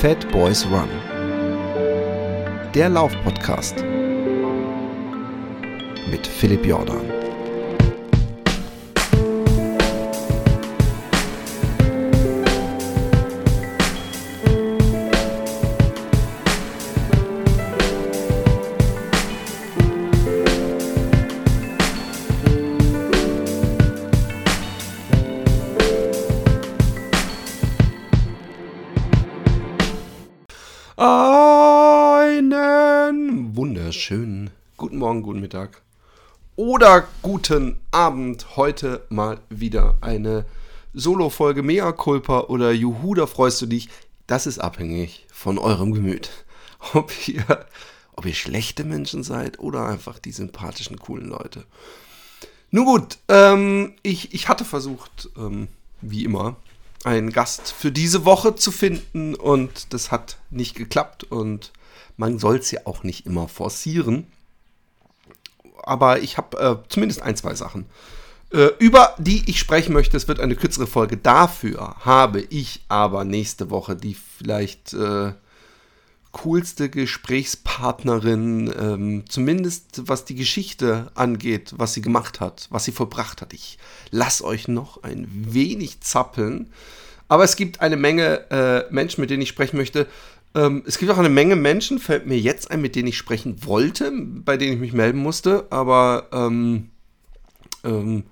Fat 0.00 0.30
Boys 0.30 0.64
Run. 0.66 0.88
Der 2.72 2.88
Laufpodcast 2.88 3.84
mit 6.08 6.24
Philipp 6.24 6.64
Jordan. 6.64 7.17
Guten 35.38 35.42
Mittag 35.42 35.82
oder 36.56 37.06
guten 37.22 37.78
Abend. 37.92 38.56
Heute 38.56 39.06
mal 39.08 39.40
wieder 39.48 39.96
eine 40.00 40.46
Solo-Folge 40.94 41.62
Mea 41.62 41.92
Culpa 41.92 42.40
oder 42.48 42.72
Juhu, 42.72 43.14
da 43.14 43.26
freust 43.26 43.62
du 43.62 43.66
dich. 43.66 43.88
Das 44.26 44.48
ist 44.48 44.58
abhängig 44.58 45.26
von 45.32 45.58
eurem 45.58 45.92
Gemüt. 45.92 46.30
Ob 46.92 47.12
ihr, 47.28 47.66
ob 48.14 48.24
ihr 48.24 48.34
schlechte 48.34 48.84
Menschen 48.84 49.24
seid 49.24 49.58
oder 49.58 49.86
einfach 49.86 50.20
die 50.20 50.30
sympathischen, 50.30 50.98
coolen 50.98 51.28
Leute. 51.28 51.64
Nun 52.70 52.84
gut, 52.84 53.18
ähm, 53.28 53.94
ich, 54.02 54.32
ich 54.32 54.48
hatte 54.48 54.64
versucht, 54.64 55.28
ähm, 55.36 55.66
wie 56.00 56.24
immer, 56.24 56.54
einen 57.02 57.32
Gast 57.32 57.72
für 57.72 57.90
diese 57.90 58.24
Woche 58.24 58.54
zu 58.54 58.70
finden 58.70 59.34
und 59.34 59.92
das 59.92 60.12
hat 60.12 60.38
nicht 60.50 60.76
geklappt 60.76 61.24
und 61.24 61.72
man 62.16 62.38
soll 62.38 62.58
es 62.58 62.70
ja 62.70 62.82
auch 62.84 63.02
nicht 63.02 63.26
immer 63.26 63.48
forcieren. 63.48 64.28
Aber 65.82 66.20
ich 66.20 66.36
habe 66.36 66.58
äh, 66.58 66.88
zumindest 66.88 67.22
ein, 67.22 67.36
zwei 67.36 67.54
Sachen, 67.54 67.86
äh, 68.52 68.68
über 68.78 69.14
die 69.18 69.48
ich 69.48 69.58
sprechen 69.58 69.92
möchte. 69.92 70.16
Es 70.16 70.28
wird 70.28 70.40
eine 70.40 70.56
kürzere 70.56 70.86
Folge. 70.86 71.16
Dafür 71.16 71.96
habe 72.00 72.40
ich 72.40 72.82
aber 72.88 73.24
nächste 73.24 73.70
Woche 73.70 73.96
die 73.96 74.14
vielleicht 74.14 74.94
äh, 74.94 75.32
coolste 76.32 76.88
Gesprächspartnerin, 76.88 78.72
ähm, 78.78 79.24
zumindest 79.28 80.02
was 80.08 80.24
die 80.24 80.34
Geschichte 80.34 81.10
angeht, 81.14 81.74
was 81.76 81.94
sie 81.94 82.02
gemacht 82.02 82.40
hat, 82.40 82.68
was 82.70 82.84
sie 82.84 82.92
vollbracht 82.92 83.40
hat. 83.40 83.52
Ich 83.52 83.78
lasse 84.10 84.44
euch 84.44 84.68
noch 84.68 85.02
ein 85.02 85.26
wenig 85.30 86.00
zappeln. 86.00 86.72
Aber 87.28 87.44
es 87.44 87.56
gibt 87.56 87.80
eine 87.80 87.96
Menge 87.96 88.50
äh, 88.50 88.92
Menschen, 88.92 89.20
mit 89.20 89.30
denen 89.30 89.42
ich 89.42 89.50
sprechen 89.50 89.76
möchte. 89.76 90.06
Ähm, 90.54 90.82
es 90.86 90.98
gibt 90.98 91.10
auch 91.10 91.18
eine 91.18 91.28
Menge 91.28 91.56
Menschen, 91.56 91.98
fällt 91.98 92.26
mir 92.26 92.38
jetzt 92.38 92.70
ein, 92.70 92.80
mit 92.80 92.96
denen 92.96 93.08
ich 93.08 93.18
sprechen 93.18 93.64
wollte, 93.64 94.10
bei 94.12 94.56
denen 94.56 94.74
ich 94.74 94.80
mich 94.80 94.92
melden 94.92 95.18
musste, 95.18 95.66
aber 95.70 96.28
ähm, 96.32 96.90
ähm, 97.84 98.24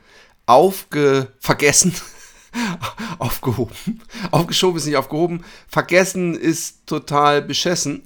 aufge 0.47 1.29
vergessen. 1.39 1.95
aufgehoben. 3.19 4.01
Aufgeschoben 4.31 4.79
ist 4.79 4.87
nicht 4.87 4.97
aufgehoben. 4.97 5.45
Vergessen 5.69 6.35
ist 6.35 6.87
total 6.87 7.43
beschessen. 7.43 8.03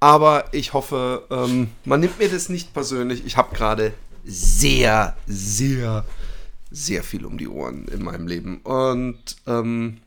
Aber 0.00 0.44
ich 0.52 0.72
hoffe, 0.74 1.26
ähm, 1.30 1.68
man 1.84 2.00
nimmt 2.00 2.18
mir 2.18 2.28
das 2.28 2.48
nicht 2.48 2.74
persönlich. 2.74 3.24
Ich 3.24 3.36
habe 3.36 3.54
gerade 3.54 3.94
sehr, 4.24 5.16
sehr, 5.26 6.04
sehr 6.70 7.02
viel 7.02 7.24
um 7.24 7.38
die 7.38 7.48
Ohren 7.48 7.88
in 7.88 8.02
meinem 8.02 8.26
Leben. 8.26 8.58
Und 8.58 9.36
ähm, 9.46 9.98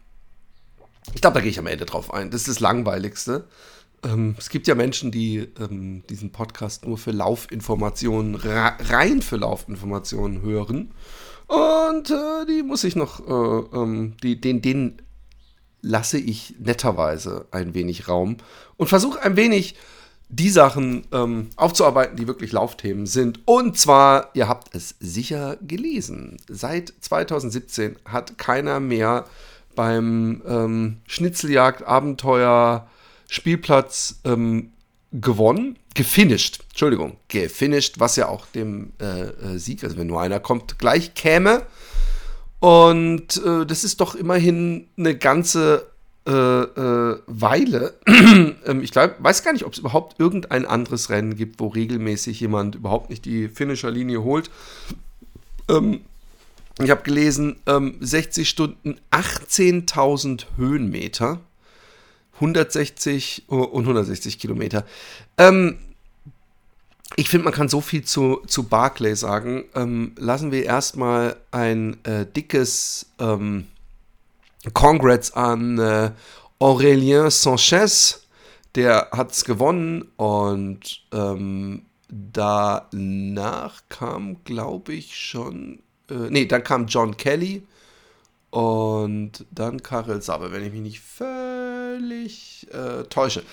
ich 1.13 1.21
glaube, 1.21 1.35
da 1.35 1.41
gehe 1.41 1.51
ich 1.51 1.59
am 1.59 1.67
Ende 1.67 1.85
drauf 1.85 2.13
ein. 2.13 2.31
Das 2.31 2.41
ist 2.41 2.47
das 2.47 2.59
Langweiligste. 2.59 3.47
Ähm, 4.03 4.35
es 4.37 4.49
gibt 4.49 4.67
ja 4.67 4.75
Menschen, 4.75 5.11
die 5.11 5.47
ähm, 5.59 6.03
diesen 6.09 6.31
Podcast 6.31 6.85
nur 6.85 6.97
für 6.97 7.11
Laufinformationen, 7.11 8.35
rein 8.35 9.21
für 9.21 9.37
Laufinformationen 9.37 10.41
hören. 10.41 10.91
Und 11.47 12.11
äh, 12.11 12.45
die 12.47 12.63
muss 12.63 12.83
ich 12.83 12.95
noch, 12.95 13.27
äh, 13.27 13.77
ähm, 13.77 14.15
die, 14.21 14.39
den, 14.39 14.61
den 14.61 15.01
lasse 15.81 16.17
ich 16.17 16.55
netterweise 16.59 17.47
ein 17.51 17.73
wenig 17.73 18.07
Raum 18.07 18.37
und 18.77 18.87
versuche 18.87 19.21
ein 19.21 19.35
wenig 19.35 19.75
die 20.31 20.49
Sachen 20.49 21.07
ähm, 21.11 21.49
aufzuarbeiten, 21.55 22.15
die 22.15 22.27
wirklich 22.27 22.51
Laufthemen 22.51 23.07
sind. 23.07 23.39
Und 23.45 23.79
zwar, 23.79 24.29
ihr 24.35 24.47
habt 24.47 24.75
es 24.75 24.95
sicher 24.99 25.57
gelesen, 25.61 26.37
seit 26.47 26.93
2017 27.01 27.97
hat 28.05 28.37
keiner 28.37 28.79
mehr 28.79 29.25
beim 29.75 30.41
ähm, 30.47 30.97
Schnitzeljagd 31.07 31.83
Abenteuer 31.83 32.87
Spielplatz 33.27 34.19
ähm, 34.25 34.71
gewonnen, 35.11 35.77
gefinisht, 35.95 36.63
Entschuldigung, 36.69 37.17
gefinisht, 37.27 37.99
was 37.99 38.15
ja 38.15 38.27
auch 38.27 38.45
dem 38.47 38.93
äh, 38.99 39.21
äh, 39.21 39.57
Sieg, 39.57 39.83
also 39.83 39.97
wenn 39.97 40.07
nur 40.07 40.21
einer 40.21 40.39
kommt, 40.39 40.79
gleich 40.79 41.13
käme. 41.13 41.63
Und 42.59 43.41
äh, 43.43 43.65
das 43.65 43.83
ist 43.83 44.01
doch 44.01 44.15
immerhin 44.15 44.87
eine 44.97 45.17
ganze 45.17 45.87
äh, 46.27 46.31
äh 46.31 47.19
Weile. 47.27 47.95
Ähm, 48.65 48.81
ich 48.81 48.91
glaub, 48.91 49.15
weiß 49.19 49.43
gar 49.43 49.53
nicht, 49.53 49.63
ob 49.63 49.71
es 49.73 49.79
überhaupt 49.79 50.19
irgendein 50.19 50.65
anderes 50.65 51.09
Rennen 51.09 51.35
gibt, 51.35 51.59
wo 51.59 51.67
regelmäßig 51.67 52.39
jemand 52.41 52.75
überhaupt 52.75 53.09
nicht 53.09 53.23
die 53.23 53.47
Finisherlinie 53.47 54.21
holt. 54.21 54.51
Ähm, 55.69 56.01
ich 56.81 56.89
habe 56.89 57.03
gelesen, 57.03 57.57
ähm, 57.65 57.97
60 57.99 58.47
Stunden, 58.49 58.99
18.000 59.11 60.45
Höhenmeter, 60.55 61.39
160 62.35 63.43
und 63.47 63.81
160 63.83 64.39
Kilometer. 64.39 64.85
Ähm, 65.37 65.77
ich 67.15 67.27
finde, 67.27 67.45
man 67.45 67.53
kann 67.53 67.67
so 67.67 67.81
viel 67.81 68.05
zu, 68.05 68.41
zu 68.47 68.63
Barclay 68.63 69.15
sagen. 69.15 69.65
Ähm, 69.75 70.13
lassen 70.17 70.51
wir 70.51 70.63
erstmal 70.63 71.35
ein 71.51 71.97
äh, 72.05 72.25
dickes 72.25 73.07
ähm, 73.19 73.67
Congrats 74.73 75.33
an 75.33 75.79
äh, 75.79 76.11
Aurélien 76.59 77.29
Sanchez. 77.29 78.25
Der 78.75 79.09
hat 79.11 79.31
es 79.31 79.43
gewonnen 79.43 80.03
und 80.15 81.01
ähm, 81.11 81.81
danach 82.07 83.81
kam, 83.89 84.43
glaube 84.43 84.93
ich, 84.93 85.17
schon 85.17 85.79
äh, 86.09 86.29
nee, 86.29 86.45
dann 86.45 86.63
kam 86.63 86.87
John 86.87 87.17
Kelly 87.17 87.63
und 88.49 89.45
dann 89.51 89.83
Karel 89.83 90.21
Sabbe, 90.21 90.51
wenn 90.51 90.65
ich 90.65 90.71
mich 90.71 90.81
nicht 90.81 91.01
völlig 91.01 92.67
äh, 92.71 93.03
täusche. 93.03 93.43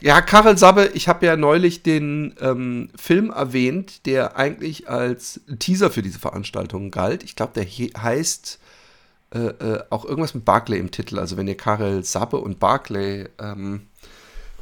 Ja, 0.00 0.22
Karel 0.22 0.56
Sabbe, 0.56 0.90
ich 0.94 1.08
habe 1.08 1.26
ja 1.26 1.36
neulich 1.36 1.82
den 1.82 2.34
ähm, 2.40 2.88
Film 2.96 3.30
erwähnt, 3.30 4.06
der 4.06 4.36
eigentlich 4.36 4.88
als 4.88 5.40
Teaser 5.58 5.90
für 5.90 6.02
diese 6.02 6.18
Veranstaltung 6.18 6.90
galt. 6.90 7.22
Ich 7.22 7.36
glaube, 7.36 7.52
der 7.54 7.64
heißt 7.66 8.58
äh, 9.34 9.38
äh, 9.38 9.84
auch 9.90 10.04
irgendwas 10.04 10.34
mit 10.34 10.44
Barclay 10.44 10.78
im 10.78 10.90
Titel. 10.90 11.18
Also 11.18 11.36
wenn 11.36 11.48
ihr 11.48 11.56
Karel 11.56 12.04
Sabbe 12.04 12.38
und 12.38 12.58
Barclay 12.58 13.28
ähm, 13.38 13.88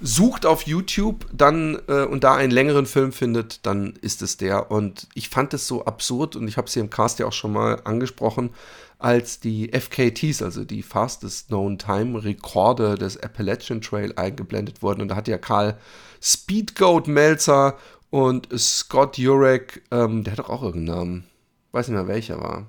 sucht 0.05 0.45
auf 0.45 0.67
YouTube 0.67 1.27
dann 1.33 1.81
äh, 1.89 2.05
und 2.05 2.25
da 2.25 2.35
einen 2.35 2.53
längeren 2.53 2.85
Film 2.85 3.11
findet, 3.11 3.65
dann 3.65 3.95
ist 4.03 4.21
es 4.21 4.37
der. 4.37 4.71
Und 4.71 5.09
ich 5.15 5.31
fand 5.31 5.55
es 5.55 5.67
so 5.67 5.87
absurd 5.87 6.37
und 6.37 6.47
ich 6.47 6.59
habe 6.59 6.67
es 6.67 6.75
hier 6.75 6.83
im 6.83 6.91
Cast 6.91 7.19
ja 7.19 7.27
auch 7.27 7.33
schon 7.33 7.53
mal 7.53 7.81
angesprochen, 7.85 8.51
als 8.99 9.41
die 9.41 9.73
FKTs, 9.73 10.43
also 10.43 10.65
die 10.65 10.83
Fastest 10.83 11.49
Known 11.49 11.79
Time 11.79 12.23
Rekorde 12.23 12.97
des 12.97 13.17
Appalachian 13.23 13.81
Trail 13.81 14.13
eingeblendet 14.17 14.83
wurden. 14.83 15.01
Und 15.01 15.09
da 15.09 15.17
hat 15.17 15.27
ja 15.27 15.39
Karl 15.39 15.79
Speedgoat 16.21 17.09
Melzer 17.09 17.79
und 18.11 18.47
Scott 18.59 19.17
Jurek, 19.17 19.83
ähm, 19.91 20.23
der 20.23 20.33
hat 20.33 20.39
doch 20.39 20.51
auch 20.51 20.63
irgendeinen 20.63 20.99
Namen. 20.99 21.25
Weiß 21.73 21.89
nicht 21.89 21.97
mehr 21.97 22.09
welcher 22.09 22.41
war. 22.41 22.67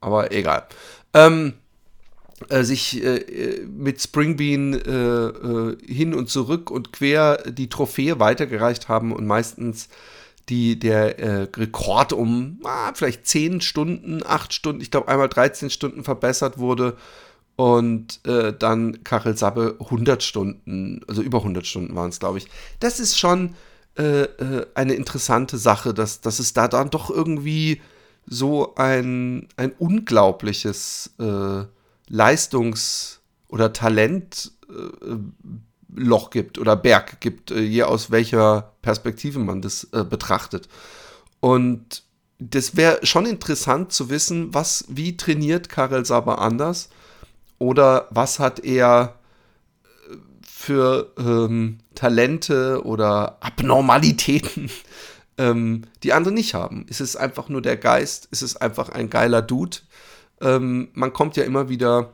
Aber 0.00 0.32
egal. 0.32 0.66
Ähm, 1.12 1.52
äh, 1.52 1.67
sich 2.50 3.02
äh, 3.02 3.66
mit 3.66 4.00
Springbean 4.00 4.74
äh, 4.74 4.90
äh, 4.90 5.76
hin 5.86 6.14
und 6.14 6.30
zurück 6.30 6.70
und 6.70 6.92
quer 6.92 7.38
die 7.48 7.68
Trophäe 7.68 8.20
weitergereicht 8.20 8.88
haben 8.88 9.12
und 9.12 9.26
meistens 9.26 9.88
die, 10.48 10.78
der 10.78 11.18
äh, 11.18 11.48
Rekord 11.54 12.12
um 12.12 12.60
ah, 12.64 12.92
vielleicht 12.94 13.26
10 13.26 13.60
Stunden, 13.60 14.22
8 14.24 14.52
Stunden, 14.52 14.80
ich 14.80 14.90
glaube 14.90 15.08
einmal 15.08 15.28
13 15.28 15.68
Stunden 15.68 16.04
verbessert 16.04 16.58
wurde 16.58 16.96
und 17.56 18.24
äh, 18.24 18.54
dann 18.56 19.02
Kachel 19.04 19.36
Sabbe 19.36 19.76
100 19.80 20.22
Stunden, 20.22 21.00
also 21.08 21.22
über 21.22 21.38
100 21.38 21.66
Stunden 21.66 21.94
waren 21.96 22.10
es, 22.10 22.20
glaube 22.20 22.38
ich. 22.38 22.46
Das 22.80 23.00
ist 23.00 23.18
schon 23.18 23.54
eine 24.00 24.94
interessante 24.94 25.58
Sache, 25.58 25.92
dass, 25.92 26.20
dass 26.20 26.38
es 26.38 26.52
da 26.52 26.68
dann 26.68 26.88
doch 26.88 27.10
irgendwie 27.10 27.80
so 28.26 28.76
ein, 28.76 29.48
ein 29.56 29.72
unglaubliches 29.72 31.10
äh, 31.18 31.64
Leistungs- 32.08 33.20
oder 33.48 33.72
Talentloch 33.72 34.52
äh, 35.92 36.30
gibt 36.30 36.58
oder 36.58 36.76
Berg 36.76 37.20
gibt, 37.20 37.50
äh, 37.50 37.60
je 37.60 37.84
aus 37.84 38.10
welcher 38.10 38.74
Perspektive 38.82 39.38
man 39.38 39.62
das 39.62 39.84
äh, 39.92 40.04
betrachtet. 40.04 40.68
Und 41.40 42.02
das 42.38 42.76
wäre 42.76 43.04
schon 43.04 43.26
interessant 43.26 43.92
zu 43.92 44.10
wissen, 44.10 44.54
was, 44.54 44.84
wie 44.88 45.16
trainiert 45.16 45.68
Karel 45.68 46.04
Saber 46.04 46.40
anders 46.40 46.88
oder 47.58 48.06
was 48.10 48.38
hat 48.38 48.60
er 48.60 49.18
für 50.46 51.12
ähm, 51.18 51.78
Talente 51.94 52.84
oder 52.84 53.38
Abnormalitäten, 53.40 54.70
ähm, 55.38 55.82
die 56.02 56.12
andere 56.12 56.34
nicht 56.34 56.54
haben. 56.54 56.86
Ist 56.88 57.00
es 57.00 57.16
einfach 57.16 57.48
nur 57.48 57.62
der 57.62 57.76
Geist? 57.76 58.28
Ist 58.30 58.42
es 58.42 58.56
einfach 58.56 58.88
ein 58.88 59.08
geiler 59.10 59.42
Dude? 59.42 59.78
Ähm, 60.40 60.88
man 60.94 61.12
kommt 61.12 61.36
ja 61.36 61.44
immer 61.44 61.68
wieder, 61.68 62.12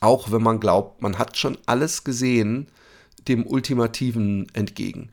auch 0.00 0.30
wenn 0.30 0.42
man 0.42 0.60
glaubt, 0.60 1.02
man 1.02 1.18
hat 1.18 1.36
schon 1.36 1.58
alles 1.66 2.04
gesehen, 2.04 2.68
dem 3.28 3.46
Ultimativen 3.46 4.46
entgegen. 4.52 5.10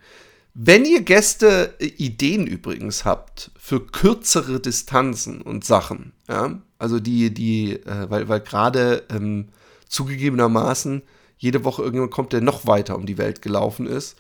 Wenn 0.54 0.86
ihr 0.86 1.02
Gäste 1.02 1.74
äh, 1.80 1.86
Ideen 1.86 2.46
übrigens 2.46 3.06
habt 3.06 3.52
für 3.58 3.86
kürzere 3.86 4.60
Distanzen 4.60 5.42
und 5.42 5.66
Sachen, 5.66 6.14
ja, 6.28 6.62
also 6.78 7.00
die, 7.00 7.34
die, 7.34 7.74
äh, 7.74 8.10
weil, 8.10 8.30
weil 8.30 8.42
gerade 8.42 9.04
ähm, 9.10 9.50
zugegebenermaßen 9.88 11.02
jede 11.38 11.64
Woche 11.64 11.82
irgendjemand 11.82 12.12
kommt, 12.12 12.34
der 12.34 12.42
noch 12.42 12.68
weiter 12.68 12.96
um 12.96 13.06
die 13.06 13.18
Welt 13.18 13.42
gelaufen 13.42 13.88
ist. 13.88 14.18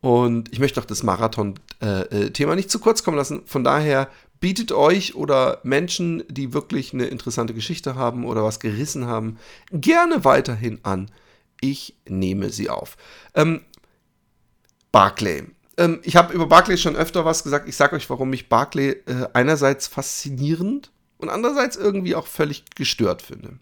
Und 0.00 0.52
ich 0.52 0.58
möchte 0.58 0.80
auch 0.80 0.84
das 0.84 1.02
Marathon-Thema 1.02 2.52
äh, 2.52 2.56
nicht 2.56 2.70
zu 2.70 2.78
kurz 2.78 3.04
kommen 3.04 3.16
lassen. 3.16 3.42
Von 3.46 3.64
daher 3.64 4.08
bietet 4.40 4.72
euch 4.72 5.14
oder 5.14 5.60
Menschen, 5.62 6.22
die 6.28 6.52
wirklich 6.52 6.92
eine 6.92 7.06
interessante 7.06 7.54
Geschichte 7.54 7.94
haben 7.94 8.24
oder 8.24 8.44
was 8.44 8.60
gerissen 8.60 9.06
haben, 9.06 9.38
gerne 9.70 10.24
weiterhin 10.24 10.80
an. 10.82 11.10
Ich 11.60 11.96
nehme 12.06 12.50
sie 12.50 12.68
auf. 12.68 12.96
Ähm, 13.34 13.62
Barclay. 14.92 15.44
Ähm, 15.76 16.00
ich 16.02 16.16
habe 16.16 16.34
über 16.34 16.46
Barclay 16.46 16.76
schon 16.76 16.96
öfter 16.96 17.24
was 17.24 17.42
gesagt. 17.42 17.68
Ich 17.68 17.76
sage 17.76 17.96
euch, 17.96 18.08
warum 18.10 18.32
ich 18.32 18.48
Barclay 18.48 18.90
äh, 19.06 19.28
einerseits 19.32 19.86
faszinierend 19.86 20.90
und 21.18 21.30
andererseits 21.30 21.76
irgendwie 21.76 22.14
auch 22.14 22.26
völlig 22.26 22.64
gestört 22.74 23.22
finde. 23.22 23.58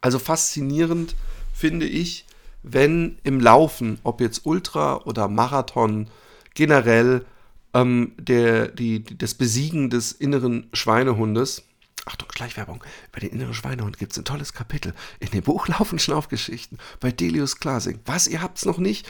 Also 0.00 0.18
faszinierend 0.18 1.14
finde 1.54 1.86
ich, 1.86 2.26
wenn 2.62 3.18
im 3.22 3.40
Laufen, 3.40 3.98
ob 4.02 4.20
jetzt 4.20 4.44
Ultra 4.44 4.96
oder 5.04 5.28
Marathon, 5.28 6.08
generell 6.54 7.24
ähm, 7.74 8.12
der, 8.18 8.68
die, 8.68 9.04
das 9.04 9.34
Besiegen 9.34 9.90
des 9.90 10.12
inneren 10.12 10.68
Schweinehundes, 10.72 11.64
Achtung, 12.06 12.28
Gleichwerbung, 12.28 12.82
über 13.10 13.20
den 13.20 13.30
inneren 13.30 13.54
Schweinehund 13.54 13.98
gibt 13.98 14.12
es 14.12 14.18
ein 14.18 14.24
tolles 14.24 14.52
Kapitel 14.52 14.94
in 15.20 15.30
dem 15.30 15.42
Buch 15.42 15.68
Laufen 15.68 15.98
Schnaufgeschichten 15.98 16.78
bei 17.00 17.10
Delius 17.10 17.58
Klasing. 17.58 18.00
Was, 18.04 18.26
ihr 18.26 18.42
habt 18.42 18.58
es 18.58 18.64
noch 18.64 18.78
nicht? 18.78 19.06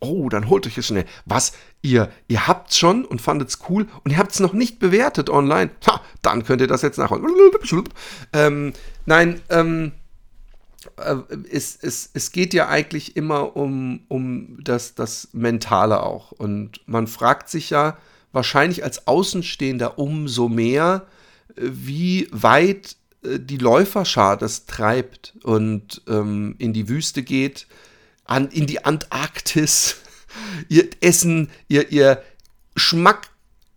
Oh, 0.00 0.28
dann 0.28 0.48
holt 0.48 0.66
euch 0.66 0.78
es 0.78 0.86
schnell. 0.86 1.06
Was, 1.24 1.52
ihr, 1.82 2.10
ihr 2.28 2.46
habt's 2.46 2.78
schon 2.78 3.04
und 3.04 3.20
fandet's 3.20 3.58
cool 3.68 3.86
und 4.04 4.12
ihr 4.12 4.18
habt 4.18 4.32
es 4.32 4.40
noch 4.40 4.52
nicht 4.52 4.78
bewertet 4.78 5.28
online? 5.28 5.70
Ha, 5.86 6.00
dann 6.22 6.44
könnt 6.44 6.60
ihr 6.60 6.68
das 6.68 6.82
jetzt 6.82 6.98
nachholen. 6.98 7.24
Ähm, 8.32 8.72
nein, 9.06 9.40
ähm, 9.50 9.86
äh, 9.86 10.07
es, 11.50 11.78
es, 11.80 12.10
es 12.12 12.32
geht 12.32 12.54
ja 12.54 12.68
eigentlich 12.68 13.16
immer 13.16 13.56
um, 13.56 14.00
um 14.08 14.58
das, 14.62 14.94
das 14.94 15.28
Mentale 15.32 16.02
auch. 16.02 16.32
Und 16.32 16.80
man 16.86 17.06
fragt 17.06 17.48
sich 17.48 17.70
ja 17.70 17.96
wahrscheinlich 18.32 18.84
als 18.84 19.06
Außenstehender 19.06 19.98
umso 19.98 20.48
mehr, 20.48 21.06
äh, 21.56 21.62
wie 21.62 22.28
weit 22.30 22.96
äh, 23.22 23.38
die 23.38 23.58
Läuferschar 23.58 24.36
das 24.36 24.66
treibt 24.66 25.34
und 25.42 26.02
ähm, 26.08 26.54
in 26.58 26.72
die 26.72 26.88
Wüste 26.88 27.22
geht, 27.22 27.66
an, 28.24 28.48
in 28.48 28.66
die 28.66 28.84
Antarktis, 28.84 29.96
ihr 30.68 30.88
Essen, 31.00 31.50
ihr, 31.68 31.90
ihr 31.90 32.22
Schmack, 32.76 33.28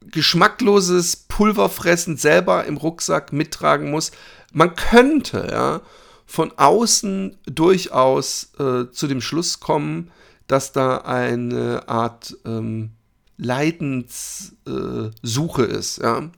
geschmackloses 0.01 1.15
Pulverfressen 1.27 2.17
selber 2.17 2.65
im 2.65 2.77
Rucksack 2.77 3.31
mittragen 3.31 3.89
muss. 3.89 4.11
Man 4.51 4.75
könnte, 4.75 5.47
ja, 5.49 5.81
von 6.25 6.51
außen 6.57 7.37
durchaus 7.45 8.53
äh, 8.59 8.89
zu 8.91 9.07
dem 9.07 9.21
Schluss 9.21 9.59
kommen, 9.59 10.11
dass 10.47 10.71
da 10.71 10.97
eine 10.97 11.87
Art 11.87 12.35
ähm, 12.45 12.91
Leidenssuche 13.37 15.65
äh, 15.65 15.77
ist. 15.77 15.99
Ja? 15.99 16.29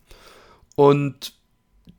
Und 0.76 1.34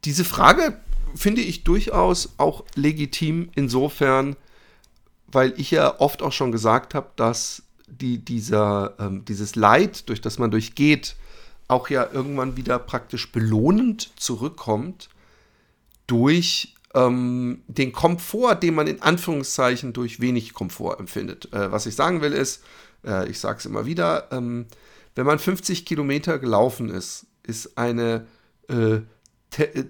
diese 0.04 0.24
Frage 0.24 0.78
finde 1.14 1.40
ich 1.40 1.64
durchaus 1.64 2.34
auch 2.38 2.64
legitim 2.74 3.50
insofern, 3.54 4.36
weil 5.26 5.54
ich 5.56 5.70
ja 5.70 6.00
oft 6.00 6.22
auch 6.22 6.32
schon 6.32 6.52
gesagt 6.52 6.94
habe, 6.94 7.10
dass 7.16 7.62
die, 7.86 8.18
dieser, 8.18 8.94
ähm, 8.98 9.24
dieses 9.24 9.56
Leid, 9.56 10.08
durch 10.08 10.20
das 10.20 10.38
man 10.38 10.50
durchgeht, 10.50 11.16
auch 11.68 11.88
ja 11.88 12.08
irgendwann 12.12 12.56
wieder 12.56 12.78
praktisch 12.78 13.32
belohnend 13.32 14.10
zurückkommt 14.16 15.08
durch 16.06 16.73
ähm, 16.94 17.62
den 17.66 17.92
Komfort, 17.92 18.56
den 18.56 18.74
man 18.74 18.86
in 18.86 19.02
Anführungszeichen 19.02 19.92
durch 19.92 20.20
wenig 20.20 20.54
Komfort 20.54 21.00
empfindet. 21.00 21.52
Äh, 21.52 21.70
was 21.72 21.86
ich 21.86 21.94
sagen 21.96 22.20
will 22.20 22.32
ist, 22.32 22.62
äh, 23.04 23.28
ich 23.28 23.38
sage 23.40 23.58
es 23.58 23.66
immer 23.66 23.86
wieder, 23.86 24.28
ähm, 24.32 24.66
wenn 25.14 25.26
man 25.26 25.38
50 25.38 25.86
Kilometer 25.86 26.38
gelaufen 26.38 26.88
ist, 26.88 27.26
ist 27.42 27.76
eine 27.78 28.26
äh, 28.68 29.00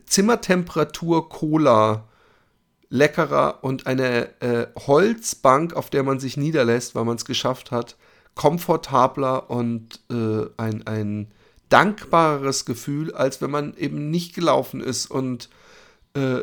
Zimmertemperatur 0.07 1.29
Cola 1.29 2.09
leckerer 2.91 3.59
und 3.63 3.87
eine 3.87 4.41
äh, 4.41 4.67
Holzbank, 4.87 5.75
auf 5.75 5.91
der 5.91 6.03
man 6.03 6.21
sich 6.21 6.37
niederlässt, 6.37 6.95
weil 6.95 7.05
man 7.05 7.17
es 7.17 7.25
geschafft 7.25 7.71
hat, 7.71 7.97
komfortabler 8.35 9.51
und 9.51 10.01
äh, 10.11 10.47
ein, 10.57 10.87
ein 10.87 11.29
dankbareres 11.71 12.65
Gefühl, 12.67 13.15
als 13.15 13.41
wenn 13.41 13.51
man 13.51 13.75
eben 13.77 14.11
nicht 14.11 14.35
gelaufen 14.35 14.81
ist 14.81 15.11
und 15.11 15.49
äh, 16.17 16.43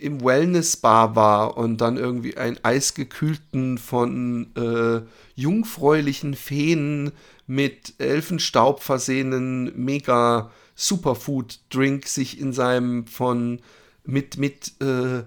im 0.00 0.22
Wellness-Bar 0.22 1.14
war 1.14 1.56
und 1.56 1.80
dann 1.80 1.96
irgendwie 1.96 2.36
einen 2.36 2.58
eisgekühlten 2.62 3.78
von 3.78 4.48
äh, 4.56 5.02
jungfräulichen 5.34 6.34
Feen 6.34 7.12
mit 7.46 7.94
Elfenstaub 7.98 8.82
versehenen 8.82 9.72
mega 9.76 10.50
Superfood-Drink 10.74 12.06
sich 12.06 12.40
in 12.40 12.52
seinem 12.52 13.06
von 13.06 13.60
mit, 14.04 14.38
mit 14.38 14.72
äh, 14.80 15.22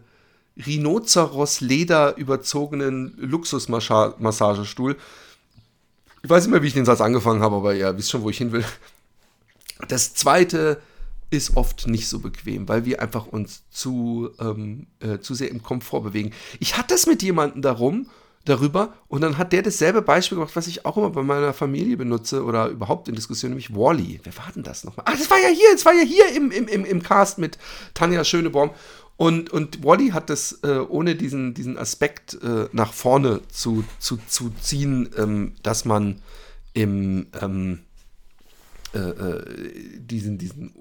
Rhinoceros-Leder 0.61 2.17
überzogenen 2.17 3.13
Luxusmassagestuhl. 3.17 4.97
Ich 6.23 6.29
weiß 6.29 6.43
nicht 6.43 6.51
mehr, 6.51 6.63
wie 6.63 6.67
ich 6.67 6.73
den 6.73 6.85
Satz 6.85 7.01
angefangen 7.01 7.41
habe, 7.41 7.55
aber 7.55 7.73
ja, 7.73 7.95
wisst 7.97 8.11
schon, 8.11 8.23
wo 8.23 8.29
ich 8.29 8.37
hin 8.37 8.51
will. 8.51 8.65
Das 9.87 10.13
zweite 10.13 10.81
ist 11.29 11.55
oft 11.57 11.87
nicht 11.87 12.07
so 12.07 12.19
bequem, 12.19 12.67
weil 12.67 12.85
wir 12.85 13.01
einfach 13.01 13.27
uns 13.27 13.63
zu, 13.69 14.29
ähm, 14.39 14.87
äh, 14.99 15.19
zu 15.19 15.33
sehr 15.33 15.49
im 15.49 15.63
Komfort 15.63 16.01
bewegen. 16.01 16.31
Ich 16.59 16.77
hatte 16.77 16.93
es 16.93 17.07
mit 17.07 17.23
jemandem 17.23 17.61
darum, 17.61 18.07
darüber 18.45 18.93
und 19.07 19.21
dann 19.21 19.37
hat 19.37 19.51
der 19.51 19.63
dasselbe 19.63 20.01
Beispiel 20.01 20.37
gemacht, 20.37 20.55
was 20.55 20.67
ich 20.67 20.85
auch 20.85 20.97
immer 20.97 21.09
bei 21.09 21.23
meiner 21.23 21.53
Familie 21.53 21.97
benutze 21.97 22.43
oder 22.43 22.67
überhaupt 22.69 23.07
in 23.07 23.15
Diskussionen, 23.15 23.53
nämlich 23.53 23.75
Wally. 23.75 24.19
Wer 24.23 24.37
war 24.37 24.51
denn 24.53 24.63
das 24.63 24.83
nochmal? 24.83 25.05
Ah, 25.07 25.15
das 25.17 25.29
war 25.29 25.39
ja 25.39 25.49
hier, 25.49 25.71
das 25.73 25.83
war 25.85 25.93
ja 25.93 26.03
hier 26.03 26.35
im, 26.35 26.51
im, 26.51 26.67
im, 26.67 26.85
im 26.85 27.03
Cast 27.03 27.39
mit 27.39 27.57
Tanja 27.93 28.23
Schönebaum. 28.23 28.71
Und, 29.17 29.49
und 29.49 29.83
Wally 29.83 30.09
hat 30.09 30.29
das, 30.29 30.59
äh, 30.63 30.77
ohne 30.77 31.15
diesen, 31.15 31.53
diesen 31.53 31.77
Aspekt 31.77 32.37
äh, 32.43 32.67
nach 32.71 32.93
vorne 32.93 33.41
zu, 33.47 33.83
zu, 33.97 34.17
zu 34.27 34.51
ziehen, 34.61 35.09
ähm, 35.17 35.53
dass 35.63 35.85
man 35.85 36.21
im 36.73 37.27
ähm, 37.41 37.79
äh, 38.93 38.99
äh 38.99 39.99
diesen, 39.99 40.37
diesen 40.37 40.73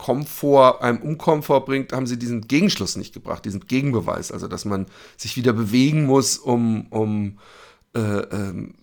Komfort, 0.00 0.82
einem 0.82 1.02
Unkomfort 1.02 1.66
bringt, 1.66 1.92
haben 1.92 2.06
sie 2.06 2.18
diesen 2.18 2.48
Gegenschluss 2.48 2.96
nicht 2.96 3.12
gebracht, 3.12 3.44
diesen 3.44 3.66
Gegenbeweis. 3.66 4.32
Also, 4.32 4.48
dass 4.48 4.64
man 4.64 4.86
sich 5.18 5.36
wieder 5.36 5.52
bewegen 5.52 6.06
muss, 6.06 6.38
um, 6.38 6.86
um 6.86 7.38
äh, 7.94 8.00
ähm, 8.00 8.74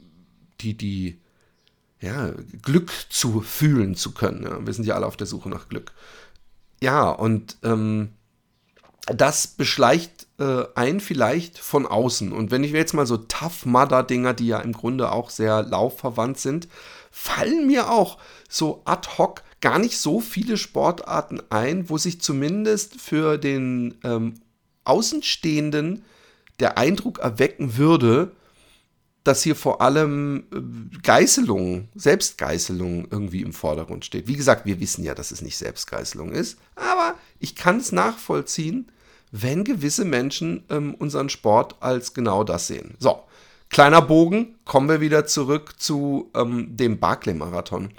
die, 0.61 0.77
die, 0.77 1.19
ja, 1.99 2.33
Glück 2.61 2.91
zu 3.09 3.41
fühlen 3.41 3.95
zu 3.95 4.13
können. 4.13 4.43
Ja. 4.43 4.63
Wir 4.63 4.73
sind 4.73 4.85
ja 4.85 4.93
alle 4.93 5.07
auf 5.07 5.17
der 5.17 5.25
Suche 5.25 5.49
nach 5.49 5.69
Glück. 5.69 5.91
Ja, 6.81 7.09
und 7.09 7.57
ähm, 7.63 8.09
das 9.07 9.47
beschleicht 9.47 10.27
äh, 10.37 10.65
ein 10.75 10.99
vielleicht 10.99 11.57
von 11.57 11.87
außen. 11.87 12.31
Und 12.31 12.51
wenn 12.51 12.63
ich 12.63 12.71
jetzt 12.73 12.93
mal 12.93 13.07
so 13.07 13.17
Tough 13.17 13.65
Mudder-Dinger, 13.65 14.35
die 14.35 14.47
ja 14.47 14.59
im 14.59 14.73
Grunde 14.73 15.11
auch 15.11 15.31
sehr 15.31 15.63
laufverwandt 15.63 16.37
sind, 16.37 16.67
fallen 17.17 17.65
mir 17.65 17.89
auch 17.89 18.19
so 18.47 18.83
ad 18.85 19.09
hoc 19.17 19.41
gar 19.59 19.79
nicht 19.79 19.97
so 19.97 20.19
viele 20.19 20.55
Sportarten 20.55 21.41
ein, 21.49 21.89
wo 21.89 21.97
sich 21.97 22.21
zumindest 22.21 23.01
für 23.01 23.39
den 23.39 23.97
ähm, 24.03 24.35
Außenstehenden 24.83 26.05
der 26.59 26.77
Eindruck 26.77 27.17
erwecken 27.17 27.75
würde, 27.75 28.33
dass 29.23 29.41
hier 29.41 29.55
vor 29.55 29.81
allem 29.81 30.45
äh, 30.53 30.99
Geißelung, 31.01 31.89
Selbstgeißelung 31.95 33.07
irgendwie 33.09 33.41
im 33.41 33.51
Vordergrund 33.51 34.05
steht. 34.05 34.27
Wie 34.27 34.37
gesagt, 34.37 34.67
wir 34.67 34.79
wissen 34.79 35.03
ja, 35.03 35.15
dass 35.15 35.31
es 35.31 35.41
nicht 35.41 35.57
Selbstgeißelung 35.57 36.31
ist, 36.31 36.59
aber 36.75 37.15
ich 37.39 37.55
kann 37.55 37.77
es 37.77 37.91
nachvollziehen, 37.91 38.91
wenn 39.31 39.63
gewisse 39.63 40.05
Menschen 40.05 40.65
ähm, 40.69 40.93
unseren 40.93 41.29
Sport 41.29 41.77
als 41.79 42.13
genau 42.13 42.43
das 42.43 42.67
sehen. 42.67 42.93
So, 42.99 43.23
kleiner 43.69 44.01
Bogen, 44.01 44.55
kommen 44.65 44.89
wir 44.89 45.01
wieder 45.01 45.25
zurück 45.25 45.73
zu 45.77 46.31
ähm, 46.35 46.75
dem 46.75 46.99
Barclay-Marathon. 46.99 47.91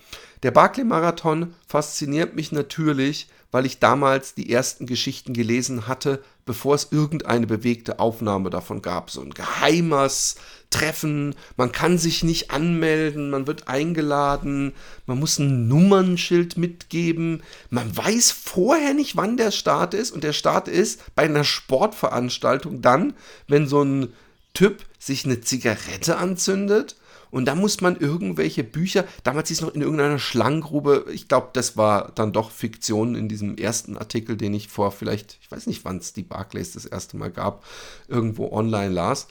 Der 0.42 0.50
Barclay-Marathon 0.52 1.54
fasziniert 1.66 2.36
mich 2.36 2.52
natürlich, 2.52 3.28
weil 3.50 3.66
ich 3.66 3.78
damals 3.78 4.34
die 4.34 4.52
ersten 4.52 4.86
Geschichten 4.86 5.32
gelesen 5.32 5.88
hatte, 5.88 6.22
bevor 6.44 6.74
es 6.74 6.88
irgendeine 6.90 7.46
bewegte 7.46 7.98
Aufnahme 7.98 8.50
davon 8.50 8.82
gab. 8.82 9.10
So 9.10 9.22
ein 9.22 9.32
geheimes 9.32 10.36
treffen, 10.70 11.34
man 11.56 11.72
kann 11.72 11.96
sich 11.96 12.22
nicht 12.22 12.50
anmelden, 12.50 13.30
man 13.30 13.46
wird 13.46 13.68
eingeladen, 13.68 14.74
man 15.06 15.18
muss 15.18 15.38
ein 15.38 15.66
Nummernschild 15.66 16.58
mitgeben, 16.58 17.42
man 17.70 17.96
weiß 17.96 18.30
vorher 18.30 18.94
nicht, 18.94 19.16
wann 19.16 19.38
der 19.38 19.50
Start 19.50 19.94
ist 19.94 20.10
und 20.10 20.24
der 20.24 20.34
Start 20.34 20.68
ist 20.68 21.14
bei 21.14 21.22
einer 21.22 21.44
Sportveranstaltung 21.44 22.82
dann, 22.82 23.14
wenn 23.46 23.66
so 23.66 23.82
ein 23.82 24.12
Typ 24.54 24.84
sich 24.98 25.24
eine 25.24 25.40
Zigarette 25.40 26.16
anzündet 26.16 26.96
und 27.30 27.44
da 27.44 27.54
muss 27.54 27.80
man 27.80 27.96
irgendwelche 27.96 28.64
Bücher, 28.64 29.04
damals 29.22 29.48
hieß 29.48 29.58
es 29.58 29.62
noch 29.62 29.74
in 29.74 29.82
irgendeiner 29.82 30.18
Schlangengrube, 30.18 31.06
ich 31.12 31.28
glaube, 31.28 31.50
das 31.52 31.76
war 31.76 32.12
dann 32.14 32.32
doch 32.32 32.50
Fiktion 32.50 33.14
in 33.14 33.28
diesem 33.28 33.56
ersten 33.56 33.96
Artikel, 33.96 34.36
den 34.36 34.54
ich 34.54 34.68
vor 34.68 34.92
vielleicht, 34.92 35.38
ich 35.42 35.50
weiß 35.50 35.66
nicht, 35.66 35.84
wann 35.84 35.98
es 35.98 36.12
die 36.12 36.22
Barclays 36.22 36.72
das 36.72 36.86
erste 36.86 37.16
Mal 37.16 37.30
gab, 37.30 37.64
irgendwo 38.08 38.50
online 38.50 38.92
las. 38.92 39.28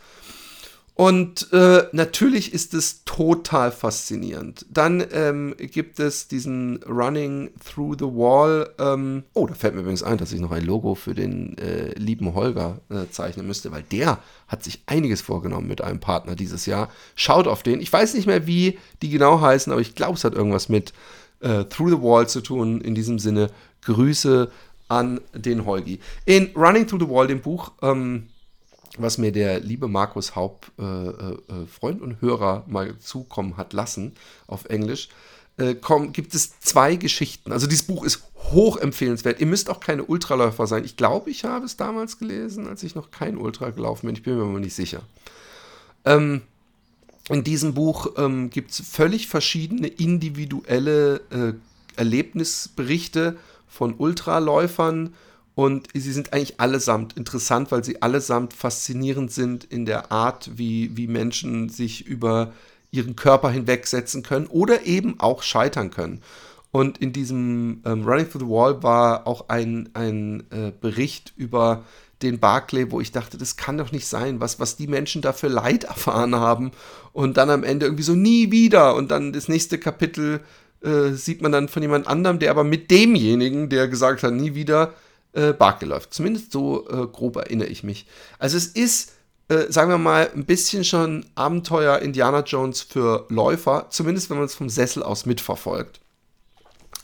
Und 0.98 1.54
äh, 1.54 1.84
natürlich 1.92 2.54
ist 2.54 2.74
es 2.74 3.04
total 3.06 3.72
faszinierend. 3.72 4.66
Dann 4.68 5.06
ähm, 5.12 5.54
gibt 5.56 6.00
es 6.00 6.28
diesen 6.28 6.82
Running 6.90 7.52
Through 7.64 7.98
the 8.00 8.06
Wall. 8.06 8.68
Ähm, 8.80 9.22
oh, 9.34 9.46
da 9.46 9.54
fällt 9.54 9.76
mir 9.76 9.82
übrigens 9.82 10.02
ein, 10.02 10.18
dass 10.18 10.34
ich 10.34 10.40
noch 10.42 10.50
ein 10.50 10.66
Logo 10.66 10.96
für 10.96 11.14
den 11.14 11.56
äh, 11.60 11.94
lieben 12.00 12.34
Holger 12.34 12.80
äh, 12.90 13.12
zeichnen 13.12 13.46
müsste, 13.46 13.72
weil 13.72 13.84
der 13.84 14.18
hat 14.48 14.64
sich 14.64 14.82
einiges 14.88 15.22
vorgenommen 15.22 15.68
mit 15.68 15.82
einem 15.82 16.00
Partner 16.00 16.36
dieses 16.36 16.66
Jahr. 16.66 16.90
Schaut 17.14 17.46
auf 17.46 17.62
den. 17.62 17.80
Ich 17.80 17.94
weiß 17.94 18.16
nicht 18.16 18.26
mehr, 18.26 18.48
wie 18.48 18.80
die 19.04 19.12
genau 19.12 19.40
heißen, 19.40 19.72
aber 19.72 19.82
ich 19.82 19.94
glaube, 19.94 20.16
es 20.16 20.24
hat 20.24 20.34
irgendwas 20.34 20.68
mit 20.68 20.94
äh, 21.42 21.66
Through 21.66 21.90
the 21.90 22.02
Wall 22.02 22.28
zu 22.28 22.42
tun. 22.42 22.82
In 22.82 22.96
diesem 22.96 23.20
Sinne, 23.20 23.52
Grüße 23.84 24.50
an 24.88 25.22
den 25.36 25.64
Holgi. 25.68 26.00
In 26.26 26.50
Running 26.56 26.88
Through 26.88 27.02
the 27.02 27.10
Wall, 27.10 27.28
dem 27.28 27.42
Buch, 27.42 27.74
ähm, 27.84 28.30
was 28.98 29.18
mir 29.18 29.32
der 29.32 29.60
liebe 29.60 29.88
Markus 29.88 30.36
Haupt, 30.36 30.72
äh, 30.80 30.84
äh, 30.84 31.12
äh, 31.12 31.66
Freund 31.68 32.02
und 32.02 32.22
Hörer, 32.22 32.64
mal 32.68 32.98
zukommen 33.00 33.58
hat 33.58 33.74
lassen 33.74 34.14
auf 34.48 34.66
Englisch, 34.66 35.10
äh, 35.58 35.76
komm, 35.76 36.14
gibt 36.14 36.36
es 36.36 36.60
zwei 36.60 36.96
Geschichten. 36.96 37.52
Also 37.52 37.68
dieses 37.68 37.88
Buch 37.88 38.04
ist 38.04 38.24
hoch 38.52 38.78
empfehlenswert. 38.78 39.40
Ihr 39.40 39.48
müsst 39.48 39.70
auch 39.70 39.80
keine 39.80 40.04
Ultraläufer 40.04 40.68
sein. 40.68 40.86
Ich 40.86 40.98
glaube, 40.98 41.30
ich 41.30 41.44
habe 41.44 41.66
es 41.66 41.78
damals 41.78 42.20
gelesen, 42.20 42.68
als 42.68 42.84
ich 42.84 42.96
noch 42.96 43.12
kein 43.12 43.38
Ultra 43.38 43.72
gelaufen 43.72 44.06
bin. 44.06 44.16
Ich 44.16 44.24
bin 44.24 44.38
mir 44.38 44.44
aber 44.44 44.60
nicht 44.60 44.76
sicher. 44.76 45.02
Ähm, 46.06 46.42
in 47.30 47.44
diesem 47.44 47.74
Buch 47.74 48.14
ähm, 48.18 48.50
gibt 48.50 48.72
es 48.72 48.80
völlig 48.82 49.28
verschiedene 49.28 49.88
individuelle 49.88 51.22
äh, 51.32 51.54
Erlebnisberichte 51.98 53.38
von 53.68 53.96
Ultraläufern, 53.98 55.14
und 55.58 55.88
sie 55.96 56.12
sind 56.12 56.34
eigentlich 56.34 56.60
allesamt 56.60 57.18
interessant, 57.18 57.72
weil 57.72 57.84
sie 57.84 58.04
allesamt 58.04 58.54
faszinierend 58.54 59.32
sind 59.32 59.64
in 59.64 59.88
der 59.88 60.12
Art, 60.12 60.52
wie, 60.54 60.96
wie 60.96 61.08
Menschen 61.08 61.68
sich 61.68 62.06
über 62.06 62.54
ihren 62.92 63.16
Körper 63.16 63.50
hinwegsetzen 63.50 64.22
können 64.22 64.46
oder 64.46 64.86
eben 64.86 65.20
auch 65.20 65.42
scheitern 65.42 65.90
können. 65.90 66.22
Und 66.70 67.00
in 67.00 67.12
diesem 67.12 67.82
ähm, 67.86 68.06
Running 68.06 68.30
Through 68.30 68.42
the 68.42 68.48
Wall 68.48 68.84
war 68.84 69.26
auch 69.26 69.50
ein, 69.50 69.90
ein 69.96 70.44
äh, 70.52 70.72
Bericht 70.80 71.34
über 71.38 71.86
den 72.22 72.40
Barclay, 72.40 72.92
wo 72.92 73.02
ich 73.02 73.12
dachte, 73.12 73.40
das 73.40 73.58
kann 73.58 73.80
doch 73.80 73.92
nicht 73.92 74.06
sein, 74.06 74.40
was, 74.40 74.60
was 74.60 74.76
die 74.76 74.86
Menschen 74.86 75.24
da 75.24 75.34
für 75.34 75.48
Leid 75.48 75.86
erfahren 75.86 76.36
haben. 76.36 76.70
Und 77.14 77.38
dann 77.38 77.50
am 77.50 77.64
Ende 77.64 77.88
irgendwie 77.88 78.04
so 78.04 78.14
nie 78.14 78.52
wieder. 78.52 78.94
Und 78.94 79.10
dann 79.10 79.34
das 79.34 79.48
nächste 79.48 79.80
Kapitel 79.80 80.42
äh, 80.84 81.14
sieht 81.14 81.42
man 81.42 81.52
dann 81.52 81.68
von 81.68 81.82
jemand 81.82 82.06
anderem, 82.06 82.38
der 82.38 82.52
aber 82.52 82.64
mit 82.64 82.92
demjenigen, 82.92 83.70
der 83.70 83.88
gesagt 83.88 84.22
hat, 84.22 84.34
nie 84.34 84.54
wieder, 84.54 84.94
äh, 85.34 85.54
Barclay 85.54 85.88
läuft. 85.90 86.14
Zumindest 86.14 86.52
so 86.52 86.88
äh, 86.90 87.08
grob 87.08 87.38
erinnere 87.38 87.68
ich 87.68 87.84
mich. 87.84 88.06
Also 88.40 88.58
es 88.58 88.68
ist, 88.68 89.14
äh, 89.50 89.72
sagen 89.72 89.90
wir 89.90 89.98
mal, 89.98 90.30
ein 90.34 90.46
bisschen 90.46 90.84
schon 90.84 91.26
Abenteuer 91.36 92.00
Indiana 92.00 92.42
Jones 92.42 92.82
für 92.82 93.26
Läufer, 93.30 93.88
zumindest 93.90 94.30
wenn 94.30 94.38
man 94.38 94.46
es 94.46 94.56
vom 94.56 94.70
Sessel 94.70 95.04
aus 95.04 95.26
mitverfolgt. 95.26 96.00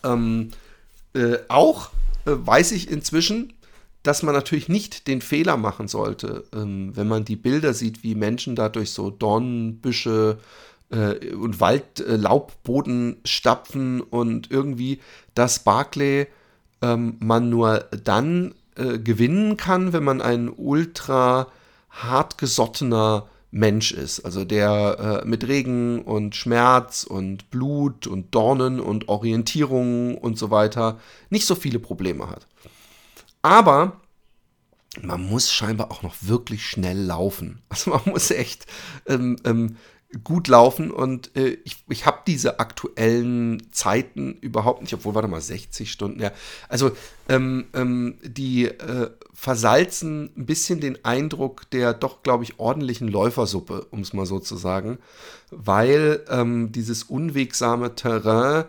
Ähm, 0.03 0.51
äh, 1.13 1.37
auch 1.47 1.91
äh, 2.25 2.31
weiß 2.35 2.71
ich 2.71 2.89
inzwischen, 2.89 3.53
dass 4.03 4.21
man 4.21 4.35
natürlich 4.35 4.67
nicht 4.67 5.07
den 5.07 5.21
Fehler 5.21 5.55
machen 5.55 5.87
sollte, 5.87 6.43
ähm, 6.53 6.91
wenn 6.95 7.07
man 7.07 7.23
die 7.23 7.37
Bilder 7.37 7.73
sieht, 7.73 8.03
wie 8.03 8.15
Menschen 8.15 8.55
da 8.55 8.67
durch 8.67 8.91
so 8.91 9.09
Dornenbüsche 9.09 10.39
äh, 10.89 11.33
und 11.33 11.59
Waldlaubboden 11.61 13.17
stapfen 13.23 14.01
und 14.01 14.51
irgendwie 14.51 14.99
das 15.33 15.59
Barclay 15.59 16.27
ähm, 16.83 17.15
man 17.19 17.49
nur 17.49 17.85
dann 18.03 18.53
äh, 18.75 18.99
gewinnen 18.99 19.57
kann, 19.57 19.93
wenn 19.93 20.03
man 20.03 20.21
ein 20.21 20.51
ultra 20.55 21.47
hartgesottener 21.89 23.27
Mensch 23.51 23.91
ist, 23.91 24.21
also 24.21 24.45
der 24.45 25.21
äh, 25.23 25.27
mit 25.27 25.47
Regen 25.47 26.01
und 26.01 26.35
Schmerz 26.35 27.03
und 27.03 27.51
Blut 27.51 28.07
und 28.07 28.33
Dornen 28.33 28.79
und 28.79 29.09
Orientierung 29.09 30.17
und 30.17 30.39
so 30.39 30.49
weiter 30.49 30.99
nicht 31.29 31.45
so 31.45 31.53
viele 31.53 31.77
Probleme 31.77 32.29
hat. 32.29 32.47
Aber 33.43 34.01
man 35.01 35.23
muss 35.23 35.51
scheinbar 35.51 35.91
auch 35.91 36.01
noch 36.01 36.15
wirklich 36.21 36.65
schnell 36.65 36.97
laufen. 36.97 37.61
Also 37.69 37.91
man 37.91 38.01
muss 38.05 38.31
echt 38.31 38.65
ähm, 39.07 39.37
ähm, 39.45 39.77
gut 40.23 40.47
laufen 40.47 40.91
und 40.91 41.35
äh, 41.35 41.57
ich, 41.63 41.83
ich 41.89 42.05
habe 42.05 42.19
diese 42.27 42.59
aktuellen 42.59 43.71
Zeiten 43.71 44.33
überhaupt 44.41 44.81
nicht, 44.81 44.93
obwohl, 44.93 45.15
warte 45.15 45.27
mal, 45.27 45.41
60 45.41 45.91
Stunden, 45.91 46.21
ja. 46.21 46.31
Also 46.69 46.91
ähm, 47.29 47.65
ähm, 47.73 48.17
die 48.23 48.65
äh, 48.65 49.09
versalzen 49.33 50.31
ein 50.37 50.45
bisschen 50.45 50.79
den 50.79 51.03
Eindruck 51.03 51.69
der 51.71 51.93
doch, 51.93 52.21
glaube 52.21 52.43
ich, 52.43 52.59
ordentlichen 52.59 53.07
Läufersuppe, 53.07 53.87
um 53.91 54.01
es 54.01 54.13
mal 54.13 54.25
so 54.25 54.39
zu 54.39 54.55
sagen, 54.55 54.99
weil 55.49 56.23
ähm, 56.29 56.71
dieses 56.71 57.03
unwegsame 57.03 57.95
Terrain 57.95 58.65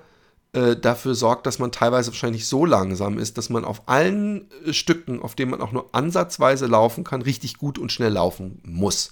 äh, 0.54 0.76
dafür 0.76 1.14
sorgt, 1.14 1.46
dass 1.46 1.58
man 1.58 1.72
teilweise 1.72 2.12
wahrscheinlich 2.12 2.46
so 2.46 2.64
langsam 2.64 3.18
ist, 3.18 3.36
dass 3.38 3.50
man 3.50 3.64
auf 3.64 3.82
allen 3.88 4.48
äh, 4.64 4.72
Stücken, 4.72 5.20
auf 5.20 5.34
denen 5.34 5.50
man 5.50 5.60
auch 5.60 5.72
nur 5.72 5.94
ansatzweise 5.94 6.66
laufen 6.66 7.04
kann, 7.04 7.22
richtig 7.22 7.58
gut 7.58 7.78
und 7.78 7.92
schnell 7.92 8.12
laufen 8.12 8.60
muss. 8.64 9.10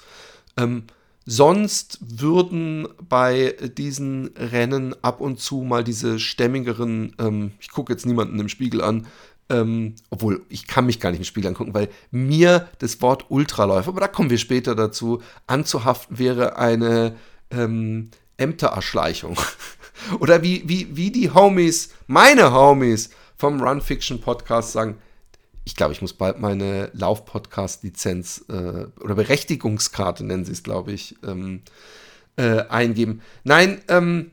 Ähm, 0.56 0.84
Sonst 1.24 1.98
würden 2.00 2.88
bei 3.08 3.54
diesen 3.76 4.28
Rennen 4.36 4.94
ab 5.02 5.20
und 5.20 5.38
zu 5.38 5.62
mal 5.62 5.84
diese 5.84 6.18
stämmigeren, 6.18 7.14
ähm, 7.18 7.52
ich 7.60 7.70
gucke 7.70 7.92
jetzt 7.92 8.06
niemanden 8.06 8.38
im 8.40 8.48
Spiegel 8.48 8.82
an, 8.82 9.06
ähm, 9.48 9.94
obwohl 10.10 10.44
ich 10.48 10.66
kann 10.66 10.86
mich 10.86 10.98
gar 10.98 11.10
nicht 11.10 11.20
im 11.20 11.24
Spiegel 11.24 11.48
angucken, 11.48 11.74
weil 11.74 11.88
mir 12.10 12.68
das 12.78 13.00
Wort 13.02 13.26
Ultraläufer, 13.28 13.88
aber 13.90 14.00
da 14.00 14.08
kommen 14.08 14.30
wir 14.30 14.38
später 14.38 14.74
dazu, 14.74 15.22
anzuhaften 15.46 16.18
wäre 16.18 16.56
eine 16.56 17.16
ähm, 17.50 18.10
Ämtererschleichung. 18.36 19.38
Oder 20.20 20.42
wie, 20.42 20.68
wie, 20.68 20.96
wie 20.96 21.12
die 21.12 21.30
Homies, 21.30 21.90
meine 22.06 22.52
Homies 22.52 23.10
vom 23.36 23.60
Run 23.60 23.80
Fiction 23.80 24.20
Podcast 24.20 24.72
sagen, 24.72 24.96
ich 25.64 25.76
glaube, 25.76 25.92
ich 25.92 26.02
muss 26.02 26.12
bald 26.12 26.40
meine 26.40 26.90
Lauf-Podcast-Lizenz 26.92 28.46
äh, 28.48 28.86
oder 29.00 29.14
Berechtigungskarte, 29.14 30.24
nennen 30.24 30.44
sie 30.44 30.52
es, 30.52 30.62
glaube 30.62 30.92
ich, 30.92 31.16
ähm, 31.24 31.62
äh, 32.36 32.62
eingeben. 32.68 33.22
Nein, 33.44 33.80
ähm, 33.88 34.32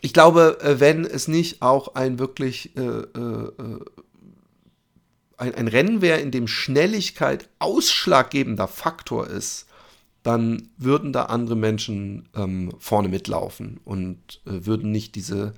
ich 0.00 0.12
glaube, 0.12 0.58
äh, 0.60 0.80
wenn 0.80 1.04
es 1.04 1.28
nicht 1.28 1.62
auch 1.62 1.94
ein 1.94 2.18
wirklich 2.18 2.76
äh, 2.76 2.80
äh, 2.80 3.52
äh, 3.58 3.80
ein, 5.36 5.54
ein 5.54 5.68
Rennen 5.68 6.00
wäre, 6.00 6.20
in 6.20 6.30
dem 6.30 6.48
Schnelligkeit 6.48 7.48
ausschlaggebender 7.58 8.68
Faktor 8.68 9.26
ist, 9.26 9.66
dann 10.22 10.70
würden 10.78 11.12
da 11.12 11.24
andere 11.24 11.56
Menschen 11.56 12.28
ähm, 12.34 12.72
vorne 12.78 13.08
mitlaufen 13.08 13.78
und 13.84 14.40
würden 14.44 14.90
nicht 14.90 15.14
diese 15.14 15.52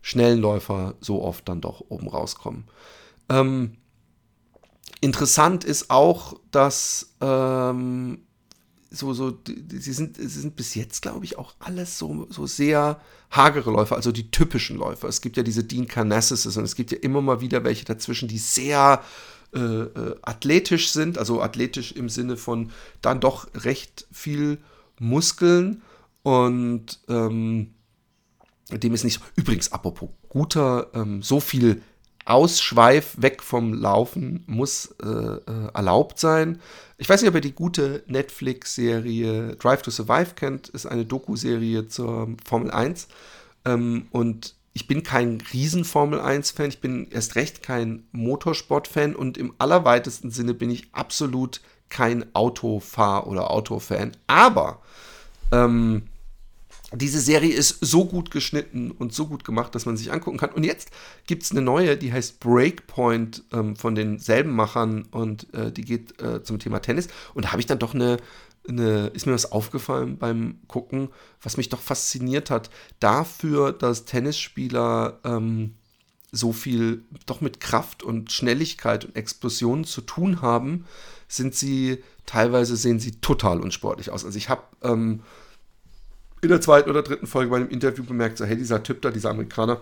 schnellen 0.00 0.40
Läufer 0.40 0.94
so 1.00 1.22
oft 1.22 1.48
dann 1.48 1.60
doch 1.60 1.84
oben 1.88 2.08
rauskommen. 2.08 2.64
Ähm, 3.28 3.76
Interessant 5.00 5.64
ist 5.64 5.90
auch, 5.90 6.38
dass 6.50 7.14
ähm, 7.20 8.20
so, 8.90 9.12
so, 9.12 9.38
sie, 9.46 9.92
sind, 9.92 10.16
sie 10.16 10.26
sind 10.26 10.56
bis 10.56 10.74
jetzt, 10.74 11.02
glaube 11.02 11.24
ich, 11.24 11.38
auch 11.38 11.54
alles 11.58 11.98
so, 11.98 12.26
so 12.30 12.46
sehr 12.46 13.00
hagere 13.30 13.70
Läufer, 13.70 13.96
also 13.96 14.12
die 14.12 14.30
typischen 14.30 14.76
Läufer. 14.78 15.08
Es 15.08 15.20
gibt 15.20 15.36
ja 15.36 15.42
diese 15.42 15.64
Dean 15.64 15.86
Carnassus 15.86 16.56
und 16.56 16.64
es 16.64 16.74
gibt 16.74 16.92
ja 16.92 16.98
immer 16.98 17.20
mal 17.20 17.40
wieder 17.40 17.64
welche 17.64 17.84
dazwischen, 17.84 18.28
die 18.28 18.38
sehr 18.38 19.02
äh, 19.54 19.58
äh, 19.60 20.16
athletisch 20.22 20.90
sind, 20.90 21.18
also 21.18 21.42
athletisch 21.42 21.92
im 21.92 22.08
Sinne 22.08 22.36
von 22.36 22.70
dann 23.02 23.20
doch 23.20 23.48
recht 23.54 24.06
viel 24.10 24.58
Muskeln 24.98 25.82
und 26.22 27.00
ähm, 27.08 27.74
dem 28.70 28.94
ist 28.94 29.04
nicht 29.04 29.14
so. 29.14 29.20
Übrigens, 29.36 29.72
apropos 29.72 30.10
guter, 30.28 30.90
ähm, 30.94 31.22
so 31.22 31.40
viel 31.40 31.82
Ausschweif 32.28 33.14
weg 33.16 33.42
vom 33.42 33.72
Laufen 33.72 34.44
muss 34.46 34.94
äh, 35.02 35.06
äh, 35.06 35.68
erlaubt 35.72 36.18
sein. 36.18 36.60
Ich 36.98 37.08
weiß 37.08 37.22
nicht, 37.22 37.28
ob 37.30 37.34
ihr 37.36 37.40
die 37.40 37.54
gute 37.54 38.02
Netflix-Serie 38.06 39.56
Drive 39.56 39.82
to 39.82 39.90
Survive 39.90 40.34
kennt. 40.34 40.68
Ist 40.68 40.86
eine 40.86 41.04
Doku-Serie 41.06 41.88
zur 41.88 42.28
Formel 42.44 42.70
1. 42.70 43.08
Ähm, 43.64 44.08
und 44.10 44.54
ich 44.74 44.86
bin 44.86 45.02
kein 45.02 45.40
riesen 45.52 45.84
Formel 45.84 46.20
1-Fan. 46.20 46.68
Ich 46.68 46.80
bin 46.80 47.08
erst 47.10 47.34
recht 47.34 47.62
kein 47.62 48.04
Motorsport-Fan. 48.12 49.16
Und 49.16 49.38
im 49.38 49.54
allerweitesten 49.58 50.30
Sinne 50.30 50.54
bin 50.54 50.70
ich 50.70 50.88
absolut 50.92 51.60
kein 51.88 52.24
Autofahr- 52.34 53.26
oder 53.26 53.50
Autofan. 53.50 54.12
Aber 54.26 54.82
Ähm, 55.50 56.02
diese 56.94 57.20
Serie 57.20 57.52
ist 57.52 57.78
so 57.82 58.06
gut 58.06 58.30
geschnitten 58.30 58.90
und 58.90 59.12
so 59.12 59.26
gut 59.26 59.44
gemacht, 59.44 59.74
dass 59.74 59.84
man 59.84 59.96
sich 59.96 60.10
angucken 60.10 60.38
kann. 60.38 60.50
Und 60.50 60.64
jetzt 60.64 60.90
gibt 61.26 61.42
es 61.42 61.50
eine 61.50 61.60
neue, 61.60 61.98
die 61.98 62.12
heißt 62.12 62.40
Breakpoint 62.40 63.44
ähm, 63.52 63.76
von 63.76 63.94
denselben 63.94 64.52
Machern 64.54 65.02
und 65.10 65.52
äh, 65.52 65.70
die 65.70 65.84
geht 65.84 66.20
äh, 66.22 66.42
zum 66.42 66.58
Thema 66.58 66.80
Tennis. 66.80 67.08
Und 67.34 67.44
da 67.44 67.52
habe 67.52 67.60
ich 67.60 67.66
dann 67.66 67.78
doch 67.78 67.94
eine, 67.94 68.16
eine, 68.66 69.08
ist 69.08 69.26
mir 69.26 69.34
was 69.34 69.52
aufgefallen 69.52 70.16
beim 70.16 70.60
Gucken, 70.66 71.10
was 71.42 71.58
mich 71.58 71.68
doch 71.68 71.80
fasziniert 71.80 72.50
hat. 72.50 72.70
Dafür, 73.00 73.72
dass 73.72 74.06
Tennisspieler 74.06 75.20
ähm, 75.24 75.74
so 76.32 76.52
viel 76.54 77.02
doch 77.26 77.42
mit 77.42 77.60
Kraft 77.60 78.02
und 78.02 78.32
Schnelligkeit 78.32 79.04
und 79.04 79.16
Explosionen 79.16 79.84
zu 79.84 80.00
tun 80.00 80.40
haben, 80.40 80.86
sind 81.26 81.54
sie 81.54 82.02
teilweise 82.24 82.76
sehen 82.76 82.98
sie 83.00 83.12
total 83.12 83.60
unsportlich 83.60 84.10
aus. 84.10 84.24
Also 84.24 84.38
ich 84.38 84.48
habe 84.48 84.62
ähm, 84.82 85.22
in 86.40 86.48
der 86.48 86.60
zweiten 86.60 86.90
oder 86.90 87.02
dritten 87.02 87.26
Folge 87.26 87.50
bei 87.50 87.56
einem 87.56 87.70
Interview 87.70 88.04
bemerkt, 88.04 88.38
so, 88.38 88.44
hey, 88.44 88.56
dieser 88.56 88.82
Typ 88.82 89.02
da, 89.02 89.10
dieser 89.10 89.30
Amerikaner, 89.30 89.80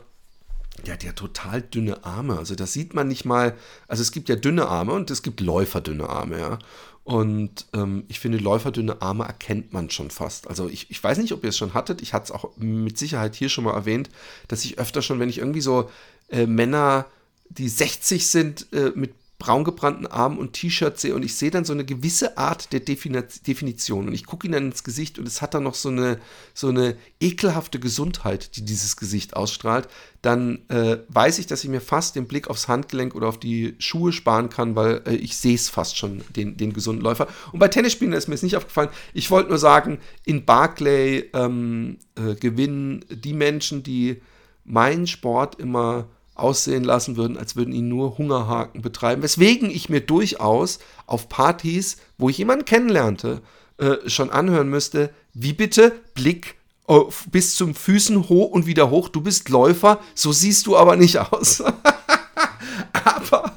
der 0.85 0.95
hat 0.95 1.05
ja 1.05 1.13
total 1.13 1.63
dünne 1.63 2.05
Arme. 2.05 2.39
Also 2.39 2.55
das 2.55 2.73
sieht 2.73 2.95
man 2.95 3.09
nicht 3.09 3.25
mal. 3.25 3.55
Also 3.89 4.03
es 4.03 4.13
gibt 4.13 4.29
ja 4.29 4.37
dünne 4.37 4.67
Arme 4.69 4.93
und 4.93 5.11
es 5.11 5.23
gibt 5.23 5.41
läuferdünne 5.41 6.09
Arme, 6.09 6.39
ja. 6.39 6.59
Und 7.05 7.67
ähm, 7.73 8.05
ich 8.09 8.19
finde, 8.19 8.39
läuferdünne 8.39 9.01
Arme 9.01 9.25
erkennt 9.25 9.73
man 9.73 9.91
schon 9.91 10.11
fast. 10.11 10.49
Also 10.49 10.69
ich, 10.69 10.91
ich 10.91 11.03
weiß 11.03 11.19
nicht, 11.19 11.33
ob 11.33 11.45
ihr 11.45 11.51
es 11.51 11.57
schon 11.57 11.73
hattet. 11.73 12.03
Ich 12.03 12.13
hatte 12.13 12.25
es 12.25 12.31
auch 12.33 12.57
mit 12.57 12.99
Sicherheit 12.99 13.37
hier 13.37 13.49
schon 13.49 13.65
mal 13.65 13.75
erwähnt, 13.75 14.11
dass 14.49 14.65
ich 14.65 14.79
öfter 14.79 15.03
schon, 15.03 15.21
wenn 15.21 15.29
ich 15.29 15.39
irgendwie 15.39 15.61
so 15.61 15.89
äh, 16.29 16.47
Männer, 16.47 17.07
die 17.49 17.69
60 17.69 18.27
sind, 18.27 18.67
äh, 18.73 18.91
mit 18.97 19.15
braun 19.47 19.63
gebrannten 19.63 20.09
Armen 20.09 20.39
und 20.39 20.55
T-Shirt 20.55 20.99
sehe 20.99 21.15
und 21.15 21.25
ich 21.25 21.37
sehe 21.37 21.53
dann 21.53 21.65
so 21.65 21.73
eine 21.73 21.85
gewisse 21.85 22.37
Art 22.37 22.73
der 22.73 22.81
Definition 22.81 24.09
und 24.09 24.13
ich 24.13 24.27
gucke 24.27 24.45
ihnen 24.45 24.55
dann 24.55 24.67
ins 24.67 24.83
Gesicht 24.83 25.21
und 25.21 25.29
es 25.29 25.41
hat 25.41 25.55
dann 25.55 25.63
noch 25.63 25.77
so 25.77 25.89
eine, 25.89 26.19
so 26.53 26.67
eine 26.67 26.97
ekelhafte 27.21 27.79
Gesundheit, 27.79 28.57
die 28.57 28.65
dieses 28.65 28.97
Gesicht 28.97 29.37
ausstrahlt, 29.37 29.87
dann 30.21 30.69
äh, 30.69 30.99
weiß 31.11 31.39
ich, 31.39 31.47
dass 31.47 31.63
ich 31.63 31.71
mir 31.71 31.81
fast 31.81 32.17
den 32.17 32.27
Blick 32.27 32.51
aufs 32.51 32.67
Handgelenk 32.67 33.15
oder 33.15 33.29
auf 33.29 33.39
die 33.39 33.77
Schuhe 33.79 34.13
sparen 34.13 34.49
kann, 34.49 34.75
weil 34.75 35.03
äh, 35.07 35.15
ich 35.15 35.37
sehe 35.37 35.55
es 35.55 35.69
fast 35.69 35.97
schon, 35.97 36.23
den, 36.35 36.57
den 36.57 36.73
gesunden 36.73 37.05
Läufer. 37.05 37.29
Und 37.53 37.61
bei 37.61 37.69
Tennisspielen 37.69 38.15
ist 38.15 38.27
mir 38.27 38.35
es 38.35 38.43
nicht 38.43 38.57
aufgefallen. 38.57 38.91
Ich 39.15 39.31
wollte 39.31 39.51
nur 39.51 39.59
sagen, 39.59 40.01
in 40.25 40.45
Barclay 40.45 41.31
ähm, 41.35 41.99
äh, 42.17 42.35
gewinnen 42.35 43.05
die 43.11 43.33
Menschen, 43.33 43.85
die 43.85 44.21
meinen 44.65 45.07
Sport 45.07 45.61
immer 45.61 46.09
aussehen 46.37 46.85
lassen 46.85 47.17
würden, 47.17 47.37
als 47.37 47.57
würden 47.57 47.75
ihn 47.75 47.89
nur 47.89 48.19
Hungerhaken 48.19 48.83
betreiben. 48.83 49.23
Weswegen 49.23 49.71
ich 49.71 49.89
mir 49.89 50.01
durchaus 50.01 50.79
auf 51.07 51.29
Partys, 51.29 51.97
wo 52.19 52.29
ich 52.29 52.39
jemanden 52.39 52.65
kennenlernte, 52.65 53.43
äh, 53.79 54.09
schon 54.09 54.31
anhören 54.31 54.69
müsste, 54.69 55.11
wie 55.35 55.53
bitte 55.53 55.93
Blick 56.15 56.57
auf, 56.85 57.27
bis 57.31 57.57
zum 57.57 57.75
Füßen 57.75 58.29
hoch 58.29 58.51
und 58.51 58.67
wieder 58.67 58.91
hoch, 58.91 59.09
du 59.09 59.21
bist 59.21 59.49
Läufer, 59.49 60.01
so 60.15 60.33
siehst 60.33 60.67
du 60.67 60.77
aber 60.77 60.97
nicht 60.97 61.19
aus. 61.19 61.61
aber, 63.05 63.53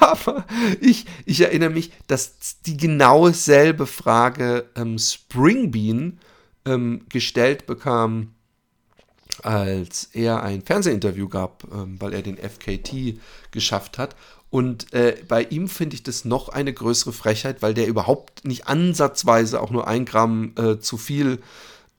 aber 0.00 0.44
ich, 0.80 1.06
ich 1.24 1.40
erinnere 1.40 1.70
mich, 1.70 1.92
dass 2.06 2.60
die 2.66 2.76
genau 2.76 3.30
selbe 3.30 3.86
Frage 3.86 4.68
ähm, 4.76 4.98
Springbean 4.98 6.18
ähm, 6.66 7.06
gestellt 7.08 7.66
bekam 7.66 8.33
als 9.44 10.08
er 10.12 10.42
ein 10.42 10.62
Fernsehinterview 10.62 11.28
gab, 11.28 11.64
ähm, 11.72 11.96
weil 12.00 12.14
er 12.14 12.22
den 12.22 12.38
FKT 12.38 13.18
geschafft 13.50 13.98
hat. 13.98 14.16
Und 14.50 14.92
äh, 14.92 15.16
bei 15.26 15.42
ihm 15.42 15.68
finde 15.68 15.96
ich 15.96 16.02
das 16.02 16.24
noch 16.24 16.48
eine 16.48 16.72
größere 16.72 17.12
Frechheit, 17.12 17.60
weil 17.60 17.74
der 17.74 17.88
überhaupt 17.88 18.44
nicht 18.44 18.68
ansatzweise 18.68 19.60
auch 19.60 19.70
nur 19.70 19.88
ein 19.88 20.04
Gramm 20.04 20.52
äh, 20.56 20.78
zu 20.78 20.96
viel 20.96 21.40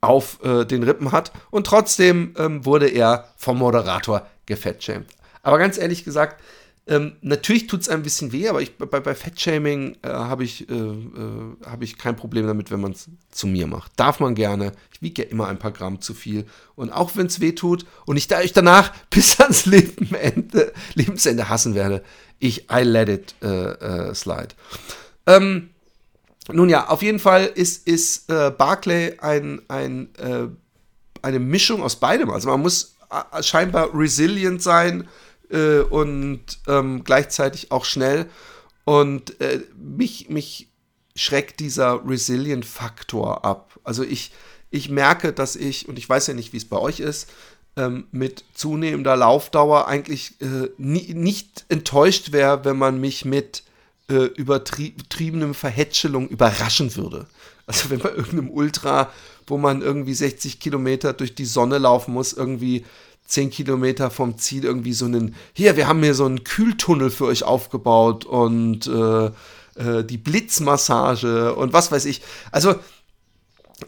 auf 0.01 0.39
äh, 0.43 0.65
den 0.65 0.83
Rippen 0.83 1.11
hat. 1.11 1.31
Und 1.51 1.67
trotzdem 1.67 2.33
ähm, 2.37 2.65
wurde 2.65 2.87
er 2.87 3.27
vom 3.37 3.57
Moderator 3.57 4.25
gefettschämt. 4.45 5.07
Aber 5.43 5.57
ganz 5.59 5.77
ehrlich 5.77 6.03
gesagt, 6.03 6.41
ähm, 6.87 7.13
natürlich 7.21 7.65
tut 7.65 7.81
es 7.81 7.89
ein 7.89 8.03
bisschen 8.03 8.31
weh, 8.31 8.47
aber 8.47 8.61
ich, 8.61 8.77
bei, 8.77 8.99
bei 8.99 9.15
Fettshaming 9.15 9.97
äh, 10.03 10.09
habe 10.09 10.43
ich, 10.43 10.69
äh, 10.69 10.73
äh, 10.73 11.55
hab 11.65 11.81
ich 11.81 11.97
kein 11.97 12.15
Problem 12.15 12.45
damit, 12.45 12.69
wenn 12.69 12.79
man 12.79 12.91
es 12.91 13.09
zu 13.31 13.47
mir 13.47 13.65
macht. 13.65 13.93
Darf 13.95 14.19
man 14.19 14.35
gerne. 14.35 14.71
Ich 14.93 15.01
wiege 15.01 15.23
ja 15.23 15.29
immer 15.29 15.47
ein 15.47 15.57
paar 15.57 15.71
Gramm 15.71 15.99
zu 15.99 16.13
viel. 16.13 16.45
Und 16.75 16.91
auch 16.91 17.15
wenn 17.15 17.25
es 17.25 17.39
weh 17.39 17.53
tut 17.53 17.87
und 18.05 18.17
ich 18.17 18.27
da 18.27 18.37
euch 18.37 18.53
danach 18.53 18.93
bis 19.09 19.39
ans 19.39 19.65
Lebensende, 19.65 20.73
Lebensende 20.93 21.49
hassen 21.49 21.73
werde, 21.73 22.03
ich 22.37 22.69
I 22.71 22.83
let 22.83 23.09
it 23.09 23.35
äh, 23.41 24.09
äh, 24.09 24.13
slide. 24.13 24.49
Ähm, 25.25 25.71
nun 26.51 26.69
ja, 26.69 26.89
auf 26.89 27.01
jeden 27.01 27.17
Fall 27.17 27.45
ist, 27.45 27.87
ist 27.87 28.29
äh, 28.29 28.51
Barclay 28.51 29.17
ein, 29.19 29.63
ein, 29.67 30.09
eine 31.23 31.39
Mischung 31.39 31.81
aus 31.81 31.95
beidem. 31.95 32.29
Also 32.29 32.49
man 32.49 32.61
muss 32.61 32.95
scheinbar 33.41 33.89
resilient 33.95 34.61
sein 34.61 35.07
äh, 35.49 35.79
und 35.79 36.41
ähm, 36.67 37.03
gleichzeitig 37.03 37.71
auch 37.71 37.85
schnell. 37.85 38.27
Und 38.83 39.39
äh, 39.41 39.61
mich, 39.77 40.29
mich 40.29 40.69
schreckt 41.15 41.59
dieser 41.59 42.05
Resilient-Faktor 42.05 43.45
ab. 43.45 43.79
Also 43.83 44.03
ich, 44.03 44.31
ich 44.69 44.89
merke, 44.89 45.33
dass 45.33 45.55
ich, 45.55 45.87
und 45.87 45.97
ich 45.97 46.07
weiß 46.07 46.27
ja 46.27 46.33
nicht, 46.33 46.53
wie 46.53 46.57
es 46.57 46.65
bei 46.65 46.77
euch 46.77 46.99
ist, 46.99 47.29
ähm, 47.77 48.07
mit 48.11 48.43
zunehmender 48.53 49.15
Laufdauer 49.15 49.87
eigentlich 49.87 50.39
äh, 50.41 50.69
nie, 50.77 51.13
nicht 51.13 51.65
enttäuscht 51.69 52.31
wäre, 52.31 52.63
wenn 52.65 52.77
man 52.77 52.99
mich 52.99 53.25
mit 53.25 53.63
äh, 54.09 54.25
übertriebenem 54.25 55.53
Verhätschelung 55.53 56.27
überraschen 56.29 56.95
würde. 56.95 57.27
Also 57.67 57.89
wenn 57.89 57.99
bei 57.99 58.09
irgendeinem 58.09 58.51
Ultra, 58.51 59.11
wo 59.47 59.57
man 59.57 59.81
irgendwie 59.81 60.13
60 60.13 60.59
Kilometer 60.59 61.13
durch 61.13 61.35
die 61.35 61.45
Sonne 61.45 61.77
laufen 61.77 62.13
muss, 62.13 62.33
irgendwie 62.33 62.85
zehn 63.25 63.49
Kilometer 63.49 64.11
vom 64.11 64.37
Ziel 64.37 64.63
irgendwie 64.63 64.93
so 64.93 65.05
einen, 65.05 65.35
hier, 65.53 65.75
wir 65.77 65.87
haben 65.87 66.03
hier 66.03 66.13
so 66.13 66.25
einen 66.25 66.43
Kühltunnel 66.43 67.09
für 67.09 67.25
euch 67.25 67.43
aufgebaut 67.43 68.25
und 68.25 68.87
äh, 68.87 69.25
äh, 69.75 70.03
die 70.03 70.17
Blitzmassage 70.17 71.55
und 71.55 71.73
was 71.73 71.91
weiß 71.91 72.05
ich. 72.05 72.21
Also 72.51 72.75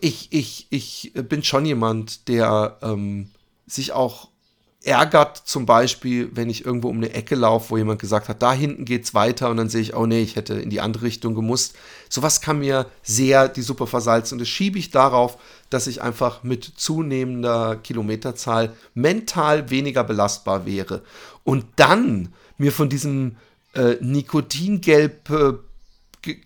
ich, 0.01 0.31
ich, 0.31 0.67
ich 0.69 1.13
bin 1.13 1.43
schon 1.43 1.65
jemand, 1.65 2.27
der 2.27 2.77
ähm, 2.81 3.29
sich 3.67 3.93
auch 3.93 4.29
ärgert 4.87 5.37
zum 5.37 5.65
Beispiel, 5.65 6.29
wenn 6.33 6.49
ich 6.49 6.65
irgendwo 6.65 6.87
um 6.87 6.97
eine 6.97 7.13
Ecke 7.13 7.35
laufe, 7.35 7.71
wo 7.71 7.77
jemand 7.77 7.99
gesagt 7.99 8.29
hat, 8.29 8.41
da 8.41 8.53
hinten 8.53 8.85
geht's 8.85 9.13
weiter 9.13 9.49
und 9.49 9.57
dann 9.57 9.69
sehe 9.69 9.81
ich, 9.81 9.95
oh 9.95 10.05
nee, 10.05 10.21
ich 10.21 10.35
hätte 10.35 10.55
in 10.55 10.69
die 10.69 10.81
andere 10.81 11.03
Richtung 11.03 11.35
gemusst. 11.35 11.75
Sowas 12.09 12.41
kann 12.41 12.59
mir 12.59 12.87
sehr 13.03 13.49
die 13.49 13.61
Suppe 13.61 13.85
versalzen 13.85 14.35
und 14.35 14.39
das 14.39 14.47
schiebe 14.47 14.79
ich 14.79 14.89
darauf, 14.89 15.37
dass 15.69 15.87
ich 15.87 16.01
einfach 16.01 16.43
mit 16.43 16.63
zunehmender 16.63 17.75
Kilometerzahl 17.75 18.73
mental 18.93 19.69
weniger 19.69 20.03
belastbar 20.05 20.65
wäre. 20.65 21.03
Und 21.43 21.65
dann 21.75 22.33
mir 22.57 22.71
von 22.71 22.89
diesem 22.89 23.35
äh, 23.73 23.97
Nikotingelb 23.99 25.29
äh, 25.29 25.53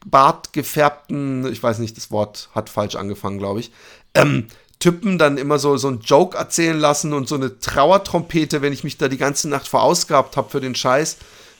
Bart 0.05 0.51
gefärbten, 0.51 1.45
ich 1.51 1.61
weiß 1.61 1.79
nicht, 1.79 1.95
das 1.95 2.11
Wort 2.11 2.49
hat 2.53 2.69
falsch 2.69 2.95
angefangen, 2.95 3.37
glaube 3.37 3.61
ich, 3.61 3.71
ähm, 4.13 4.47
Typen 4.81 5.17
dann 5.17 5.37
immer 5.37 5.59
so, 5.59 5.77
so 5.77 5.87
einen 5.87 6.01
Joke 6.01 6.37
erzählen 6.37 6.77
lassen 6.77 7.13
und 7.13 7.29
so 7.29 7.35
eine 7.35 7.59
Trauertrompete, 7.59 8.61
wenn 8.61 8.73
ich 8.73 8.83
mich 8.83 8.97
da 8.97 9.07
die 9.07 9.17
ganze 9.17 9.47
Nacht 9.47 9.69
verausgabt 9.69 10.35
habe 10.35 10.49
für 10.49 10.59
den 10.59 10.75
Scheiß. 10.75 11.17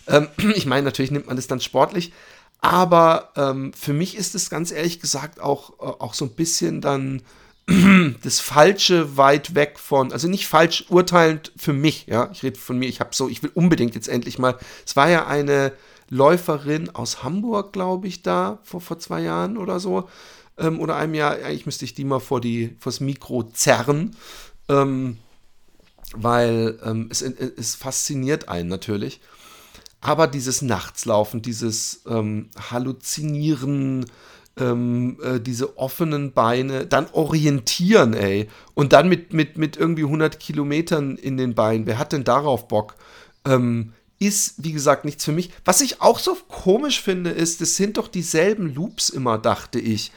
Ähm, 0.08 0.28
ich 0.56 0.66
meine, 0.66 0.84
natürlich 0.84 1.12
nimmt 1.12 1.28
man 1.28 1.38
das 1.38 1.48
dann 1.48 1.62
sportlich, 1.62 2.12
aber 2.60 3.30
ähm, 3.38 3.72
für 3.74 3.94
mich 3.94 4.18
ist 4.18 4.36
es 4.36 4.50
ganz 4.50 4.72
ehrlich 4.72 5.00
gesagt 5.00 5.40
auch, 5.40 5.72
äh, 5.80 5.84
auch 5.84 6.14
so 6.14 6.26
ein 6.26 6.32
bisschen 6.32 6.82
dann 6.82 7.22
das 8.24 8.40
Falsche 8.40 9.18
weit 9.18 9.56
weg 9.56 9.80
von, 9.80 10.12
also 10.12 10.28
nicht 10.28 10.48
falsch 10.48 10.86
urteilend 10.90 11.52
für 11.56 11.74
mich, 11.74 12.08
ja, 12.08 12.30
ich 12.34 12.44
rede 12.44 12.60
von 12.60 12.78
mir, 12.78 12.90
ich 12.90 13.00
habe 13.00 13.12
so, 13.14 13.30
ich 13.30 13.44
will 13.44 13.52
unbedingt 13.54 13.96
jetzt 13.96 14.10
endlich 14.10 14.40
mal, 14.40 14.58
es 14.86 14.96
war 14.96 15.10
ja 15.10 15.28
eine 15.28 15.72
Läuferin 16.10 16.90
aus 16.90 17.24
Hamburg, 17.24 17.72
glaube 17.72 18.08
ich, 18.08 18.22
da, 18.22 18.60
vor, 18.64 18.82
vor 18.82 19.00
zwei 19.00 19.22
Jahren 19.22 19.58
oder 19.58 19.80
so, 19.80 20.10
ähm, 20.62 20.80
oder 20.80 20.96
einem 20.96 21.14
Jahr, 21.14 21.34
eigentlich 21.34 21.66
müsste 21.66 21.86
ich 21.86 21.94
die 21.94 22.06
mal 22.06 22.20
vor 22.20 22.40
die, 22.40 22.76
vors 22.80 23.00
Mikro 23.00 23.44
zerren, 23.44 24.16
ähm, 24.70 25.18
weil 26.14 26.80
ähm, 26.84 27.08
es, 27.10 27.22
es 27.22 27.76
fasziniert 27.76 28.48
einen 28.48 28.70
natürlich. 28.70 29.20
Aber 30.02 30.28
dieses 30.28 30.62
Nachtslaufen, 30.62 31.42
dieses 31.42 32.02
ähm, 32.08 32.50
Halluzinieren, 32.72 34.06
ähm, 34.58 35.18
äh, 35.24 35.40
diese 35.40 35.78
offenen 35.78 36.34
Beine, 36.34 36.86
dann 36.86 37.08
orientieren, 37.12 38.14
ey. 38.14 38.50
Und 38.74 38.94
dann 38.94 39.10
mit, 39.10 39.34
mit, 39.34 39.58
mit 39.58 39.78
irgendwie 39.78 40.04
100 40.04 40.40
Kilometern 40.40 41.18
in 41.18 41.38
den 41.38 41.56
Beinen. 41.56 41.86
Wer 41.86 42.00
hat 42.00 42.14
denn 42.14 42.24
darauf 42.24 42.68
Bock? 42.68 42.96
Ähm, 43.46 43.94
ist, 44.20 44.64
wie 44.64 44.72
gesagt, 44.72 45.04
nichts 45.06 45.26
für 45.26 45.32
mich. 45.32 45.50
Was 45.66 45.82
ich 45.82 46.02
auch 46.02 46.20
so 46.20 46.38
komisch 46.48 47.02
finde, 47.02 47.32
ist, 47.32 47.62
es 47.62 47.76
sind 47.76 47.98
doch 47.98 48.08
dieselben 48.08 48.74
Loops 48.74 49.10
immer, 49.10 49.38
dachte 49.38 49.80
ich. 49.80 50.12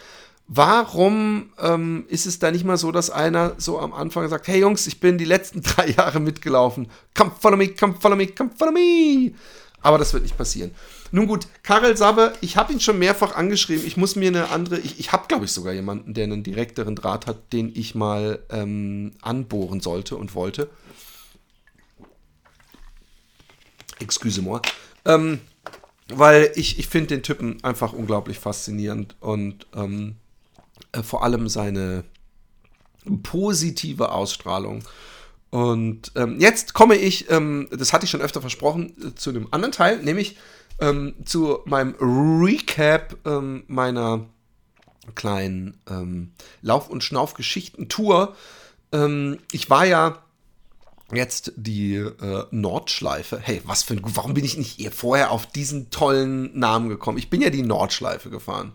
Warum 0.47 1.51
ähm, 1.59 2.05
ist 2.09 2.27
es 2.27 2.39
da 2.39 2.51
nicht 2.51 2.65
mal 2.65 2.77
so, 2.77 2.93
dass 2.93 3.09
einer 3.09 3.55
so 3.57 3.79
am 3.79 3.95
Anfang 3.95 4.29
sagt, 4.29 4.47
hey 4.47 4.61
Jungs, 4.61 4.87
ich 4.87 5.01
bin 5.01 5.17
die 5.17 5.25
letzten 5.25 5.63
drei 5.63 5.91
Jahre 5.91 6.21
mitgelaufen. 6.21 6.89
Come 7.15 7.33
follow 7.39 7.57
me, 7.57 7.69
come 7.69 7.95
follow 7.99 8.17
me, 8.17 8.27
come 8.27 8.51
follow 8.57 8.73
me. 8.73 9.33
Aber 9.81 9.99
das 9.99 10.13
wird 10.13 10.23
nicht 10.23 10.37
passieren. 10.37 10.71
Nun 11.13 11.27
gut, 11.27 11.47
Karel 11.63 11.97
Sabbe, 11.97 12.33
ich 12.41 12.57
habe 12.57 12.73
ihn 12.73 12.81
schon 12.81 12.99
mehrfach 12.99 13.37
angeschrieben. 13.37 13.87
Ich 13.87 13.97
muss 13.97 14.17
mir 14.17 14.29
eine 14.29 14.51
andere, 14.51 14.79
ich, 14.81 14.99
ich 14.99 15.13
habe 15.13 15.29
glaube 15.29 15.45
ich 15.45 15.53
sogar 15.53 15.73
jemanden, 15.73 16.13
der 16.13 16.25
einen 16.25 16.43
direkteren 16.43 16.97
Draht 16.97 17.27
hat, 17.27 17.53
den 17.53 17.71
ich 17.75 17.95
mal 17.95 18.41
ähm, 18.51 19.13
anbohren 19.23 19.81
sollte 19.81 20.17
und 20.17 20.35
wollte. 20.35 20.69
Excuse-moi. 24.01 24.61
Ähm, 25.05 25.41
weil 26.09 26.51
ich, 26.55 26.79
ich 26.79 26.89
finde 26.89 27.09
den 27.09 27.23
Typen 27.23 27.63
einfach 27.63 27.93
unglaublich 27.93 28.39
faszinierend 28.39 29.17
und 29.21 29.67
ähm, 29.75 30.17
äh, 30.95 31.03
vor 31.03 31.25
allem 31.25 31.49
seine 31.49 32.05
positive 33.23 34.13
Ausstrahlung. 34.13 34.83
Und 35.51 36.11
ähm, 36.17 36.41
jetzt 36.41 36.75
komme 36.75 36.97
ich, 36.97 37.31
ähm, 37.31 37.69
das 37.71 37.93
hatte 37.93 38.05
ich 38.05 38.11
schon 38.11 38.23
öfter 38.23 38.41
versprochen, 38.41 38.93
äh, 39.01 39.15
zu 39.15 39.31
einem 39.31 39.49
anderen 39.51 39.73
Teil, 39.73 40.03
nämlich 40.03 40.37
ähm, 40.81 41.15
zu 41.25 41.61
meinem 41.65 41.95
Recap 42.01 43.17
ähm, 43.25 43.63
meiner 43.69 44.27
kleinen 45.15 45.81
ähm, 45.89 46.33
Lauf- 46.63 46.89
und 46.89 47.05
Schnauf-Geschichten-Tour. 47.05 48.35
Ähm, 48.93 49.39
ich 49.53 49.71
war 49.71 49.85
ja 49.85 50.25
jetzt 51.13 51.53
die 51.57 51.97
äh, 51.97 52.45
Nordschleife. 52.51 53.39
Hey, 53.39 53.63
was 53.65 53.83
für 53.83 53.95
ein. 53.95 54.01
Warum 54.03 54.35
bin 54.35 54.45
ich 54.45 54.57
nicht 54.57 54.81
eher 54.81 54.91
vorher 54.91 55.31
auf 55.31 55.47
diesen 55.47 55.91
tollen 55.91 56.59
Namen 56.59 56.89
gekommen? 56.89 57.19
Ich 57.19 57.31
bin 57.31 57.41
ja 57.41 57.51
die 57.51 57.63
Nordschleife 57.63 58.31
gefahren. 58.31 58.73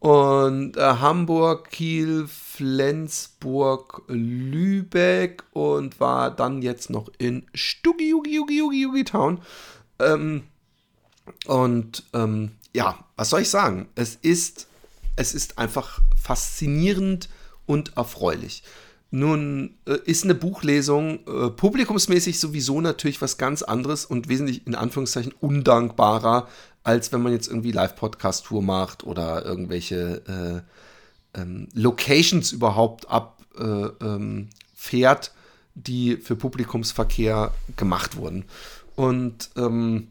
Und 0.00 0.76
äh, 0.76 0.80
Hamburg, 0.80 1.70
Kiel, 1.70 2.28
Flensburg, 2.28 4.02
Lübeck 4.06 5.42
und 5.52 5.98
war 5.98 6.30
dann 6.30 6.62
jetzt 6.62 6.88
noch 6.88 7.08
in 7.18 7.46
Stuggi, 7.52 8.10
Yugi, 8.10 8.36
Yugi, 8.36 8.58
Yugi, 8.58 8.82
Yugi 8.82 9.04
Town. 9.04 9.40
Ähm, 9.98 10.44
und 11.46 12.04
ähm, 12.12 12.52
ja, 12.72 13.04
was 13.16 13.30
soll 13.30 13.42
ich 13.42 13.50
sagen? 13.50 13.88
Es 13.96 14.14
ist, 14.14 14.68
es 15.16 15.34
ist 15.34 15.58
einfach 15.58 16.00
faszinierend 16.16 17.28
und 17.66 17.96
erfreulich. 17.96 18.62
Nun 19.10 19.78
äh, 19.86 19.98
ist 20.04 20.24
eine 20.24 20.34
Buchlesung 20.34 21.20
äh, 21.26 21.50
publikumsmäßig 21.50 22.38
sowieso 22.38 22.80
natürlich 22.80 23.22
was 23.22 23.38
ganz 23.38 23.62
anderes 23.62 24.04
und 24.04 24.28
wesentlich 24.28 24.66
in 24.66 24.74
Anführungszeichen 24.74 25.32
undankbarer, 25.40 26.46
als 26.88 27.12
wenn 27.12 27.20
man 27.20 27.32
jetzt 27.32 27.48
irgendwie 27.48 27.70
Live-Podcast-Tour 27.70 28.62
macht 28.62 29.04
oder 29.04 29.44
irgendwelche 29.44 30.64
äh, 31.34 31.38
ähm, 31.38 31.68
Locations 31.74 32.50
überhaupt 32.50 33.10
abfährt, 33.10 33.36
äh, 33.60 34.06
ähm, 34.06 34.48
die 35.74 36.16
für 36.16 36.34
Publikumsverkehr 36.34 37.52
gemacht 37.76 38.16
wurden. 38.16 38.46
Und 38.96 39.50
ähm, 39.56 40.08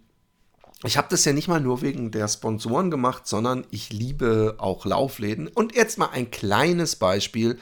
ich 0.84 0.98
habe 0.98 1.08
das 1.10 1.26
ja 1.26 1.34
nicht 1.34 1.48
mal 1.48 1.60
nur 1.60 1.82
wegen 1.82 2.12
der 2.12 2.28
Sponsoren 2.28 2.92
gemacht, 2.92 3.26
sondern 3.26 3.66
ich 3.72 3.92
liebe 3.92 4.58
auch 4.60 4.86
Laufläden. 4.86 5.48
Und 5.48 5.76
jetzt 5.76 5.98
mal 5.98 6.12
ein 6.12 6.30
kleines 6.30 6.96
Beispiel 6.96 7.58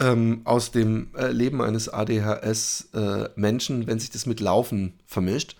ähm, 0.00 0.40
aus 0.44 0.70
dem 0.70 1.08
äh, 1.14 1.26
Leben 1.26 1.60
eines 1.60 1.90
ADHS-Menschen, 1.90 3.82
äh, 3.82 3.86
wenn 3.86 4.00
sich 4.00 4.08
das 4.08 4.24
mit 4.24 4.40
Laufen 4.40 4.94
vermischt. 5.06 5.56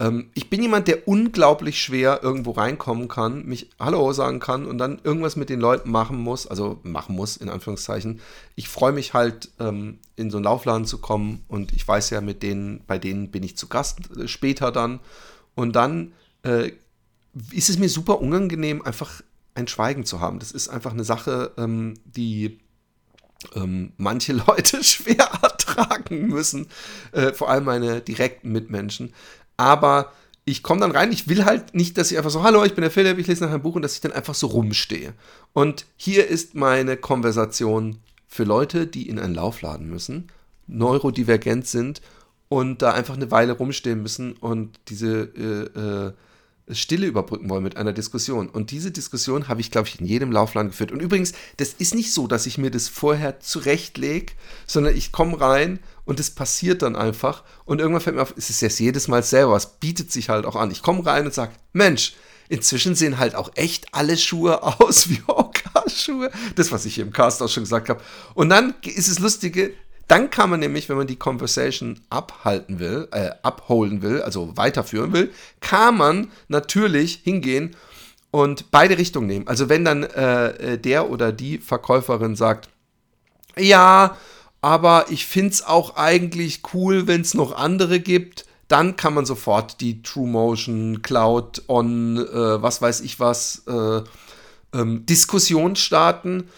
Ähm, 0.00 0.30
ich 0.34 0.48
bin 0.50 0.62
jemand, 0.62 0.88
der 0.88 1.08
unglaublich 1.08 1.82
schwer 1.82 2.20
irgendwo 2.22 2.52
reinkommen 2.52 3.08
kann, 3.08 3.44
mich 3.46 3.70
Hallo 3.78 4.12
sagen 4.12 4.40
kann 4.40 4.66
und 4.66 4.78
dann 4.78 5.00
irgendwas 5.02 5.36
mit 5.36 5.48
den 5.48 5.60
Leuten 5.60 5.90
machen 5.90 6.18
muss, 6.18 6.46
also 6.46 6.78
machen 6.82 7.16
muss, 7.16 7.36
in 7.36 7.48
Anführungszeichen. 7.48 8.20
Ich 8.54 8.68
freue 8.68 8.92
mich 8.92 9.14
halt, 9.14 9.50
ähm, 9.58 9.98
in 10.16 10.30
so 10.30 10.38
einen 10.38 10.44
Laufladen 10.44 10.86
zu 10.86 10.98
kommen 10.98 11.44
und 11.48 11.72
ich 11.72 11.86
weiß 11.86 12.10
ja, 12.10 12.20
mit 12.20 12.42
denen, 12.42 12.84
bei 12.86 12.98
denen 12.98 13.30
bin 13.30 13.42
ich 13.42 13.56
zu 13.56 13.68
Gast 13.68 14.10
äh, 14.16 14.28
später 14.28 14.72
dann. 14.72 15.00
Und 15.54 15.74
dann 15.74 16.12
äh, 16.42 16.72
ist 17.50 17.68
es 17.68 17.78
mir 17.78 17.88
super 17.88 18.20
unangenehm, 18.20 18.82
einfach 18.82 19.22
ein 19.54 19.68
Schweigen 19.68 20.04
zu 20.04 20.20
haben. 20.20 20.38
Das 20.38 20.52
ist 20.52 20.68
einfach 20.68 20.92
eine 20.92 21.04
Sache, 21.04 21.52
ähm, 21.56 21.94
die 22.04 22.60
ähm, 23.54 23.92
manche 23.96 24.32
Leute 24.46 24.82
schwer 24.84 25.28
ertragen 25.42 26.28
müssen, 26.28 26.68
äh, 27.12 27.32
vor 27.32 27.50
allem 27.50 27.64
meine 27.64 28.00
direkten 28.00 28.52
Mitmenschen. 28.52 29.12
Aber 29.58 30.12
ich 30.46 30.62
komme 30.62 30.80
dann 30.80 30.92
rein, 30.92 31.12
ich 31.12 31.28
will 31.28 31.44
halt 31.44 31.74
nicht, 31.74 31.98
dass 31.98 32.10
ich 32.10 32.16
einfach 32.16 32.30
so, 32.30 32.42
hallo, 32.42 32.64
ich 32.64 32.74
bin 32.74 32.82
der 32.82 32.90
Philipp, 32.90 33.18
ich 33.18 33.26
lese 33.26 33.44
nach 33.44 33.50
einem 33.50 33.62
Buch 33.62 33.74
und 33.74 33.82
dass 33.82 33.94
ich 33.94 34.00
dann 34.00 34.12
einfach 34.12 34.34
so 34.34 34.46
rumstehe. 34.46 35.12
Und 35.52 35.84
hier 35.96 36.26
ist 36.26 36.54
meine 36.54 36.96
Konversation 36.96 37.98
für 38.26 38.44
Leute, 38.44 38.86
die 38.86 39.08
in 39.08 39.18
einen 39.18 39.34
Laufladen 39.34 39.90
müssen, 39.90 40.28
neurodivergent 40.66 41.66
sind 41.66 42.00
und 42.48 42.80
da 42.80 42.92
einfach 42.92 43.14
eine 43.14 43.30
Weile 43.30 43.52
rumstehen 43.52 44.00
müssen 44.00 44.32
und 44.34 44.80
diese 44.88 45.24
äh, 45.36 45.78
äh, 45.78 46.12
Stille 46.70 47.06
überbrücken 47.06 47.48
wollen 47.48 47.62
mit 47.62 47.76
einer 47.76 47.92
Diskussion. 47.92 48.48
Und 48.48 48.70
diese 48.70 48.90
Diskussion 48.90 49.48
habe 49.48 49.60
ich, 49.60 49.70
glaube 49.70 49.88
ich, 49.88 50.00
in 50.00 50.06
jedem 50.06 50.32
Laufland 50.32 50.70
geführt. 50.70 50.92
Und 50.92 51.00
übrigens, 51.00 51.32
das 51.56 51.72
ist 51.74 51.94
nicht 51.94 52.12
so, 52.12 52.26
dass 52.26 52.46
ich 52.46 52.58
mir 52.58 52.70
das 52.70 52.88
vorher 52.88 53.40
zurechtlege, 53.40 54.32
sondern 54.66 54.96
ich 54.96 55.12
komme 55.12 55.40
rein 55.40 55.78
und 56.04 56.20
es 56.20 56.30
passiert 56.30 56.82
dann 56.82 56.96
einfach. 56.96 57.42
Und 57.64 57.80
irgendwann 57.80 58.02
fällt 58.02 58.16
mir 58.16 58.22
auf, 58.22 58.34
es 58.36 58.50
ist 58.50 58.60
jetzt 58.60 58.80
jedes 58.80 59.08
Mal 59.08 59.22
selber, 59.22 59.56
es 59.56 59.66
bietet 59.66 60.12
sich 60.12 60.28
halt 60.28 60.46
auch 60.46 60.56
an. 60.56 60.70
Ich 60.70 60.82
komme 60.82 61.04
rein 61.04 61.26
und 61.26 61.34
sage, 61.34 61.52
Mensch, 61.72 62.14
inzwischen 62.48 62.94
sehen 62.94 63.18
halt 63.18 63.34
auch 63.34 63.50
echt 63.54 63.94
alle 63.94 64.16
Schuhe 64.16 64.62
aus 64.80 65.08
wie 65.08 65.22
Hoka-Schuhe. 65.28 66.30
Das, 66.56 66.72
was 66.72 66.84
ich 66.84 66.94
hier 66.94 67.04
im 67.04 67.12
Cast 67.12 67.42
auch 67.42 67.48
schon 67.48 67.64
gesagt 67.64 67.88
habe. 67.88 68.00
Und 68.34 68.48
dann 68.48 68.74
ist 68.82 69.08
es 69.08 69.18
Lustige, 69.18 69.72
dann 70.08 70.30
kann 70.30 70.50
man 70.50 70.60
nämlich, 70.60 70.88
wenn 70.88 70.96
man 70.96 71.06
die 71.06 71.16
Conversation 71.16 72.00
abhalten 72.08 72.78
will, 72.78 73.08
äh, 73.12 73.30
abholen 73.42 74.02
will, 74.02 74.22
also 74.22 74.56
weiterführen 74.56 75.12
will, 75.12 75.30
kann 75.60 75.96
man 75.96 76.30
natürlich 76.48 77.20
hingehen 77.22 77.76
und 78.30 78.70
beide 78.70 78.98
Richtungen 78.98 79.26
nehmen. 79.26 79.48
Also 79.48 79.68
wenn 79.68 79.84
dann 79.84 80.02
äh, 80.02 80.72
äh 80.74 80.78
der 80.78 81.10
oder 81.10 81.30
die 81.30 81.58
Verkäuferin 81.58 82.36
sagt, 82.36 82.70
ja, 83.56 84.16
aber 84.62 85.06
ich 85.10 85.26
finde 85.26 85.50
es 85.50 85.64
auch 85.64 85.96
eigentlich 85.96 86.62
cool, 86.72 87.06
wenn 87.06 87.20
es 87.20 87.34
noch 87.34 87.54
andere 87.54 88.00
gibt, 88.00 88.46
dann 88.66 88.96
kann 88.96 89.14
man 89.14 89.26
sofort 89.26 89.80
die 89.80 90.02
True 90.02 90.26
Motion, 90.26 91.02
Cloud 91.02 91.62
On, 91.68 92.16
äh, 92.18 92.62
was 92.62 92.80
weiß 92.80 93.00
ich 93.02 93.20
was, 93.20 93.62
äh, 93.66 94.02
ähm, 94.74 95.06
Diskussion 95.06 95.76
starten 95.76 96.48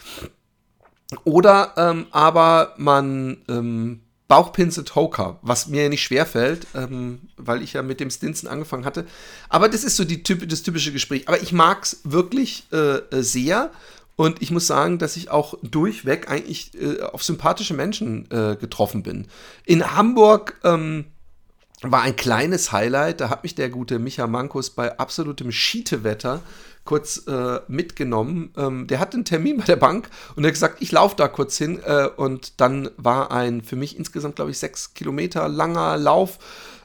oder 1.25 1.75
ähm, 1.77 2.07
aber 2.11 2.75
man 2.77 3.38
ähm, 3.49 4.01
Bauchpinselt 4.31 4.94
Hoker, 4.94 5.40
was 5.42 5.66
mir 5.66 5.88
nicht 5.88 6.05
schwerfällt, 6.05 6.68
ähm, 6.77 7.18
weil 7.37 7.62
ich 7.62 7.73
ja 7.73 7.83
mit 7.83 7.99
dem 7.99 8.11
Stinson 8.11 8.49
angefangen 8.49 8.85
hatte. 8.85 9.05
Aber 9.49 9.68
das 9.68 9.83
ist 9.83 9.96
so 9.96 10.05
die 10.05 10.23
das 10.23 10.62
typische 10.62 10.92
Gespräch. 10.92 11.27
Aber 11.27 11.42
ich 11.42 11.53
mag 11.53 11.83
es 11.83 12.01
wirklich 12.05 12.68
äh, 12.73 12.99
äh, 12.99 13.23
sehr. 13.23 13.73
Und 14.14 14.40
ich 14.40 14.53
muss 14.53 14.68
sagen, 14.68 14.99
dass 14.99 15.16
ich 15.16 15.31
auch 15.31 15.55
durchweg 15.62 16.31
eigentlich 16.31 16.81
äh, 16.81 17.01
auf 17.01 17.25
sympathische 17.25 17.75
Menschen 17.75 18.31
äh, 18.31 18.55
getroffen 18.55 19.03
bin. 19.03 19.27
In 19.64 19.96
Hamburg 19.96 20.61
ähm, 20.62 21.07
war 21.83 22.03
ein 22.03 22.14
kleines 22.14 22.70
Highlight. 22.70 23.20
Da 23.20 23.31
hat 23.31 23.42
mich 23.42 23.57
der 23.57 23.68
gute 23.68 23.99
Micha 23.99 24.29
Mankus 24.29 24.70
bei 24.70 24.96
absolutem 24.96 25.51
Schietewetter 25.51 26.40
kurz 26.85 27.27
äh, 27.27 27.61
mitgenommen. 27.69 28.53
Ähm, 28.57 28.87
der 28.87 28.99
hatte 28.99 29.14
einen 29.14 29.25
Termin 29.25 29.59
bei 29.59 29.64
der 29.64 29.77
Bank 29.77 30.09
und 30.35 30.45
er 30.45 30.49
hat 30.49 30.55
gesagt, 30.55 30.77
ich 30.81 30.93
laufe 30.93 31.16
da 31.16 31.29
kurz 31.29 31.57
hin. 31.57 31.81
Äh, 31.85 32.09
und 32.16 32.61
dann 32.61 32.90
war 32.97 33.31
ein 33.31 33.62
für 33.62 33.77
mich 33.77 33.97
insgesamt, 33.99 34.37
glaube 34.37 34.51
ich, 34.51 34.59
sechs 34.59 34.95
Kilometer 34.95 35.49
langer 35.49 35.97
Lauf 35.97 36.38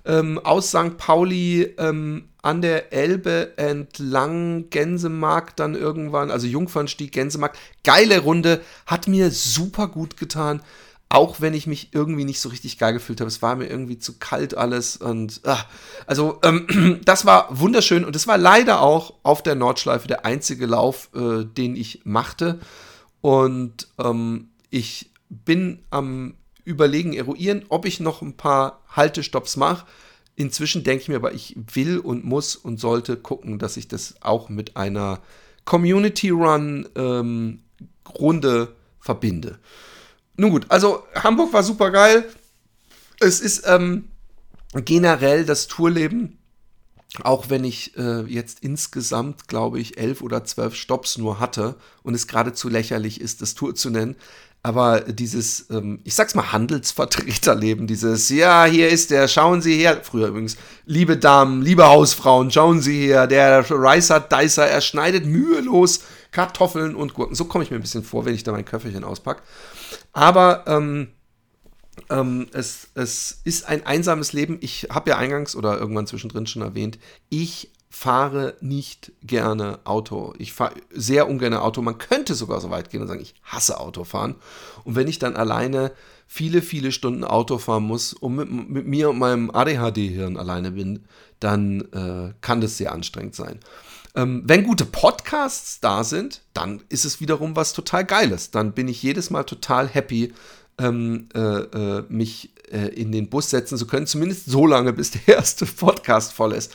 ähm, 0.05 0.39
aus 0.43 0.69
St. 0.69 0.97
Pauli 0.97 1.73
ähm, 1.77 2.29
an 2.41 2.61
der 2.61 2.93
Elbe 2.93 3.57
entlang 3.57 4.69
Gänsemarkt 4.69 5.59
dann 5.59 5.73
irgendwann, 5.73 6.29
also 6.29 6.45
Jungfernstieg, 6.45 7.11
Gänsemarkt. 7.11 7.57
Geile 7.83 8.19
Runde, 8.19 8.61
hat 8.85 9.07
mir 9.07 9.31
super 9.31 9.87
gut 9.87 10.17
getan 10.17 10.61
auch 11.09 11.39
wenn 11.39 11.53
ich 11.53 11.67
mich 11.67 11.89
irgendwie 11.93 12.25
nicht 12.25 12.39
so 12.39 12.49
richtig 12.49 12.77
geil 12.77 12.93
gefühlt 12.93 13.21
habe. 13.21 13.27
Es 13.27 13.41
war 13.41 13.55
mir 13.55 13.67
irgendwie 13.67 13.99
zu 13.99 14.17
kalt 14.17 14.57
alles 14.57 14.97
und 14.97 15.41
ach, 15.45 15.67
also 16.07 16.39
ähm, 16.43 17.01
das 17.05 17.25
war 17.25 17.47
wunderschön 17.51 18.03
und 18.05 18.15
es 18.15 18.27
war 18.27 18.37
leider 18.37 18.81
auch 18.81 19.13
auf 19.23 19.43
der 19.43 19.55
Nordschleife 19.55 20.07
der 20.07 20.25
einzige 20.25 20.65
Lauf, 20.65 21.09
äh, 21.15 21.45
den 21.45 21.75
ich 21.75 22.01
machte 22.03 22.59
und 23.21 23.87
ähm, 23.97 24.49
ich 24.69 25.11
bin 25.29 25.83
am 25.89 26.35
überlegen, 26.65 27.13
eruieren, 27.13 27.63
ob 27.69 27.85
ich 27.85 27.99
noch 27.99 28.21
ein 28.21 28.35
paar 28.35 28.83
Haltestopps 28.89 29.55
mache. 29.55 29.85
Inzwischen 30.35 30.83
denke 30.83 31.03
ich 31.03 31.07
mir 31.07 31.15
aber, 31.15 31.33
ich 31.33 31.55
will 31.73 31.99
und 31.99 32.25
muss 32.25 32.55
und 32.55 32.79
sollte 32.79 33.15
gucken, 33.15 33.59
dass 33.59 33.77
ich 33.77 33.87
das 33.87 34.15
auch 34.21 34.49
mit 34.49 34.75
einer 34.75 35.21
Community 35.63 36.29
Run 36.31 36.89
ähm, 36.95 37.61
Runde 38.19 38.75
verbinde. 38.99 39.59
Nun 40.37 40.51
gut, 40.51 40.65
also 40.69 41.03
Hamburg 41.15 41.53
war 41.53 41.63
super 41.63 41.91
geil. 41.91 42.25
Es 43.19 43.39
ist 43.39 43.63
ähm, 43.65 44.09
generell 44.73 45.45
das 45.45 45.67
Tourleben, 45.67 46.37
auch 47.23 47.49
wenn 47.49 47.63
ich 47.63 47.97
äh, 47.97 48.23
jetzt 48.23 48.59
insgesamt, 48.59 49.47
glaube 49.47 49.79
ich, 49.79 49.97
elf 49.97 50.21
oder 50.21 50.43
zwölf 50.43 50.75
Stops 50.75 51.17
nur 51.17 51.39
hatte 51.39 51.75
und 52.03 52.13
es 52.13 52.27
geradezu 52.27 52.67
lächerlich 52.67 53.21
ist, 53.21 53.41
das 53.41 53.55
Tour 53.55 53.75
zu 53.75 53.89
nennen. 53.89 54.17
Aber 54.63 55.01
dieses, 55.01 55.67
ähm, 55.69 55.99
ich 56.03 56.15
sag's 56.15 56.33
mal, 56.33 56.51
Handelsvertreterleben, 56.51 57.85
dieses, 57.85 58.29
ja, 58.29 58.65
hier 58.65 58.89
ist 58.89 59.11
der, 59.11 59.27
schauen 59.27 59.61
Sie 59.61 59.77
her, 59.77 60.01
früher 60.03 60.29
übrigens, 60.29 60.57
liebe 60.87 61.17
Damen, 61.17 61.61
liebe 61.61 61.85
Hausfrauen, 61.85 62.49
schauen 62.49 62.81
Sie 62.81 63.05
her, 63.05 63.27
der 63.27 63.63
Ricer 63.69 64.19
Dicer, 64.19 64.65
er 64.65 64.81
schneidet 64.81 65.25
mühelos 65.27 66.01
Kartoffeln 66.31 66.95
und 66.95 67.13
Gurken. 67.13 67.35
So 67.35 67.45
komme 67.45 67.63
ich 67.63 67.69
mir 67.69 67.77
ein 67.77 67.83
bisschen 67.83 68.03
vor, 68.03 68.25
wenn 68.25 68.33
ich 68.33 68.43
da 68.43 68.51
mein 68.51 68.65
Köfferchen 68.65 69.03
auspacke. 69.03 69.43
Aber 70.13 70.63
ähm, 70.67 71.09
ähm, 72.09 72.47
es, 72.53 72.89
es 72.93 73.41
ist 73.43 73.67
ein 73.67 73.85
einsames 73.85 74.33
Leben. 74.33 74.57
Ich 74.61 74.87
habe 74.89 75.11
ja 75.11 75.17
eingangs 75.17 75.55
oder 75.55 75.77
irgendwann 75.77 76.07
zwischendrin 76.07 76.47
schon 76.47 76.61
erwähnt, 76.61 76.99
ich 77.29 77.71
fahre 77.89 78.55
nicht 78.59 79.13
gerne 79.23 79.79
Auto. 79.85 80.33
Ich 80.37 80.51
fahre 80.51 80.73
sehr 80.91 81.29
ungern 81.29 81.53
Auto. 81.53 81.81
Man 81.81 81.97
könnte 81.97 82.35
sogar 82.35 82.59
so 82.59 82.69
weit 82.69 82.89
gehen 82.89 83.01
und 83.01 83.07
sagen, 83.07 83.21
ich 83.21 83.35
hasse 83.43 83.79
Autofahren. 83.79 84.35
Und 84.83 84.95
wenn 84.95 85.07
ich 85.07 85.17
dann 85.17 85.37
alleine 85.37 85.93
viele, 86.27 86.61
viele 86.61 86.91
Stunden 86.91 87.23
Auto 87.23 87.57
fahren 87.57 87.83
muss 87.83 88.11
und 88.11 88.35
mit, 88.35 88.51
mit 88.51 88.85
mir 88.85 89.09
und 89.09 89.17
meinem 89.17 89.49
ADHD-Hirn 89.49 90.35
alleine 90.35 90.71
bin, 90.71 91.05
dann 91.39 91.81
äh, 91.93 92.33
kann 92.41 92.59
das 92.59 92.77
sehr 92.77 92.91
anstrengend 92.91 93.35
sein. 93.35 93.61
Ähm, 94.15 94.43
wenn 94.45 94.63
gute 94.63 94.85
Podcasts 94.85 95.81
da 95.81 96.03
sind, 96.03 96.41
dann 96.53 96.81
ist 96.89 97.05
es 97.05 97.19
wiederum 97.19 97.55
was 97.55 97.73
total 97.73 98.05
Geiles. 98.05 98.51
Dann 98.51 98.71
bin 98.71 98.87
ich 98.87 99.03
jedes 99.03 99.29
Mal 99.29 99.43
total 99.43 99.87
happy, 99.87 100.33
ähm, 100.77 101.27
äh, 101.33 101.39
äh, 101.39 102.03
mich 102.07 102.51
äh, 102.71 102.87
in 102.87 103.11
den 103.11 103.29
Bus 103.29 103.49
setzen 103.49 103.77
zu 103.77 103.87
können, 103.87 104.07
zumindest 104.07 104.45
so 104.45 104.65
lange, 104.65 104.93
bis 104.93 105.11
der 105.11 105.27
erste 105.35 105.65
Podcast 105.65 106.33
voll 106.33 106.53
ist. 106.53 106.73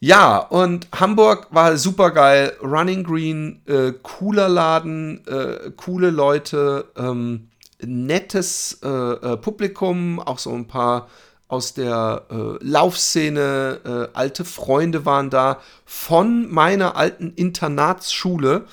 Ja, 0.00 0.36
und 0.36 0.86
Hamburg 0.94 1.48
war 1.50 1.78
super 1.78 2.10
geil. 2.10 2.52
Running 2.62 3.04
Green, 3.04 3.62
äh, 3.66 3.92
cooler 4.02 4.50
Laden, 4.50 5.26
äh, 5.26 5.70
coole 5.76 6.10
Leute, 6.10 6.90
ähm, 6.96 7.48
nettes 7.80 8.80
äh, 8.82 9.36
Publikum, 9.38 10.20
auch 10.20 10.38
so 10.38 10.52
ein 10.52 10.66
paar 10.66 11.08
aus 11.54 11.72
der 11.72 12.26
äh, 12.30 12.56
Laufszene, 12.64 13.80
äh, 13.84 14.08
alte 14.16 14.44
Freunde 14.44 15.06
waren 15.06 15.30
da 15.30 15.60
von 15.84 16.50
meiner 16.52 16.96
alten 16.96 17.32
Internatsschule. 17.36 18.64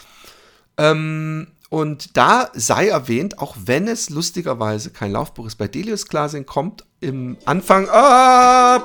Ähm, 0.78 1.48
und 1.70 2.18
da 2.18 2.50
sei 2.54 2.88
erwähnt, 2.88 3.38
auch 3.38 3.56
wenn 3.66 3.88
es 3.88 4.10
lustigerweise 4.10 4.90
kein 4.90 5.12
Laufbuch 5.12 5.46
ist, 5.46 5.58
bei 5.58 5.68
Delius 5.68 6.08
Glasing 6.08 6.48
kommt 6.48 6.86
im 7.02 7.38
Anfang 7.46 7.88
April 7.88 8.80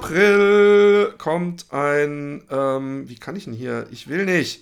kommt 1.17 1.73
ein, 1.73 2.43
ähm, 2.51 3.09
wie 3.09 3.17
kann 3.17 3.35
ich 3.35 3.45
denn 3.45 3.55
hier? 3.55 3.87
Ich 3.91 4.09
will 4.09 4.27
nicht. 4.27 4.61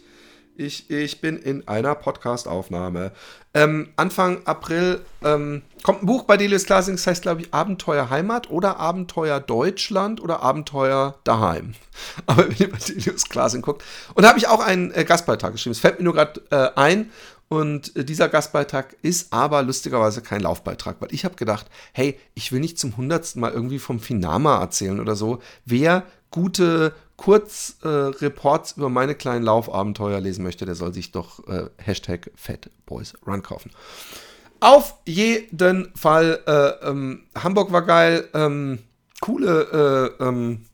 Ich, 0.56 0.88
ich 0.88 1.20
bin 1.20 1.36
in 1.36 1.66
einer 1.66 1.96
Podcast-Aufnahme. 1.96 3.10
Ähm, 3.54 3.88
Anfang 3.96 4.46
April 4.46 5.00
ähm, 5.24 5.62
kommt 5.82 6.04
ein 6.04 6.06
Buch 6.06 6.22
bei 6.24 6.36
Delius 6.36 6.64
Glasing, 6.64 6.94
das 6.94 7.08
heißt, 7.08 7.22
glaube 7.22 7.40
ich, 7.40 7.52
Abenteuer 7.52 8.08
Heimat 8.08 8.50
oder 8.50 8.78
Abenteuer 8.78 9.40
Deutschland 9.40 10.22
oder 10.22 10.42
Abenteuer 10.42 11.18
daheim. 11.24 11.74
Aber 12.26 12.48
wenn 12.48 12.56
ihr 12.56 12.70
bei 12.70 12.78
Delius 12.78 13.24
Glasing 13.24 13.62
guckt. 13.62 13.82
Und 14.14 14.22
da 14.22 14.28
habe 14.28 14.38
ich 14.38 14.46
auch 14.46 14.60
einen 14.60 14.92
äh, 14.92 15.04
Gastbeitrag 15.04 15.52
geschrieben. 15.52 15.72
Es 15.72 15.80
fällt 15.80 15.98
mir 15.98 16.04
nur 16.04 16.14
gerade 16.14 16.40
äh, 16.50 16.70
ein. 16.78 17.10
Und 17.48 17.96
äh, 17.96 18.04
dieser 18.04 18.28
Gastbeitrag 18.28 18.94
ist 19.02 19.32
aber 19.32 19.62
lustigerweise 19.62 20.22
kein 20.22 20.40
Laufbeitrag, 20.40 20.96
weil 21.00 21.12
ich 21.12 21.24
habe 21.24 21.34
gedacht, 21.34 21.66
hey, 21.92 22.16
ich 22.34 22.52
will 22.52 22.60
nicht 22.60 22.78
zum 22.78 22.96
hundertsten 22.96 23.40
Mal 23.40 23.52
irgendwie 23.52 23.80
vom 23.80 23.98
Finama 23.98 24.60
erzählen 24.60 25.00
oder 25.00 25.16
so. 25.16 25.40
Wer 25.64 26.04
gute 26.30 26.94
Kurzreports 27.16 28.72
äh, 28.72 28.74
über 28.76 28.88
meine 28.88 29.14
kleinen 29.14 29.44
Laufabenteuer 29.44 30.20
lesen 30.20 30.42
möchte, 30.42 30.66
der 30.66 30.74
soll 30.74 30.92
sich 30.92 31.12
doch 31.12 31.46
äh, 31.46 31.68
Hashtag 31.78 32.30
FatBoysRun 32.34 33.42
kaufen. 33.42 33.70
Auf 34.60 34.94
jeden 35.06 35.92
Fall, 35.94 36.40
äh, 36.46 36.88
ähm, 36.88 37.26
Hamburg 37.34 37.70
war 37.70 37.82
geil, 37.82 38.28
ähm, 38.34 38.78
coole 39.20 40.14
äh, 40.20 40.24
ähm, 40.24 40.66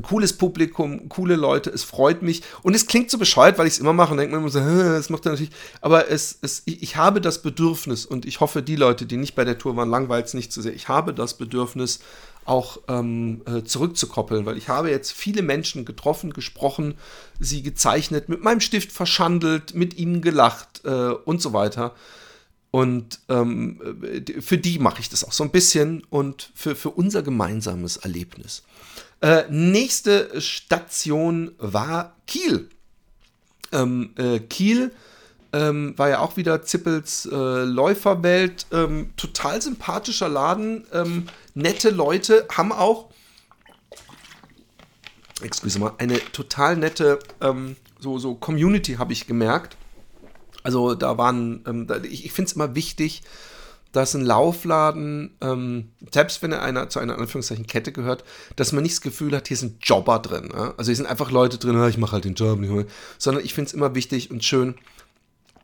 cooles 0.00 0.38
Publikum, 0.38 1.08
coole 1.10 1.36
Leute, 1.36 1.68
es 1.68 1.84
freut 1.84 2.22
mich. 2.22 2.42
Und 2.62 2.74
es 2.74 2.86
klingt 2.86 3.10
so 3.10 3.18
bescheuert, 3.18 3.58
weil 3.58 3.66
ich 3.66 3.74
es 3.74 3.78
immer 3.78 3.92
mache 3.92 4.12
und 4.12 4.18
denke 4.18 4.34
mir 4.34 4.40
immer 4.40 4.48
so, 4.48 4.60
das 4.94 5.10
macht 5.10 5.26
er 5.26 5.32
natürlich. 5.32 5.52
Aber 5.82 6.10
es, 6.10 6.38
es, 6.40 6.62
ich, 6.64 6.82
ich, 6.82 6.96
habe 6.96 7.20
das 7.20 7.42
Bedürfnis 7.42 8.06
und 8.06 8.24
ich 8.24 8.40
hoffe, 8.40 8.62
die 8.62 8.76
Leute, 8.76 9.04
die 9.04 9.18
nicht 9.18 9.34
bei 9.34 9.44
der 9.44 9.58
Tour 9.58 9.76
waren, 9.76 9.90
langweilt 9.90 10.26
es 10.26 10.34
nicht 10.34 10.52
zu 10.52 10.62
sehr. 10.62 10.72
Ich 10.72 10.88
habe 10.88 11.12
das 11.12 11.36
Bedürfnis, 11.36 12.00
auch 12.44 12.78
ähm, 12.88 13.42
äh, 13.46 13.62
zurückzukoppeln, 13.62 14.46
weil 14.46 14.56
ich 14.56 14.68
habe 14.68 14.90
jetzt 14.90 15.12
viele 15.12 15.42
Menschen 15.42 15.84
getroffen, 15.84 16.32
gesprochen, 16.32 16.94
sie 17.38 17.62
gezeichnet, 17.62 18.28
mit 18.28 18.42
meinem 18.42 18.60
Stift 18.60 18.92
verschandelt, 18.92 19.74
mit 19.74 19.96
ihnen 19.96 20.22
gelacht 20.22 20.82
äh, 20.84 20.88
und 20.88 21.40
so 21.40 21.52
weiter. 21.52 21.94
Und 22.70 23.20
ähm, 23.28 24.00
äh, 24.02 24.40
für 24.40 24.58
die 24.58 24.78
mache 24.78 25.00
ich 25.00 25.08
das 25.08 25.24
auch 25.24 25.32
so 25.32 25.44
ein 25.44 25.50
bisschen 25.50 26.04
und 26.10 26.50
für, 26.54 26.74
für 26.74 26.90
unser 26.90 27.22
gemeinsames 27.22 27.98
Erlebnis. 27.98 28.62
Äh, 29.20 29.44
nächste 29.50 30.40
Station 30.40 31.52
war 31.58 32.16
Kiel. 32.26 32.68
Ähm, 33.70 34.14
äh, 34.16 34.40
Kiel 34.40 34.90
ähm, 35.52 35.94
war 35.96 36.08
ja 36.08 36.20
auch 36.20 36.36
wieder 36.36 36.62
Zippels 36.62 37.28
äh, 37.30 37.64
Läuferwelt. 37.64 38.66
Ähm, 38.72 39.10
total 39.16 39.60
sympathischer 39.60 40.28
Laden. 40.28 40.86
Ähm, 40.92 41.26
nette 41.54 41.90
Leute 41.90 42.46
haben 42.50 42.72
auch, 42.72 43.10
excuse 45.42 45.78
mal, 45.78 45.92
eine 45.98 46.18
total 46.32 46.76
nette 46.76 47.18
ähm, 47.40 47.76
so, 47.98 48.18
so 48.18 48.34
Community, 48.34 48.94
habe 48.94 49.12
ich 49.12 49.26
gemerkt. 49.26 49.76
Also 50.62 50.94
da 50.94 51.18
waren, 51.18 51.64
ähm, 51.66 51.86
da, 51.86 51.98
ich, 52.02 52.24
ich 52.24 52.32
finde 52.32 52.48
es 52.48 52.54
immer 52.54 52.74
wichtig, 52.74 53.22
dass 53.92 54.14
ein 54.14 54.24
Laufladen, 54.24 55.36
ähm, 55.42 55.90
selbst 56.10 56.42
wenn 56.42 56.52
er 56.52 56.62
einer, 56.62 56.88
zu 56.88 56.98
einer 56.98 57.18
Anführungszeichen 57.18 57.66
Kette 57.66 57.92
gehört, 57.92 58.24
dass 58.56 58.72
man 58.72 58.82
nicht 58.82 58.94
das 58.94 59.00
Gefühl 59.02 59.36
hat, 59.36 59.48
hier 59.48 59.56
sind 59.56 59.84
Jobber 59.84 60.18
drin. 60.18 60.50
Ja? 60.52 60.74
Also 60.78 60.88
hier 60.88 60.96
sind 60.96 61.06
einfach 61.06 61.30
Leute 61.30 61.58
drin, 61.58 61.86
ich 61.88 61.98
mache 61.98 62.12
halt 62.12 62.24
den 62.24 62.34
Job. 62.34 62.58
Sondern 63.18 63.44
ich 63.44 63.52
finde 63.52 63.68
es 63.68 63.74
immer 63.74 63.94
wichtig 63.94 64.30
und 64.30 64.42
schön, 64.44 64.76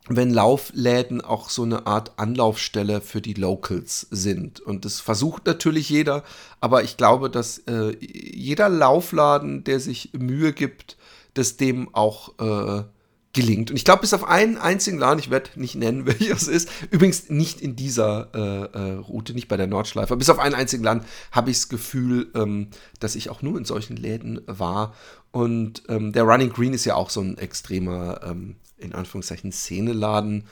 wenn 0.09 0.33
Laufläden 0.33 1.21
auch 1.21 1.51
so 1.51 1.63
eine 1.63 1.87
Art 1.87 2.19
Anlaufstelle 2.19 3.01
für 3.01 3.21
die 3.21 3.35
Locals 3.35 4.07
sind. 4.11 4.61
Und 4.61 4.85
das 4.85 5.01
versucht 5.01 5.47
natürlich 5.47 5.89
jeder, 5.91 6.25
aber 6.61 6.83
ich 6.83 6.97
glaube, 6.97 7.31
dass 7.31 7.59
äh, 7.67 7.97
jeder 8.01 8.69
Laufladen, 8.69 9.65
der 9.65 9.81
sich 9.81 10.11
Mühe 10.19 10.53
gibt, 10.53 10.97
das 11.35 11.57
dem 11.57 11.95
auch 11.95 12.39
äh, 12.39 12.85
gelingt. 13.33 13.71
Und 13.71 13.77
ich 13.77 13.85
glaube, 13.85 14.01
bis 14.01 14.15
auf 14.15 14.25
einen 14.25 14.57
einzigen 14.57 14.99
Laden, 14.99 15.19
ich 15.19 15.31
werde 15.31 15.51
nicht 15.57 15.75
nennen, 15.75 16.07
welcher 16.07 16.35
es 16.35 16.49
ist, 16.49 16.71
übrigens 16.91 17.31
nicht 17.31 17.61
in 17.61 17.77
dieser 17.77 18.29
äh, 18.35 18.79
äh, 18.79 18.93
Route, 18.97 19.35
nicht 19.35 19.49
bei 19.49 19.57
der 19.57 19.67
Nordschleife, 19.67 20.17
bis 20.17 20.31
auf 20.31 20.39
einen 20.39 20.55
einzigen 20.55 20.83
Laden 20.83 21.05
habe 21.31 21.51
ich 21.51 21.59
das 21.59 21.69
Gefühl, 21.69 22.31
ähm, 22.35 22.69
dass 23.01 23.15
ich 23.15 23.31
auch 23.31 23.43
nur 23.43 23.59
in 23.59 23.65
solchen 23.65 23.97
Läden 23.97 24.41
war. 24.47 24.95
Und 25.31 25.83
ähm, 25.89 26.13
der 26.13 26.25
Running 26.25 26.51
Green 26.51 26.73
ist 26.73 26.85
ja 26.85 26.95
auch 26.95 27.11
so 27.11 27.21
ein 27.21 27.39
extremer, 27.39 28.21
ähm, 28.25 28.57
in 28.79 28.95
Anführungszeichen, 28.95 29.53
Szeneladen. 29.53 30.45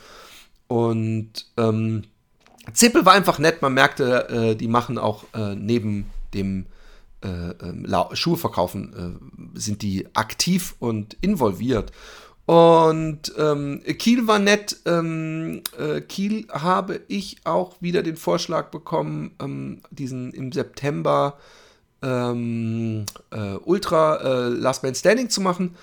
Und 0.68 1.46
ähm, 1.56 2.04
Zippel 2.72 3.04
war 3.04 3.12
einfach 3.12 3.38
nett, 3.38 3.62
man 3.62 3.74
merkte, 3.74 4.28
äh, 4.28 4.56
die 4.56 4.68
machen 4.68 4.98
auch 4.98 5.24
äh, 5.34 5.54
neben 5.54 6.06
dem 6.34 6.66
äh, 7.22 7.28
ähm, 7.28 7.86
Schuhe 8.12 8.36
verkaufen, 8.36 9.20
äh, 9.54 9.58
sind 9.58 9.82
die 9.82 10.06
aktiv 10.14 10.74
und 10.78 11.16
involviert. 11.20 11.92
Und 12.46 13.32
ähm, 13.38 13.82
Kiel 13.98 14.28
war 14.28 14.38
nett. 14.38 14.76
Ähm, 14.86 15.62
äh, 15.78 16.00
Kiel 16.00 16.46
habe 16.50 17.00
ich 17.08 17.38
auch 17.44 17.74
wieder 17.80 18.04
den 18.04 18.16
Vorschlag 18.16 18.70
bekommen, 18.70 19.32
ähm, 19.40 19.80
diesen 19.90 20.32
im 20.32 20.52
September 20.52 21.38
ähm, 22.02 23.04
äh, 23.30 23.54
Ultra 23.64 24.16
äh, 24.16 24.48
Last 24.50 24.84
Man 24.84 24.94
Standing 24.94 25.28
zu 25.28 25.40
machen. 25.40 25.74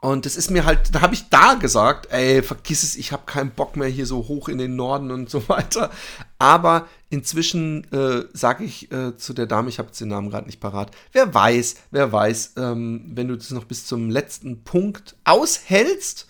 Und 0.00 0.26
das 0.26 0.36
ist 0.36 0.50
mir 0.50 0.64
halt, 0.64 0.94
da 0.94 1.00
habe 1.00 1.14
ich 1.14 1.28
da 1.30 1.54
gesagt, 1.54 2.12
ey, 2.12 2.42
vergiss 2.42 2.82
es, 2.82 2.96
ich 2.96 3.12
habe 3.12 3.24
keinen 3.26 3.50
Bock 3.50 3.76
mehr 3.76 3.88
hier 3.88 4.06
so 4.06 4.28
hoch 4.28 4.48
in 4.48 4.58
den 4.58 4.76
Norden 4.76 5.10
und 5.10 5.30
so 5.30 5.48
weiter. 5.48 5.90
Aber 6.38 6.86
inzwischen 7.08 7.90
äh, 7.92 8.24
sage 8.32 8.64
ich 8.64 8.92
äh, 8.92 9.16
zu 9.16 9.32
der 9.32 9.46
Dame, 9.46 9.68
ich 9.68 9.78
habe 9.78 9.90
den 9.90 10.08
Namen 10.08 10.30
gerade 10.30 10.46
nicht 10.46 10.60
parat, 10.60 10.90
wer 11.12 11.32
weiß, 11.32 11.76
wer 11.90 12.12
weiß, 12.12 12.52
ähm, 12.56 13.12
wenn 13.14 13.28
du 13.28 13.36
das 13.36 13.50
noch 13.50 13.64
bis 13.64 13.86
zum 13.86 14.10
letzten 14.10 14.64
Punkt 14.64 15.16
aushältst, 15.24 16.28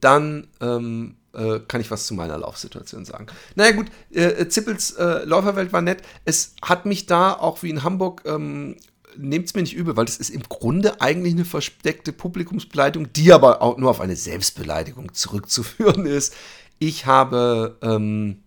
dann 0.00 0.48
ähm, 0.60 1.16
äh, 1.32 1.60
kann 1.60 1.80
ich 1.80 1.90
was 1.90 2.06
zu 2.06 2.14
meiner 2.14 2.38
Laufsituation 2.38 3.04
sagen. 3.04 3.26
Naja 3.54 3.72
gut, 3.72 3.86
äh, 4.10 4.48
Zippels 4.48 4.92
äh, 4.92 5.24
Läuferwelt 5.24 5.72
war 5.72 5.82
nett. 5.82 6.02
Es 6.24 6.54
hat 6.62 6.86
mich 6.86 7.06
da 7.06 7.32
auch 7.32 7.62
wie 7.62 7.70
in 7.70 7.82
Hamburg 7.82 8.22
ähm, 8.24 8.76
nehmt 9.20 9.46
es 9.46 9.54
mir 9.54 9.62
nicht 9.62 9.74
übel, 9.74 9.96
weil 9.96 10.04
das 10.04 10.16
ist 10.16 10.30
im 10.30 10.42
Grunde 10.48 11.00
eigentlich 11.00 11.34
eine 11.34 11.44
versteckte 11.44 12.12
Publikumsbeleidigung, 12.12 13.12
die 13.12 13.32
aber 13.32 13.62
auch 13.62 13.76
nur 13.76 13.90
auf 13.90 14.00
eine 14.00 14.16
Selbstbeleidigung 14.16 15.14
zurückzuführen 15.14 16.06
ist. 16.06 16.34
Ich 16.78 17.06
habe 17.06 17.76
ähm, 17.82 18.38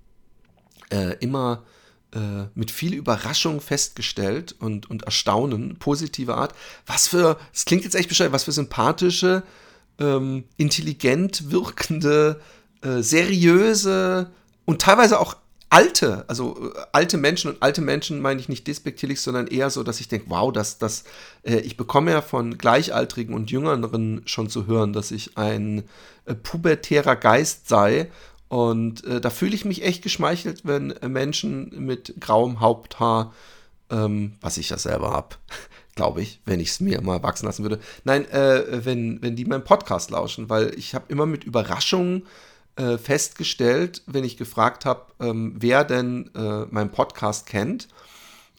äh, 0.89 1.15
immer 1.19 1.63
äh, 2.13 2.45
mit 2.55 2.71
viel 2.71 2.93
Überraschung 2.93 3.61
festgestellt 3.61 4.55
und, 4.59 4.89
und 4.89 5.03
Erstaunen, 5.03 5.77
positive 5.77 6.35
Art, 6.35 6.53
was 6.85 7.07
für, 7.07 7.37
es 7.53 7.65
klingt 7.65 7.83
jetzt 7.83 7.95
echt 7.95 8.09
bescheuert, 8.09 8.33
was 8.33 8.43
für 8.43 8.51
sympathische, 8.51 9.43
ähm, 9.99 10.45
intelligent 10.57 11.51
wirkende, 11.51 12.41
äh, 12.81 13.01
seriöse, 13.01 14.31
und 14.65 14.81
teilweise 14.81 15.19
auch 15.19 15.35
alte, 15.73 16.23
also 16.27 16.71
äh, 16.75 16.79
alte 16.91 17.17
Menschen 17.17 17.51
und 17.51 17.63
alte 17.63 17.81
Menschen 17.81 18.21
meine 18.21 18.39
ich 18.39 18.47
nicht 18.47 18.67
despektierlich, 18.67 19.21
sondern 19.21 19.47
eher 19.47 19.71
so, 19.71 19.83
dass 19.83 19.99
ich 19.99 20.07
denke, 20.07 20.27
wow, 20.29 20.53
das, 20.53 20.77
das, 20.77 21.03
äh, 21.41 21.57
ich 21.57 21.77
bekomme 21.77 22.11
ja 22.11 22.21
von 22.21 22.59
Gleichaltrigen 22.59 23.33
und 23.33 23.49
Jüngeren 23.49 24.21
schon 24.25 24.49
zu 24.49 24.67
hören, 24.67 24.93
dass 24.93 25.09
ich 25.09 25.35
ein 25.35 25.83
äh, 26.25 26.35
pubertärer 26.35 27.15
Geist 27.15 27.67
sei. 27.67 28.11
Und 28.49 29.03
äh, 29.05 29.19
da 29.19 29.31
fühle 29.31 29.55
ich 29.55 29.65
mich 29.65 29.83
echt 29.83 30.03
geschmeichelt, 30.03 30.61
wenn 30.63 30.91
äh, 30.91 31.09
Menschen 31.09 31.71
mit 31.85 32.13
grauem 32.19 32.59
Haupthaar, 32.59 33.33
ähm, 33.89 34.33
was 34.41 34.57
ich 34.57 34.69
ja 34.69 34.77
selber 34.77 35.09
habe, 35.09 35.37
glaube 35.95 36.21
ich, 36.21 36.39
wenn 36.45 36.59
ich 36.59 36.69
es 36.69 36.81
mir 36.81 37.01
mal 37.01 37.23
wachsen 37.23 37.47
lassen 37.47 37.63
würde. 37.63 37.79
Nein, 38.03 38.29
äh, 38.29 38.85
wenn, 38.85 39.23
wenn 39.23 39.35
die 39.35 39.45
meinen 39.45 39.63
Podcast 39.63 40.11
lauschen, 40.11 40.49
weil 40.49 40.71
ich 40.77 40.93
habe 40.93 41.05
immer 41.07 41.25
mit 41.25 41.43
Überraschungen 41.45 42.21
äh, 42.21 42.52
festgestellt, 42.97 44.01
wenn 44.07 44.23
ich 44.23 44.37
gefragt 44.37 44.85
habe, 44.85 45.05
ähm, 45.19 45.55
wer 45.59 45.83
denn 45.83 46.31
äh, 46.35 46.65
meinen 46.71 46.89
Podcast 46.91 47.45
kennt, 47.45 47.87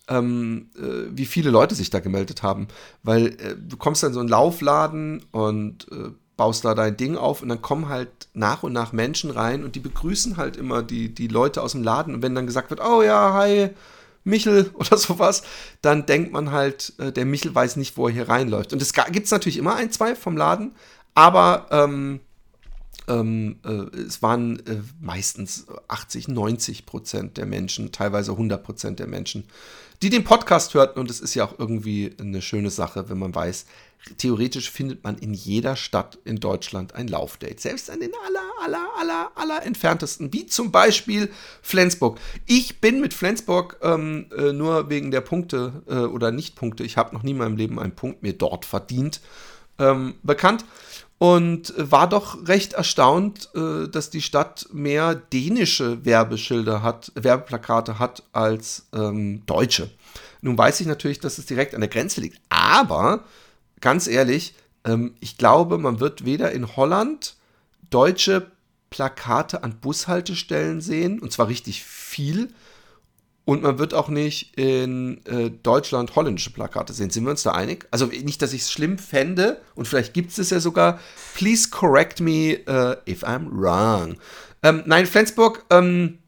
ähm, 0.09 0.71
äh, 0.77 1.11
wie 1.11 1.27
viele 1.27 1.51
Leute 1.51 1.75
sich 1.75 1.91
da 1.91 2.01
gemeldet 2.01 2.43
haben. 2.43 2.69
Weil 3.03 3.29
äh, 3.29 3.57
du 3.59 3.77
kommst 3.77 4.03
dann 4.03 4.13
so 4.13 4.21
einen 4.21 4.29
Laufladen 4.29 5.25
und 5.33 5.91
äh, 5.91 6.11
baust 6.37 6.65
da 6.65 6.75
dein 6.75 6.97
Ding 6.97 7.17
auf 7.17 7.43
und 7.43 7.49
dann 7.49 7.63
kommen 7.63 7.89
halt 7.89 8.29
nach 8.35 8.63
und 8.63 8.73
nach 8.73 8.93
Menschen 8.93 9.31
rein 9.31 9.65
und 9.65 9.77
die 9.77 9.81
begrüßen 9.81 10.37
halt 10.37 10.57
immer 10.57 10.83
die, 10.83 11.15
die 11.15 11.29
Leute 11.29 11.63
aus 11.63 11.73
dem 11.73 11.83
Laden. 11.83 12.15
Und 12.15 12.23
wenn 12.23 12.35
dann 12.35 12.47
gesagt 12.47 12.71
wird, 12.71 12.81
oh 12.85 13.03
ja, 13.03 13.33
hi, 13.35 13.71
Michel 14.25 14.71
oder 14.75 14.97
sowas, 14.97 15.43
dann 15.81 16.07
denkt 16.07 16.33
man 16.33 16.51
halt, 16.51 16.93
äh, 16.99 17.13
der 17.13 17.25
Michel 17.25 17.55
weiß 17.55 17.77
nicht, 17.77 17.97
wo 17.97 18.09
er 18.09 18.13
hier 18.13 18.29
reinläuft. 18.29 18.73
Und 18.73 18.83
es 18.83 18.93
gibt 18.93 19.27
es 19.27 19.31
natürlich 19.31 19.59
immer 19.59 19.77
ein, 19.77 19.91
zwei 19.91 20.15
vom 20.15 20.37
Laden, 20.37 20.73
aber 21.15 21.67
ähm, 21.71 22.21
ähm, 23.09 23.57
äh, 23.65 23.97
es 23.99 24.23
waren 24.23 24.59
äh, 24.67 24.81
meistens 25.01 25.67
80, 25.89 26.29
90 26.29 26.87
Prozent 26.87 27.37
der 27.37 27.47
Menschen, 27.47 27.93
teilweise 27.93 28.33
100 28.33 28.63
Prozent 28.63 28.99
der 28.99 29.07
Menschen, 29.07 29.45
die 30.03 30.11
den 30.11 30.25
Podcast 30.25 30.75
hörten. 30.75 30.99
Und 30.99 31.11
es 31.11 31.21
ist 31.21 31.35
ja 31.35 31.45
auch 31.45 31.59
irgendwie 31.59 32.15
eine 32.19 32.43
schöne 32.43 32.71
Sache, 32.71 33.09
wenn 33.09 33.19
man 33.19 33.35
weiß, 33.35 33.67
theoretisch 34.19 34.71
findet 34.71 35.03
man 35.03 35.17
in 35.19 35.33
jeder 35.33 35.77
Stadt 35.77 36.19
in 36.25 36.41
Deutschland 36.41 36.95
ein 36.95 37.09
Laufdate. 37.09 37.61
Selbst 37.61 37.91
an 37.91 38.01
den 38.01 38.13
aller, 38.27 38.51
aller, 38.63 38.89
aller, 38.99 39.33
aller 39.35 39.63
entferntesten, 39.65 40.33
wie 40.33 40.47
zum 40.47 40.71
Beispiel 40.71 41.31
Flensburg. 41.63 42.19
Ich 42.47 42.81
bin 42.81 43.01
mit 43.01 43.15
Flensburg 43.15 43.79
ähm, 43.83 44.27
äh, 44.37 44.53
nur 44.53 44.91
wegen 44.91 45.11
der 45.11 45.23
Punkte 45.23 45.83
äh, 45.89 45.95
oder 45.95 46.33
Nicht-Punkte, 46.33 46.85
ich 46.85 46.97
habe 46.97 47.15
noch 47.15 47.23
nie 47.23 47.31
in 47.31 47.39
meinem 47.39 47.57
Leben 47.57 47.79
einen 47.79 47.95
Punkt 47.95 48.23
mir 48.23 48.35
dort 48.35 48.65
verdient, 48.65 49.21
ähm, 49.79 50.15
bekannt 50.23 50.65
und 51.19 51.73
war 51.77 52.09
doch 52.09 52.47
recht 52.49 52.73
erstaunt, 52.73 53.49
äh, 53.55 53.89
dass 53.89 54.11
die 54.11 54.23
Stadt 54.23 54.67
mehr 54.73 55.15
dänische 55.15 56.05
Werbeschilder 56.05 56.83
hat, 56.83 57.13
Werbeplakate 57.15 57.99
hat 57.99 58.23
als 58.33 58.87
ähm, 58.93 59.43
deutsche. 59.47 59.91
Nun 60.41 60.59
weiß 60.59 60.81
ich 60.81 60.87
natürlich, 60.87 61.21
dass 61.21 61.39
es 61.39 61.47
direkt 61.47 61.75
an 61.75 61.81
der 61.81 61.91
Grenze 61.91 62.21
liegt, 62.21 62.41
aber 62.49 63.25
ganz 63.81 64.07
ehrlich, 64.07 64.55
ähm, 64.85 65.15
ich 65.21 65.39
glaube, 65.39 65.79
man 65.79 66.01
wird 66.01 66.25
weder 66.25 66.53
in 66.53 66.77
Holland 66.77 67.37
deutsche 67.91 68.51
Plakate 68.91 69.63
an 69.65 69.81
Bushaltestellen 69.81 70.81
sehen, 70.81 71.19
und 71.19 71.33
zwar 71.33 71.49
richtig 71.49 71.83
viel, 71.83 72.53
und 73.45 73.63
man 73.63 73.79
wird 73.79 73.93
auch 73.93 74.09
nicht 74.09 74.57
in 74.59 75.25
äh, 75.27 75.51
Deutschland 75.51 76.17
holländische 76.17 76.51
Plakate 76.51 76.93
sehen. 76.93 77.11
Sind 77.11 77.25
wir 77.25 77.31
uns 77.31 77.43
da 77.43 77.53
einig? 77.53 77.87
Also 77.91 78.07
nicht, 78.07 78.41
dass 78.41 78.55
ich 78.55 78.63
es 78.63 78.73
schlimm 78.73 78.99
fände, 78.99 79.61
und 79.75 79.87
vielleicht 79.87 80.15
gibt 80.15 80.31
es 80.31 80.39
es 80.39 80.51
ja 80.51 80.61
sogar. 80.61 80.99
Please 81.35 81.69
correct 81.69 82.21
me 82.21 82.61
uh, 82.69 82.95
if 83.11 83.23
I'm 83.23 83.49
wrong. 83.51 84.17
Ähm, 84.63 84.83
nein, 84.87 85.07
Flensburg, 85.07 85.65
ähm, 85.69 86.19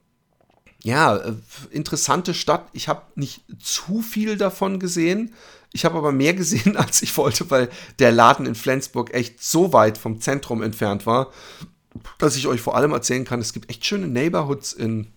ja, 0.83 1.17
äh, 1.17 1.33
interessante 1.71 2.35
Stadt. 2.35 2.69
Ich 2.75 2.89
habe 2.89 3.03
nicht 3.15 3.43
zu 3.59 4.03
viel 4.03 4.37
davon 4.37 4.79
gesehen. 4.79 5.33
Ich 5.73 5.87
habe 5.87 5.97
aber 5.97 6.13
mehr 6.13 6.35
gesehen, 6.35 6.77
als 6.77 7.01
ich 7.01 7.17
wollte, 7.17 7.51
weil 7.51 7.71
der 7.99 8.13
Laden 8.13 8.45
in 8.45 8.55
Flensburg 8.55 9.15
echt 9.15 9.43
so 9.43 9.73
weit 9.73 9.97
vom 9.97 10.21
Zentrum 10.21 10.63
entfernt 10.63 11.07
war, 11.07 11.33
dass 12.19 12.37
ich 12.37 12.47
euch 12.47 12.61
vor 12.61 12.77
allem 12.77 12.93
erzählen 12.93 13.25
kann, 13.25 13.41
es 13.41 13.55
gibt 13.55 13.71
echt 13.71 13.87
schöne 13.87 14.07
Neighborhoods 14.07 14.75
in 14.75 15.13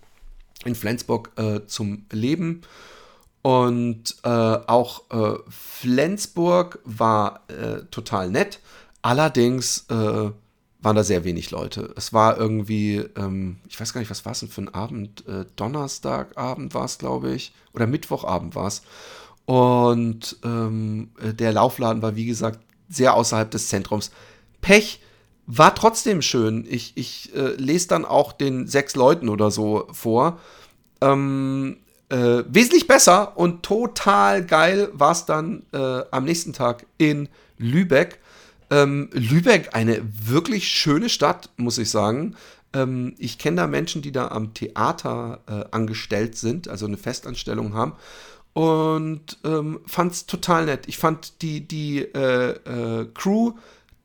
in 0.64 0.74
Flensburg 0.74 1.30
äh, 1.36 1.66
zum 1.66 2.06
Leben. 2.12 2.62
Und 3.42 4.16
äh, 4.22 4.28
auch 4.28 5.10
äh, 5.10 5.38
Flensburg 5.48 6.78
war 6.84 7.44
äh, 7.48 7.82
total 7.90 8.30
nett. 8.30 8.60
Allerdings 9.00 9.86
äh, 9.88 10.30
waren 10.82 10.96
da 10.96 11.04
sehr 11.04 11.24
wenig 11.24 11.50
Leute. 11.50 11.92
Es 11.96 12.12
war 12.12 12.36
irgendwie, 12.36 12.96
ähm, 13.16 13.58
ich 13.68 13.80
weiß 13.80 13.92
gar 13.92 14.00
nicht, 14.00 14.10
was 14.10 14.24
war 14.24 14.32
es 14.32 14.40
denn 14.40 14.50
für 14.50 14.62
ein 14.62 14.74
Abend? 14.74 15.26
Äh, 15.26 15.46
Donnerstagabend 15.56 16.74
war 16.74 16.84
es, 16.84 16.98
glaube 16.98 17.32
ich. 17.32 17.52
Oder 17.72 17.86
Mittwochabend 17.86 18.54
war 18.54 18.66
es. 18.66 18.82
Und 19.46 20.36
ähm, 20.44 21.10
der 21.20 21.52
Laufladen 21.52 22.02
war, 22.02 22.16
wie 22.16 22.26
gesagt, 22.26 22.60
sehr 22.88 23.14
außerhalb 23.14 23.50
des 23.50 23.68
Zentrums. 23.68 24.10
Pech 24.60 25.00
war 25.52 25.74
trotzdem 25.74 26.22
schön. 26.22 26.64
Ich, 26.68 26.92
ich 26.94 27.34
äh, 27.34 27.54
lese 27.56 27.88
dann 27.88 28.04
auch 28.04 28.32
den 28.32 28.68
sechs 28.68 28.94
Leuten 28.94 29.28
oder 29.28 29.50
so 29.50 29.88
vor. 29.92 30.38
Ähm, 31.00 31.78
äh, 32.08 32.44
wesentlich 32.48 32.86
besser 32.86 33.36
und 33.36 33.64
total 33.64 34.44
geil 34.44 34.90
war 34.92 35.10
es 35.10 35.26
dann 35.26 35.64
äh, 35.72 36.02
am 36.10 36.24
nächsten 36.24 36.52
Tag 36.52 36.86
in 36.98 37.28
Lübeck. 37.58 38.20
Ähm, 38.70 39.10
Lübeck, 39.12 39.70
eine 39.72 40.00
wirklich 40.04 40.68
schöne 40.68 41.08
Stadt, 41.08 41.50
muss 41.56 41.78
ich 41.78 41.90
sagen. 41.90 42.36
Ähm, 42.72 43.16
ich 43.18 43.38
kenne 43.38 43.56
da 43.56 43.66
Menschen, 43.66 44.02
die 44.02 44.12
da 44.12 44.28
am 44.28 44.54
Theater 44.54 45.40
äh, 45.48 45.64
angestellt 45.74 46.36
sind, 46.36 46.68
also 46.68 46.86
eine 46.86 46.96
Festanstellung 46.96 47.74
haben. 47.74 47.94
Und 48.52 49.38
ähm, 49.44 49.80
fand 49.86 50.12
es 50.12 50.26
total 50.26 50.66
nett. 50.66 50.86
Ich 50.86 50.98
fand 50.98 51.42
die, 51.42 51.66
die 51.66 52.00
äh, 52.02 52.50
äh, 52.50 53.06
Crew 53.14 53.54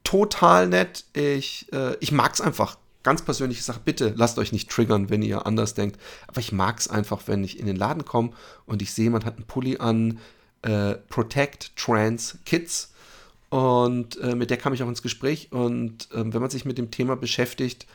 total 0.06 0.68
nett. 0.68 1.04
Ich, 1.12 1.68
äh, 1.74 1.98
ich 2.00 2.14
mag 2.14 2.34
es 2.34 2.40
einfach. 2.40 2.78
Ganz 3.04 3.22
persönliche 3.22 3.62
Sache, 3.62 3.82
bitte 3.84 4.14
lasst 4.16 4.40
euch 4.40 4.52
nicht 4.52 4.70
triggern, 4.72 5.10
wenn 5.12 5.22
ihr 5.22 5.46
anders 5.46 5.74
denkt. 5.76 6.00
Aber 6.28 6.40
ich 6.40 6.52
mag 6.52 6.80
es 6.80 6.88
einfach, 6.88 7.24
wenn 7.28 7.44
ich 7.44 7.60
in 7.60 7.66
den 7.66 7.76
Laden 7.76 8.06
komme 8.06 8.32
und 8.66 8.82
ich 8.82 8.94
sehe, 8.94 9.12
man 9.12 9.26
hat 9.26 9.36
einen 9.36 9.46
Pulli 9.46 9.78
an, 9.78 10.20
äh, 10.64 10.96
Protect 11.10 11.76
Trans 11.76 12.40
Kids. 12.46 12.94
Und 13.50 14.20
äh, 14.22 14.36
mit 14.36 14.50
der 14.50 14.58
kam 14.58 14.74
ich 14.74 14.82
auch 14.82 14.88
ins 14.88 15.04
Gespräch. 15.04 15.50
Und 15.52 16.10
ähm, 16.14 16.34
wenn 16.34 16.42
man 16.42 16.50
sich 16.50 16.66
mit 16.66 16.80
dem 16.80 16.90
Thema 16.90 17.16
beschäftigt, 17.16 17.86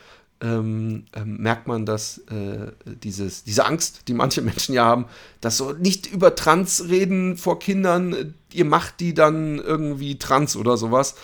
ähm, 0.40 1.06
ähm, 1.12 1.38
merkt 1.38 1.66
man, 1.66 1.84
dass 1.84 2.18
äh, 2.28 2.72
dieses, 2.84 3.44
diese 3.44 3.66
Angst, 3.66 4.02
die 4.08 4.14
manche 4.14 4.42
Menschen 4.42 4.74
ja 4.74 4.84
haben, 4.84 5.06
dass 5.40 5.56
so 5.56 5.72
nicht 5.72 6.06
über 6.06 6.34
Trans 6.34 6.84
reden 6.88 7.36
vor 7.36 7.58
Kindern, 7.58 8.34
ihr 8.52 8.64
macht 8.64 9.00
die 9.00 9.12
dann 9.12 9.58
irgendwie 9.58 10.18
trans 10.18 10.56
oder 10.56 10.76
sowas 10.76 11.16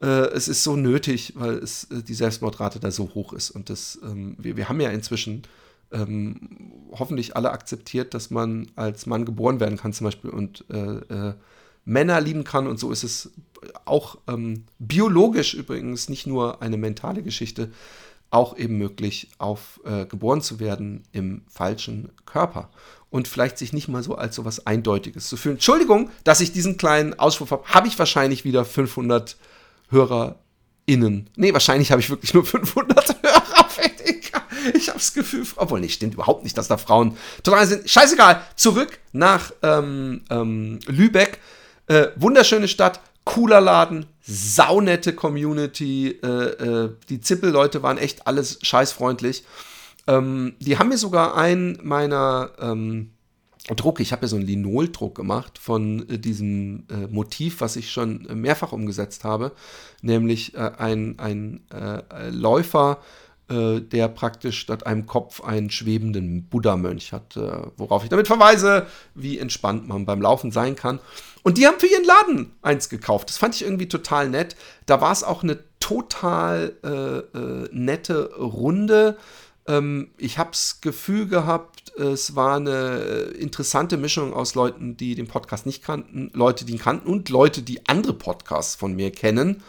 äh, 0.00 0.06
es 0.06 0.48
ist 0.48 0.62
so 0.62 0.76
nötig, 0.76 1.34
weil 1.36 1.54
es, 1.54 1.84
äh, 1.84 2.02
die 2.02 2.14
Selbstmordrate 2.14 2.80
da 2.80 2.90
so 2.90 3.14
hoch 3.14 3.32
ist. 3.32 3.50
Und 3.50 3.70
das, 3.70 3.98
ähm, 4.02 4.36
wir, 4.38 4.56
wir 4.56 4.68
haben 4.68 4.80
ja 4.80 4.90
inzwischen 4.90 5.42
ähm, 5.90 6.72
hoffentlich 6.92 7.36
alle 7.36 7.50
akzeptiert, 7.50 8.14
dass 8.14 8.30
man 8.30 8.70
als 8.76 9.06
Mann 9.06 9.24
geboren 9.24 9.60
werden 9.60 9.78
kann 9.78 9.92
zum 9.92 10.04
Beispiel 10.04 10.30
und 10.30 10.64
äh, 10.70 10.76
äh, 10.76 11.34
Männer 11.84 12.20
lieben 12.20 12.44
kann. 12.44 12.66
Und 12.66 12.78
so 12.78 12.92
ist 12.92 13.02
es 13.02 13.30
auch 13.84 14.18
ähm, 14.28 14.64
biologisch 14.78 15.54
übrigens 15.54 16.08
nicht 16.08 16.26
nur 16.26 16.62
eine 16.62 16.76
mentale 16.76 17.22
Geschichte, 17.22 17.70
auch 18.30 18.58
eben 18.58 18.76
möglich, 18.76 19.30
auf 19.38 19.80
äh, 19.84 20.04
geboren 20.04 20.42
zu 20.42 20.60
werden 20.60 21.02
im 21.12 21.42
falschen 21.48 22.10
Körper 22.26 22.68
und 23.10 23.26
vielleicht 23.26 23.56
sich 23.56 23.72
nicht 23.72 23.88
mal 23.88 24.02
so 24.02 24.16
als 24.16 24.36
so 24.36 24.44
was 24.44 24.66
Eindeutiges 24.66 25.28
zu 25.28 25.38
fühlen. 25.38 25.56
Entschuldigung, 25.56 26.10
dass 26.24 26.40
ich 26.40 26.52
diesen 26.52 26.76
kleinen 26.76 27.18
Auswurf 27.18 27.50
habe, 27.50 27.64
habe 27.64 27.88
ich 27.88 27.98
wahrscheinlich 27.98 28.44
wieder 28.44 28.66
500 28.66 29.36
HörerInnen. 29.90 31.30
Nee, 31.36 31.52
wahrscheinlich 31.52 31.90
habe 31.90 32.00
ich 32.00 32.10
wirklich 32.10 32.34
nur 32.34 32.44
500 32.46 33.22
Hörer. 33.22 33.58
Ich 34.74 34.88
habe 34.88 34.98
das 34.98 35.12
Gefühl, 35.12 35.46
obwohl, 35.56 35.80
nee, 35.80 35.88
stimmt 35.88 36.14
überhaupt 36.14 36.44
nicht, 36.44 36.56
dass 36.58 36.68
da 36.68 36.76
Frauen 36.76 37.16
total 37.42 37.66
sind. 37.66 37.88
Scheißegal. 37.88 38.42
Zurück 38.56 38.98
nach 39.12 39.52
ähm, 39.62 40.22
ähm, 40.30 40.78
Lübeck. 40.86 41.38
Äh, 41.86 42.08
wunderschöne 42.16 42.68
Stadt, 42.68 43.00
cooler 43.24 43.60
Laden, 43.60 44.06
saunette 44.20 45.14
Community. 45.14 46.18
Äh, 46.22 46.26
äh, 46.26 46.90
die 47.08 47.20
Zippelleute 47.20 47.82
waren 47.82 47.98
echt 47.98 48.26
alles 48.26 48.58
scheißfreundlich. 48.62 49.44
Ähm, 50.06 50.54
die 50.60 50.78
haben 50.78 50.88
mir 50.88 50.98
sogar 50.98 51.36
einen 51.36 51.78
meiner 51.82 52.50
ähm, 52.60 53.12
Druck. 53.76 54.00
Ich 54.00 54.12
habe 54.12 54.22
ja 54.22 54.28
so 54.28 54.36
einen 54.36 54.46
Linoldruck 54.46 55.14
gemacht 55.14 55.58
von 55.58 56.08
äh, 56.08 56.18
diesem 56.18 56.84
äh, 56.90 57.06
Motiv, 57.08 57.60
was 57.60 57.76
ich 57.76 57.90
schon 57.90 58.26
mehrfach 58.34 58.72
umgesetzt 58.72 59.24
habe, 59.24 59.52
nämlich 60.02 60.54
äh, 60.54 60.70
ein, 60.78 61.18
ein 61.18 61.60
äh, 61.70 62.30
Läufer, 62.30 62.98
äh, 63.48 63.80
der 63.80 64.08
praktisch 64.08 64.58
statt 64.58 64.86
einem 64.86 65.06
Kopf 65.06 65.42
einen 65.42 65.70
schwebenden 65.70 66.44
Buddha-Mönch 66.44 67.12
hat, 67.12 67.36
äh, 67.36 67.50
worauf 67.76 68.02
ich 68.02 68.10
damit 68.10 68.26
verweise, 68.26 68.86
wie 69.14 69.38
entspannt 69.38 69.88
man 69.88 70.06
beim 70.06 70.20
Laufen 70.20 70.50
sein 70.50 70.76
kann. 70.76 71.00
Und 71.42 71.56
die 71.56 71.66
haben 71.66 71.78
für 71.78 71.86
ihren 71.86 72.04
Laden 72.04 72.52
eins 72.62 72.88
gekauft. 72.88 73.30
Das 73.30 73.38
fand 73.38 73.54
ich 73.54 73.62
irgendwie 73.62 73.88
total 73.88 74.28
nett. 74.28 74.56
Da 74.86 75.00
war 75.00 75.12
es 75.12 75.24
auch 75.24 75.42
eine 75.42 75.58
total 75.80 76.74
nette 77.72 78.34
Runde 78.34 79.16
Ähm, 79.68 80.10
ich 80.16 80.38
habe 80.38 80.50
das 80.50 80.80
Gefühl 80.80 81.28
gehabt, 81.28 81.87
es 81.98 82.34
war 82.34 82.56
eine 82.56 83.32
interessante 83.38 83.96
Mischung 83.96 84.32
aus 84.32 84.54
Leuten, 84.54 84.96
die 84.96 85.14
den 85.14 85.26
Podcast 85.26 85.66
nicht 85.66 85.82
kannten, 85.82 86.30
Leute, 86.34 86.64
die 86.64 86.72
ihn 86.72 86.78
kannten 86.78 87.08
und 87.08 87.28
Leute, 87.28 87.62
die 87.62 87.86
andere 87.88 88.14
Podcasts 88.14 88.74
von 88.74 88.94
mir 88.94 89.10
kennen. 89.12 89.62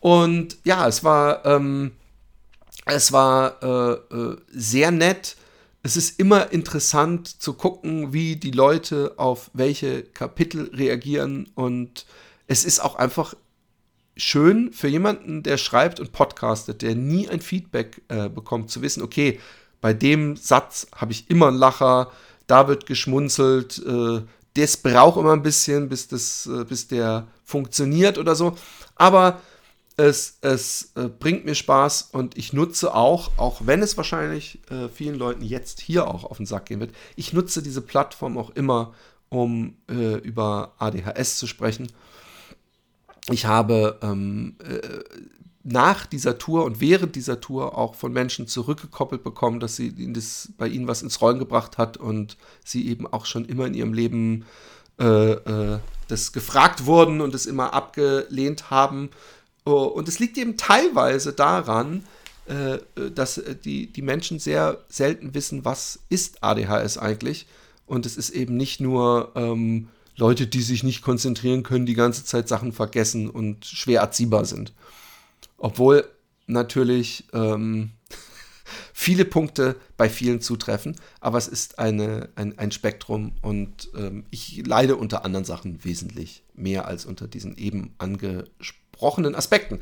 Und 0.00 0.58
ja, 0.64 0.88
es 0.88 1.04
war, 1.04 1.44
ähm, 1.46 1.92
es 2.86 3.12
war 3.12 3.62
äh, 3.62 4.14
äh, 4.14 4.36
sehr 4.48 4.90
nett. 4.90 5.36
Es 5.82 5.96
ist 5.96 6.18
immer 6.18 6.52
interessant 6.52 7.42
zu 7.42 7.54
gucken, 7.54 8.12
wie 8.12 8.36
die 8.36 8.50
Leute 8.50 9.14
auf 9.16 9.50
welche 9.54 10.02
Kapitel 10.02 10.70
reagieren. 10.74 11.50
Und 11.54 12.06
es 12.46 12.64
ist 12.64 12.80
auch 12.80 12.96
einfach 12.96 13.34
schön 14.16 14.72
für 14.72 14.88
jemanden, 14.88 15.42
der 15.42 15.56
schreibt 15.56 16.00
und 16.00 16.12
podcastet, 16.12 16.82
der 16.82 16.94
nie 16.94 17.28
ein 17.28 17.40
Feedback 17.40 18.02
äh, 18.08 18.28
bekommt, 18.28 18.70
zu 18.70 18.82
wissen, 18.82 19.02
okay, 19.02 19.40
bei 19.80 19.92
dem 19.92 20.36
Satz 20.36 20.86
habe 20.94 21.12
ich 21.12 21.30
immer 21.30 21.48
einen 21.48 21.56
Lacher, 21.56 22.10
da 22.46 22.68
wird 22.68 22.86
geschmunzelt, 22.86 23.82
äh, 23.86 24.22
das 24.54 24.76
braucht 24.76 25.18
immer 25.18 25.32
ein 25.32 25.42
bisschen, 25.42 25.88
bis, 25.88 26.08
das, 26.08 26.46
äh, 26.46 26.64
bis 26.64 26.88
der 26.88 27.28
funktioniert 27.44 28.18
oder 28.18 28.34
so. 28.34 28.56
Aber 28.96 29.40
es, 29.96 30.38
es 30.40 30.92
äh, 30.96 31.08
bringt 31.08 31.44
mir 31.44 31.54
Spaß 31.54 32.10
und 32.12 32.36
ich 32.36 32.52
nutze 32.52 32.94
auch, 32.94 33.30
auch 33.38 33.62
wenn 33.64 33.82
es 33.82 33.96
wahrscheinlich 33.96 34.60
äh, 34.70 34.88
vielen 34.88 35.16
Leuten 35.16 35.42
jetzt 35.42 35.80
hier 35.80 36.08
auch 36.08 36.24
auf 36.24 36.38
den 36.38 36.46
Sack 36.46 36.66
gehen 36.66 36.80
wird, 36.80 36.94
ich 37.16 37.32
nutze 37.32 37.62
diese 37.62 37.82
Plattform 37.82 38.38
auch 38.38 38.50
immer, 38.50 38.94
um 39.28 39.76
äh, 39.88 40.16
über 40.18 40.74
ADHS 40.78 41.36
zu 41.36 41.46
sprechen 41.46 41.88
ich 43.28 43.46
habe 43.46 43.98
ähm, 44.02 44.56
äh, 44.60 44.80
nach 45.62 46.06
dieser 46.06 46.38
Tour 46.38 46.64
und 46.64 46.80
während 46.80 47.16
dieser 47.16 47.40
Tour 47.40 47.76
auch 47.76 47.94
von 47.94 48.12
Menschen 48.12 48.46
zurückgekoppelt 48.46 49.22
bekommen, 49.22 49.60
dass 49.60 49.76
sie 49.76 50.12
das 50.12 50.50
bei 50.56 50.68
ihnen 50.68 50.88
was 50.88 51.02
ins 51.02 51.20
Rollen 51.20 51.38
gebracht 51.38 51.76
hat 51.76 51.96
und 51.98 52.36
sie 52.64 52.88
eben 52.88 53.06
auch 53.06 53.26
schon 53.26 53.44
immer 53.44 53.66
in 53.66 53.74
ihrem 53.74 53.92
Leben 53.92 54.46
äh, 54.98 55.32
äh, 55.32 55.78
das 56.08 56.32
gefragt 56.32 56.86
wurden 56.86 57.20
und 57.20 57.34
es 57.34 57.46
immer 57.46 57.72
abgelehnt 57.72 58.70
haben. 58.70 59.10
Oh, 59.64 59.84
und 59.84 60.08
es 60.08 60.18
liegt 60.18 60.36
eben 60.38 60.56
teilweise 60.56 61.32
daran, 61.32 62.04
äh, 62.46 62.78
dass 63.14 63.40
die, 63.64 63.86
die 63.86 64.02
Menschen 64.02 64.38
sehr 64.38 64.78
selten 64.88 65.34
wissen, 65.34 65.64
was 65.64 66.00
ist 66.08 66.42
ADHS 66.42 66.98
eigentlich. 66.98 67.46
Und 67.86 68.06
es 68.06 68.16
ist 68.16 68.30
eben 68.30 68.56
nicht 68.56 68.80
nur 68.80 69.32
ähm, 69.34 69.88
Leute, 70.16 70.46
die 70.46 70.62
sich 70.62 70.82
nicht 70.82 71.02
konzentrieren 71.02 71.62
können, 71.62 71.86
die 71.86 71.94
ganze 71.94 72.24
Zeit 72.24 72.48
Sachen 72.48 72.72
vergessen 72.72 73.30
und 73.30 73.64
schwer 73.64 74.00
erziehbar 74.00 74.44
sind. 74.44 74.72
Obwohl 75.60 76.04
natürlich 76.46 77.28
ähm, 77.32 77.92
viele 78.92 79.24
Punkte 79.24 79.76
bei 79.96 80.08
vielen 80.08 80.40
zutreffen, 80.40 80.96
aber 81.20 81.38
es 81.38 81.46
ist 81.46 81.78
eine, 81.78 82.30
ein, 82.34 82.58
ein 82.58 82.72
Spektrum 82.72 83.32
und 83.42 83.90
ähm, 83.94 84.24
ich 84.30 84.66
leide 84.66 84.96
unter 84.96 85.24
anderen 85.24 85.44
Sachen 85.44 85.84
wesentlich 85.84 86.42
mehr 86.54 86.86
als 86.86 87.06
unter 87.06 87.28
diesen 87.28 87.56
eben 87.56 87.94
angesprochenen 87.98 88.80
besprochenen 89.00 89.34
Aspekten. 89.34 89.80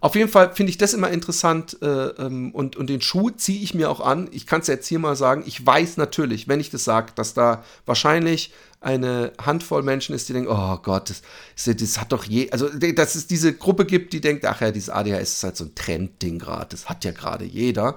Auf 0.00 0.14
jeden 0.14 0.30
Fall 0.30 0.54
finde 0.54 0.70
ich 0.70 0.78
das 0.78 0.94
immer 0.94 1.10
interessant 1.10 1.76
äh, 1.82 1.86
ähm, 1.86 2.52
und, 2.52 2.76
und 2.76 2.88
den 2.88 3.00
Schuh 3.00 3.30
ziehe 3.30 3.60
ich 3.62 3.74
mir 3.74 3.90
auch 3.90 4.00
an. 4.00 4.28
Ich 4.30 4.46
kann 4.46 4.60
es 4.60 4.68
jetzt 4.68 4.86
hier 4.86 5.00
mal 5.00 5.16
sagen, 5.16 5.42
ich 5.44 5.64
weiß 5.64 5.96
natürlich, 5.96 6.46
wenn 6.46 6.60
ich 6.60 6.70
das 6.70 6.84
sage, 6.84 7.12
dass 7.16 7.34
da 7.34 7.64
wahrscheinlich 7.84 8.52
eine 8.80 9.32
Handvoll 9.44 9.82
Menschen 9.82 10.14
ist, 10.14 10.28
die 10.28 10.32
denken, 10.32 10.50
oh 10.50 10.78
Gott, 10.78 11.10
das, 11.10 11.76
das 11.76 12.00
hat 12.00 12.12
doch 12.12 12.24
je, 12.24 12.50
also 12.50 12.68
dass 12.68 13.14
es 13.14 13.26
diese 13.26 13.52
Gruppe 13.52 13.84
gibt, 13.84 14.12
die 14.14 14.22
denkt, 14.22 14.46
ach 14.46 14.60
ja, 14.62 14.70
dieses 14.70 14.88
ADHS 14.88 15.34
ist 15.34 15.44
halt 15.44 15.56
so 15.56 15.64
ein 15.64 15.74
Trendding 15.74 16.38
gerade, 16.38 16.68
das 16.70 16.88
hat 16.88 17.04
ja 17.04 17.10
gerade 17.10 17.44
jeder. 17.44 17.96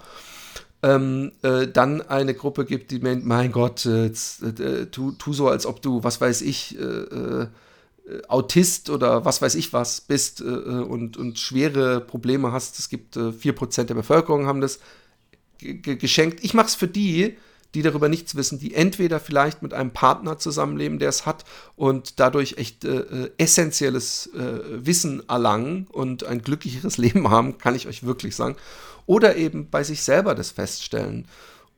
Ähm, 0.82 1.32
äh, 1.44 1.68
dann 1.68 2.02
eine 2.02 2.34
Gruppe 2.34 2.66
gibt, 2.66 2.92
die 2.92 3.00
meint, 3.00 3.26
mein 3.26 3.54
Gott, 3.54 3.86
äh, 3.86 4.08
äh, 4.08 4.88
tu, 4.88 5.14
tu, 5.14 5.32
so, 5.32 5.48
als 5.48 5.66
ob 5.66 5.82
du, 5.82 6.04
was 6.04 6.20
weiß 6.20 6.42
ich, 6.42 6.78
äh, 6.78 6.82
äh, 6.82 7.42
äh, 7.44 7.48
Autist 8.28 8.90
oder 8.90 9.24
was 9.24 9.42
weiß 9.42 9.56
ich 9.56 9.72
was 9.72 10.02
bist 10.02 10.42
äh, 10.42 10.46
äh 10.46 10.84
und, 10.84 11.18
und 11.18 11.40
schwere 11.40 12.02
Probleme 12.02 12.52
hast. 12.52 12.80
Es 12.80 12.90
gibt 12.90 13.16
äh, 13.16 13.30
4% 13.32 13.84
der 13.84 13.96
Bevölkerung 13.96 14.46
haben 14.46 14.62
das 14.62 14.80
geschenkt. 15.60 16.44
Ich 16.44 16.54
mache 16.54 16.68
es 16.68 16.76
für 16.76 16.90
die, 16.90 17.38
die 17.74 17.82
darüber 17.82 18.10
nichts 18.10 18.36
wissen, 18.36 18.60
die 18.60 18.74
entweder 18.74 19.20
vielleicht 19.20 19.62
mit 19.62 19.74
einem 19.74 19.92
Partner 19.92 20.38
zusammenleben, 20.38 21.00
der 21.00 21.10
es 21.10 21.26
hat 21.26 21.46
und 21.76 22.20
dadurch 22.20 22.58
echt 22.58 22.84
äh, 22.84 23.00
äh 23.00 23.32
essentielles 23.38 24.30
äh, 24.36 24.86
Wissen 24.86 25.28
erlangen 25.28 25.88
und 25.90 26.26
ein 26.26 26.42
glücklicheres 26.42 26.98
Leben 27.04 27.30
haben, 27.30 27.58
kann 27.58 27.76
ich 27.76 27.88
euch 27.88 28.04
wirklich 28.04 28.36
sagen, 28.36 28.58
oder 29.06 29.36
eben 29.36 29.70
bei 29.70 29.84
sich 29.84 30.04
selber 30.04 30.36
das 30.36 30.52
feststellen. 30.52 31.28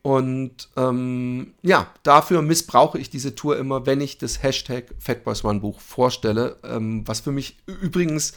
Und 0.05 0.69
ähm, 0.77 1.55
ja, 1.63 1.87
dafür 2.03 2.43
missbrauche 2.43 2.99
ich 2.99 3.09
diese 3.09 3.33
Tour 3.33 3.57
immer, 3.57 3.87
wenn 3.87 4.01
ich 4.01 4.19
das 4.19 4.43
Hashtag 4.43 4.93
Fatboys 4.99 5.43
One 5.43 5.61
Buch 5.61 5.79
vorstelle, 5.79 6.57
ähm, 6.63 7.07
was 7.07 7.21
für 7.21 7.31
mich 7.31 7.57
übrigens 7.65 8.33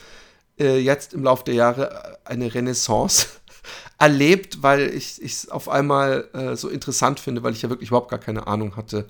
äh, 0.58 0.78
jetzt 0.78 1.12
im 1.12 1.24
Laufe 1.24 1.44
der 1.44 1.52
Jahre 1.52 2.20
eine 2.24 2.54
Renaissance 2.54 3.26
erlebt, 3.98 4.62
weil 4.62 4.94
ich 4.94 5.20
es 5.22 5.50
auf 5.50 5.68
einmal 5.68 6.30
äh, 6.32 6.56
so 6.56 6.70
interessant 6.70 7.20
finde, 7.20 7.42
weil 7.42 7.52
ich 7.52 7.60
ja 7.60 7.68
wirklich 7.68 7.90
überhaupt 7.90 8.10
gar 8.10 8.18
keine 8.18 8.46
Ahnung 8.46 8.74
hatte, 8.74 9.06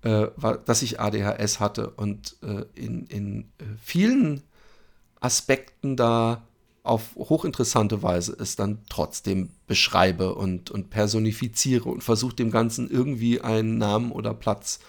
äh, 0.00 0.28
dass 0.64 0.80
ich 0.80 0.98
ADHS 0.98 1.60
hatte 1.60 1.90
und 1.90 2.36
äh, 2.42 2.64
in, 2.74 3.04
in 3.04 3.40
äh, 3.58 3.64
vielen 3.82 4.42
Aspekten 5.20 5.98
da 5.98 6.42
auf 6.82 7.14
hochinteressante 7.16 8.02
Weise 8.02 8.36
es 8.38 8.56
dann 8.56 8.78
trotzdem 8.88 9.50
beschreibe 9.66 10.34
und, 10.34 10.70
und 10.70 10.90
personifiziere 10.90 11.88
und 11.88 12.02
versuche 12.02 12.34
dem 12.34 12.50
Ganzen 12.50 12.90
irgendwie 12.90 13.40
einen 13.40 13.78
Namen 13.78 14.10
oder 14.10 14.34
Platz 14.34 14.80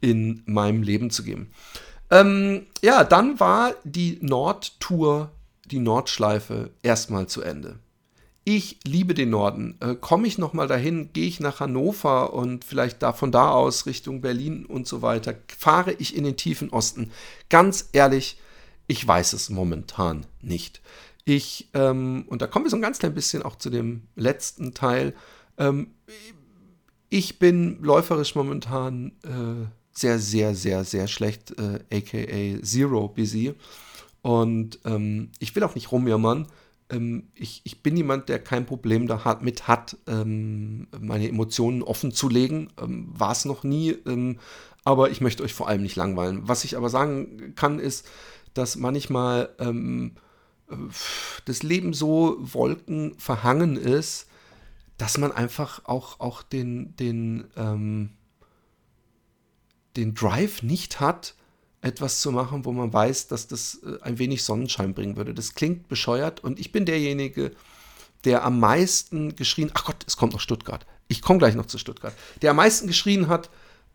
in 0.00 0.42
meinem 0.46 0.82
Leben 0.82 1.10
zu 1.10 1.24
geben. 1.24 1.50
Ähm, 2.10 2.66
ja, 2.82 3.02
dann 3.02 3.40
war 3.40 3.74
die 3.82 4.18
Nordtour, 4.20 5.32
die 5.64 5.80
Nordschleife 5.80 6.70
erstmal 6.82 7.26
zu 7.26 7.42
Ende. 7.42 7.80
Ich 8.44 8.78
liebe 8.84 9.14
den 9.14 9.30
Norden. 9.30 9.76
Äh, 9.80 9.96
Komme 9.96 10.28
ich 10.28 10.38
nochmal 10.38 10.68
dahin, 10.68 11.12
gehe 11.12 11.26
ich 11.26 11.40
nach 11.40 11.58
Hannover 11.58 12.32
und 12.32 12.64
vielleicht 12.64 13.02
da 13.02 13.12
von 13.12 13.32
da 13.32 13.50
aus 13.50 13.86
Richtung 13.86 14.20
Berlin 14.20 14.64
und 14.64 14.86
so 14.86 15.02
weiter, 15.02 15.34
fahre 15.58 15.92
ich 15.94 16.14
in 16.14 16.22
den 16.22 16.36
tiefen 16.36 16.70
Osten. 16.70 17.10
Ganz 17.48 17.88
ehrlich, 17.92 18.38
ich 18.86 19.04
weiß 19.04 19.32
es 19.32 19.50
momentan 19.50 20.26
nicht. 20.40 20.80
Ich, 21.28 21.68
ähm, 21.74 22.24
und 22.28 22.40
da 22.40 22.46
kommen 22.46 22.64
wir 22.64 22.70
so 22.70 22.76
ein 22.76 22.82
ganz 22.82 23.00
klein 23.00 23.12
bisschen 23.12 23.42
auch 23.42 23.56
zu 23.56 23.68
dem 23.68 24.02
letzten 24.14 24.74
Teil. 24.74 25.12
Ähm, 25.58 25.88
ich 27.08 27.40
bin 27.40 27.82
läuferisch 27.82 28.36
momentan 28.36 29.10
äh, 29.24 29.66
sehr, 29.90 30.20
sehr, 30.20 30.54
sehr, 30.54 30.84
sehr 30.84 31.08
schlecht, 31.08 31.52
äh, 31.58 31.80
aka 31.92 32.62
Zero 32.62 33.08
busy. 33.08 33.54
Und 34.22 34.78
ähm, 34.84 35.32
ich 35.40 35.54
will 35.56 35.64
auch 35.64 35.74
nicht 35.74 35.90
rumjammern. 35.90 36.46
Ähm, 36.90 37.24
ich, 37.34 37.60
ich 37.64 37.82
bin 37.82 37.96
jemand, 37.96 38.28
der 38.28 38.38
kein 38.38 38.64
Problem 38.64 39.08
damit 39.08 39.66
hat, 39.66 39.96
ähm, 40.06 40.86
meine 41.00 41.28
Emotionen 41.28 41.82
offen 41.82 42.12
zu 42.12 42.28
legen. 42.28 42.68
Ähm, 42.80 43.08
War 43.08 43.32
es 43.32 43.44
noch 43.44 43.64
nie. 43.64 43.96
aber 44.84 45.10
ich 45.10 45.20
möchte 45.20 45.42
euch 45.42 45.54
vor 45.54 45.66
allem 45.66 45.82
nicht 45.82 45.96
langweilen. 45.96 46.46
Was 46.46 46.62
ich 46.62 46.76
aber 46.76 46.88
sagen 46.88 47.56
kann, 47.56 47.80
ist, 47.80 48.06
dass 48.54 48.76
manchmal 48.76 49.50
das 51.44 51.62
Leben 51.62 51.92
so 51.92 52.36
wolkenverhangen 52.40 53.76
ist, 53.76 54.26
dass 54.98 55.18
man 55.18 55.32
einfach 55.32 55.84
auch, 55.84 56.20
auch 56.20 56.42
den, 56.42 56.96
den, 56.96 57.44
ähm, 57.56 58.10
den 59.96 60.14
Drive 60.14 60.62
nicht 60.62 61.00
hat, 61.00 61.34
etwas 61.82 62.20
zu 62.20 62.32
machen, 62.32 62.64
wo 62.64 62.72
man 62.72 62.92
weiß, 62.92 63.28
dass 63.28 63.46
das 63.46 63.80
äh, 63.84 64.02
ein 64.02 64.18
wenig 64.18 64.42
Sonnenschein 64.42 64.94
bringen 64.94 65.16
würde. 65.16 65.34
Das 65.34 65.54
klingt 65.54 65.88
bescheuert 65.88 66.40
und 66.40 66.58
ich 66.58 66.72
bin 66.72 66.84
derjenige, 66.84 67.52
der 68.24 68.44
am 68.44 68.58
meisten 68.58 69.36
geschrien, 69.36 69.70
ach 69.74 69.84
Gott, 69.84 70.04
es 70.06 70.16
kommt 70.16 70.32
noch 70.32 70.40
Stuttgart. 70.40 70.86
Ich 71.08 71.22
komme 71.22 71.38
gleich 71.38 71.54
noch 71.54 71.66
zu 71.66 71.78
Stuttgart. 71.78 72.14
Der 72.42 72.50
am 72.50 72.56
meisten 72.56 72.88
geschrien 72.88 73.28
hat, 73.28 73.50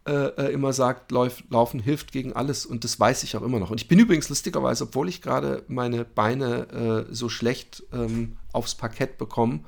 äh, 0.07 0.13
äh, 0.13 0.53
immer 0.53 0.73
sagt, 0.73 1.11
Lauf, 1.11 1.43
Laufen 1.49 1.79
hilft 1.79 2.11
gegen 2.11 2.33
alles 2.33 2.65
und 2.65 2.83
das 2.83 2.99
weiß 2.99 3.21
ich 3.21 3.37
auch 3.37 3.43
immer 3.43 3.59
noch. 3.59 3.69
Und 3.69 3.79
ich 3.79 3.87
bin 3.87 3.99
übrigens 3.99 4.29
lustigerweise, 4.29 4.85
obwohl 4.85 5.07
ich 5.07 5.21
gerade 5.21 5.63
meine 5.67 6.05
Beine 6.05 7.07
äh, 7.09 7.13
so 7.13 7.29
schlecht 7.29 7.83
ähm, 7.93 8.37
aufs 8.51 8.73
Parkett 8.73 9.19
bekomme, 9.19 9.59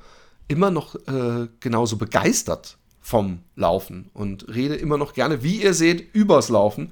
immer 0.48 0.72
noch 0.72 0.96
äh, 1.06 1.46
genauso 1.60 1.96
begeistert 1.96 2.78
vom 3.00 3.40
Laufen 3.54 4.10
und 4.12 4.48
rede 4.48 4.74
immer 4.74 4.98
noch 4.98 5.12
gerne, 5.12 5.44
wie 5.44 5.62
ihr 5.62 5.72
seht, 5.72 6.14
übers 6.14 6.48
Laufen. 6.48 6.90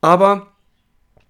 Aber 0.00 0.52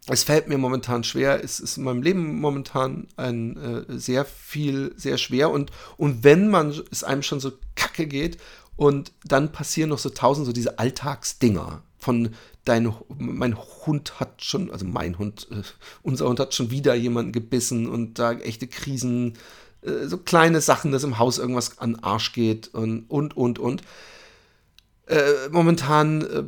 es 0.09 0.25
fällt 0.25 0.47
mir 0.47 0.59
momentan 0.59 1.05
schwer, 1.05 1.43
es 1.43 1.59
ist 1.59 1.79
in 1.79 1.85
meinem 1.85 2.03
Leben 2.03 2.39
momentan 2.39 3.09
ein 3.17 3.57
äh, 3.57 3.99
sehr 3.99 4.25
viel, 4.25 4.93
sehr 4.97 5.17
schwer 5.17 5.51
und, 5.51 5.71
und 5.97 6.23
wenn 6.23 6.49
man 6.49 6.75
es 6.91 7.03
einem 7.03 7.23
schon 7.23 7.41
so 7.41 7.53
kacke 7.75 8.07
geht 8.07 8.39
und 8.77 9.13
dann 9.25 9.53
passieren 9.53 9.91
noch 9.91 9.99
so 9.99 10.11
tausend 10.11 10.47
so 10.47 10.53
diese 10.53 10.79
Alltagsdinger 10.79 11.83
von 11.99 12.31
dein, 12.65 12.93
mein 13.17 13.57
Hund 13.57 14.21
hat 14.21 14.45
schon, 14.45 14.71
also 14.71 14.85
mein 14.85 15.19
Hund, 15.19 15.49
äh, 15.51 15.63
unser 16.03 16.29
Hund 16.29 16.41
hat 16.41 16.55
schon 16.55 16.71
wieder 16.71 16.95
jemanden 16.95 17.33
gebissen 17.33 17.89
und 17.89 18.19
da 18.19 18.33
echte 18.33 18.67
Krisen 18.67 19.35
äh, 19.83 20.07
so 20.07 20.19
kleine 20.19 20.61
Sachen, 20.61 20.93
dass 20.93 21.05
im 21.05 21.19
Haus 21.19 21.39
irgendwas 21.39 21.79
an 21.79 21.97
Arsch 21.97 22.33
geht 22.33 22.69
und, 22.75 23.05
und, 23.09 23.37
und. 23.37 23.59
und. 23.59 23.83
Äh, 25.07 25.49
momentan 25.51 26.23
äh, 26.23 26.43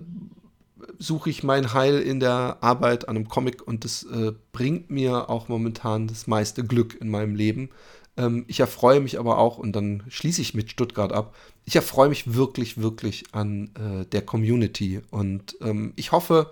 suche 0.98 1.30
ich 1.30 1.44
mein 1.44 1.72
Heil 1.72 2.00
in 2.00 2.20
der 2.20 2.58
Arbeit 2.60 3.08
an 3.08 3.16
einem 3.16 3.28
Comic 3.28 3.66
und 3.66 3.84
das 3.84 4.02
äh, 4.02 4.32
bringt 4.52 4.90
mir 4.90 5.30
auch 5.30 5.48
momentan 5.48 6.08
das 6.08 6.26
meiste 6.26 6.64
Glück 6.64 7.00
in 7.00 7.08
meinem 7.08 7.36
Leben. 7.36 7.70
Ähm, 8.18 8.44
ich 8.48 8.60
erfreue 8.60 9.00
mich 9.00 9.18
aber 9.18 9.38
auch, 9.38 9.56
und 9.56 9.72
dann 9.72 10.02
schließe 10.08 10.42
ich 10.42 10.52
mit 10.52 10.70
Stuttgart 10.70 11.12
ab, 11.12 11.34
ich 11.64 11.76
erfreue 11.76 12.08
mich 12.08 12.34
wirklich, 12.34 12.78
wirklich 12.78 13.24
an 13.32 13.70
äh, 13.74 14.04
der 14.06 14.22
Community. 14.22 15.00
Und 15.10 15.56
ähm, 15.62 15.92
ich 15.96 16.12
hoffe, 16.12 16.50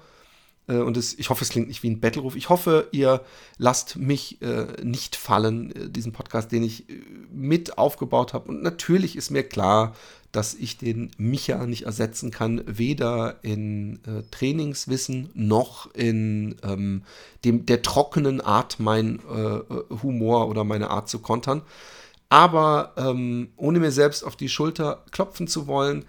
und 0.72 0.96
es, 0.96 1.18
ich 1.18 1.30
hoffe, 1.30 1.44
es 1.44 1.50
klingt 1.50 1.68
nicht 1.68 1.82
wie 1.82 1.90
ein 1.90 2.00
Battleruf. 2.00 2.34
Ich 2.34 2.48
hoffe, 2.48 2.88
ihr 2.90 3.22
lasst 3.56 3.96
mich 3.96 4.42
äh, 4.42 4.66
nicht 4.82 5.14
fallen, 5.14 5.70
äh, 5.74 5.88
diesen 5.88 6.12
Podcast, 6.12 6.50
den 6.50 6.64
ich 6.64 6.90
äh, 6.90 6.94
mit 7.32 7.78
aufgebaut 7.78 8.32
habe. 8.32 8.48
Und 8.48 8.62
natürlich 8.62 9.16
ist 9.16 9.30
mir 9.30 9.44
klar, 9.44 9.94
dass 10.32 10.54
ich 10.54 10.76
den 10.76 11.10
Micha 11.18 11.66
nicht 11.66 11.84
ersetzen 11.84 12.30
kann, 12.30 12.62
weder 12.66 13.36
in 13.42 14.00
äh, 14.06 14.22
Trainingswissen 14.30 15.30
noch 15.34 15.94
in 15.94 16.56
ähm, 16.62 17.04
dem, 17.44 17.64
der 17.64 17.82
trockenen 17.82 18.40
Art, 18.40 18.80
mein 18.80 19.20
äh, 19.20 19.60
Humor 20.02 20.48
oder 20.48 20.64
meine 20.64 20.90
Art 20.90 21.08
zu 21.08 21.20
kontern. 21.20 21.62
Aber 22.28 22.92
ähm, 22.96 23.48
ohne 23.56 23.78
mir 23.78 23.92
selbst 23.92 24.24
auf 24.24 24.36
die 24.36 24.48
Schulter 24.48 25.04
klopfen 25.12 25.46
zu 25.46 25.68
wollen, 25.68 26.04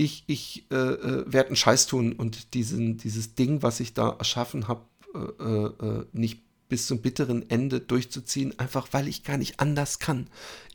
ich, 0.00 0.24
ich 0.28 0.64
äh, 0.70 0.76
äh, 0.76 1.24
werde 1.26 1.48
einen 1.48 1.56
Scheiß 1.56 1.86
tun 1.86 2.12
und 2.14 2.54
diesen, 2.54 2.96
dieses 2.96 3.34
Ding, 3.34 3.62
was 3.62 3.80
ich 3.80 3.92
da 3.92 4.16
erschaffen 4.18 4.66
habe, 4.66 4.86
äh, 5.14 5.44
äh, 5.44 6.06
nicht 6.12 6.40
bis 6.70 6.86
zum 6.86 7.02
bitteren 7.02 7.50
Ende 7.50 7.80
durchzuziehen, 7.80 8.58
einfach 8.58 8.88
weil 8.92 9.08
ich 9.08 9.24
gar 9.24 9.36
nicht 9.36 9.60
anders 9.60 9.98
kann. 9.98 10.28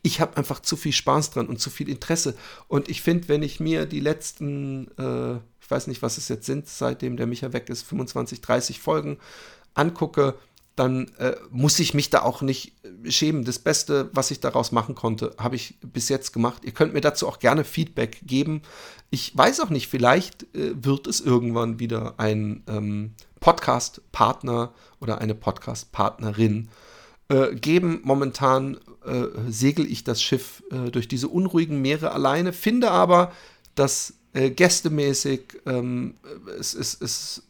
Ich 0.03 0.21
habe 0.21 0.37
einfach 0.37 0.59
zu 0.59 0.75
viel 0.75 0.91
Spaß 0.91 1.31
dran 1.31 1.47
und 1.47 1.59
zu 1.59 1.71
viel 1.71 1.89
Interesse. 1.89 2.35
Und 2.67 2.87
ich 2.87 3.01
finde, 3.01 3.27
wenn 3.27 3.41
ich 3.41 3.59
mir 3.59 3.87
die 3.87 4.01
letzten, 4.01 4.91
äh, 4.99 5.37
ich 5.59 5.71
weiß 5.71 5.87
nicht, 5.87 6.03
was 6.03 6.19
es 6.19 6.27
jetzt 6.27 6.45
sind, 6.45 6.67
seitdem 6.67 7.17
der 7.17 7.25
Micha 7.25 7.51
weg 7.51 7.69
ist, 7.69 7.81
25, 7.81 8.41
30 8.41 8.79
Folgen 8.79 9.17
angucke, 9.73 10.35
dann 10.75 11.07
äh, 11.17 11.35
muss 11.49 11.79
ich 11.79 11.95
mich 11.95 12.11
da 12.11 12.21
auch 12.21 12.43
nicht 12.43 12.67
äh, 12.67 12.74
schämen. 13.11 13.45
Das 13.45 13.59
Beste, 13.59 14.09
was 14.13 14.31
ich 14.31 14.39
daraus 14.39 14.71
machen 14.71 14.95
konnte, 14.95 15.35
habe 15.37 15.55
ich 15.55 15.75
bis 15.81 16.09
jetzt 16.09 16.33
gemacht. 16.33 16.63
Ihr 16.65 16.71
könnt 16.71 16.93
mir 16.93 17.01
dazu 17.01 17.27
auch 17.27 17.39
gerne 17.39 17.63
Feedback 17.63 18.19
geben. 18.25 18.61
Ich 19.09 19.35
weiß 19.37 19.59
auch 19.61 19.69
nicht, 19.69 19.87
vielleicht 19.87 20.43
äh, 20.55 20.73
wird 20.75 21.07
es 21.07 21.21
irgendwann 21.21 21.79
wieder 21.79 22.15
ein 22.17 22.63
ähm, 22.67 23.13
Podcast-Partner 23.39 24.73
oder 24.99 25.19
eine 25.19 25.35
Podcast-Partnerin 25.35 26.69
äh, 27.29 27.55
geben. 27.55 28.01
Momentan 28.03 28.77
äh, 29.05 29.25
segel 29.49 29.89
ich 29.89 30.03
das 30.03 30.21
Schiff 30.21 30.63
äh, 30.71 30.91
durch 30.91 31.07
diese 31.07 31.27
unruhigen 31.27 31.81
Meere 31.81 32.11
alleine, 32.11 32.53
finde 32.53 32.91
aber, 32.91 33.31
dass 33.75 34.13
gästemäßig 34.33 35.61
ähm, 35.65 36.15
es 36.59 36.73
ist 36.73 37.43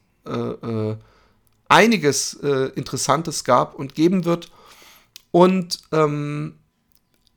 einiges 1.68 2.36
äh, 2.36 2.70
Interessantes 2.76 3.44
gab 3.44 3.76
und 3.76 3.96
geben 3.96 4.26
wird. 4.26 4.52
Und 5.36 5.80
ähm, 5.92 6.54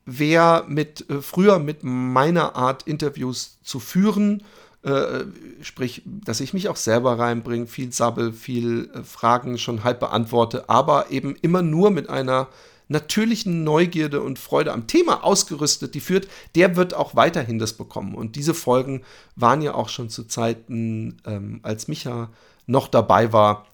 wer 0.07 0.65
mit 0.69 1.11
äh, 1.11 1.21
früher 1.21 1.59
mit 1.59 1.83
meiner 1.83 2.55
Art 2.55 2.85
Interviews 2.85 3.59
zu 3.65 3.81
führen, 3.81 4.45
äh, 4.85 5.25
sprich, 5.63 6.03
dass 6.05 6.39
ich 6.39 6.55
mich 6.55 6.69
auch 6.69 6.77
selber 6.77 7.19
reinbringe, 7.19 7.67
viel 7.67 7.93
Sabbel, 7.93 8.33
viel 8.33 8.89
äh, 8.95 9.03
Fragen 9.03 9.59
schon 9.59 9.83
halb 9.83 9.99
beantworte, 9.99 10.69
aber 10.69 11.11
eben 11.11 11.35
immer 11.43 11.63
nur 11.63 11.91
mit 11.91 12.09
einer 12.09 12.47
natürlichen 12.87 13.65
Neugierde 13.65 14.23
und 14.23 14.39
Freude 14.39 14.73
am 14.73 14.87
Thema 14.87 15.25
ausgerüstet, 15.25 15.97
die 15.97 16.01
führt, 16.01 16.29
der 16.55 16.77
wird 16.77 16.95
auch 16.95 17.17
weiterhin 17.17 17.59
das 17.59 17.73
bekommen. 17.73 18.15
Und 18.15 18.37
diese 18.37 18.55
Folgen 18.55 19.03
waren 19.35 19.61
ja 19.61 19.75
auch 19.75 19.89
schon 19.89 20.09
zu 20.09 20.23
Zeiten, 20.23 21.17
ähm, 21.27 21.59
als 21.65 21.89
Micha 21.89 22.31
noch 22.69 22.87
dabei 22.87 23.33
war, 23.33 23.67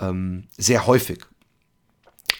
ähm, 0.00 0.44
sehr 0.56 0.86
häufig. 0.86 1.26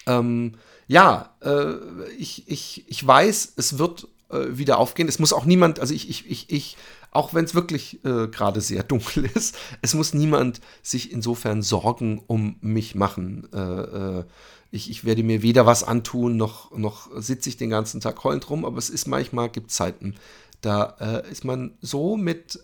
Ähm, 0.07 0.55
ja, 0.87 1.35
äh, 1.43 1.75
ich, 2.19 2.49
ich, 2.49 2.85
ich 2.89 3.07
weiß, 3.07 3.55
es 3.57 3.79
wird 3.79 4.09
äh, 4.31 4.57
wieder 4.57 4.79
aufgehen. 4.79 5.09
Es 5.09 5.19
muss 5.19 5.33
auch 5.33 5.45
niemand, 5.45 5.81
also 5.81 5.95
ich, 5.95 6.09
ich, 6.09 6.31
ich, 6.31 6.51
ich 6.51 6.77
auch 7.13 7.33
wenn 7.33 7.45
es 7.45 7.55
wirklich 7.55 8.05
äh, 8.05 8.29
gerade 8.29 8.61
sehr 8.61 8.83
dunkel 8.85 9.25
ist, 9.25 9.57
es 9.83 9.95
muss 9.95 10.15
niemand 10.15 10.61
sich 10.83 11.13
insofern 11.13 11.63
Sorgen 11.63 12.23
um 12.27 12.57
mich 12.61 12.95
machen. 12.95 13.49
Äh, 13.53 13.59
äh, 13.59 14.25
ich, 14.71 14.91
ich, 14.91 15.05
werde 15.05 15.23
mir 15.23 15.43
weder 15.43 15.65
was 15.65 15.85
antun, 15.85 16.37
noch, 16.37 16.77
noch 16.77 17.09
sitze 17.17 17.49
ich 17.49 17.57
den 17.57 17.71
ganzen 17.71 18.01
Tag 18.01 18.23
heulend 18.25 18.51
rum, 18.51 18.65
aber 18.65 18.79
es 18.79 18.91
ist 18.91 19.07
manchmal, 19.07 19.49
gibt 19.49 19.71
Zeiten, 19.71 20.17
da 20.61 20.97
äh, 21.01 21.31
ist 21.31 21.45
man 21.45 21.79
so 21.81 22.17
mit 22.17 22.59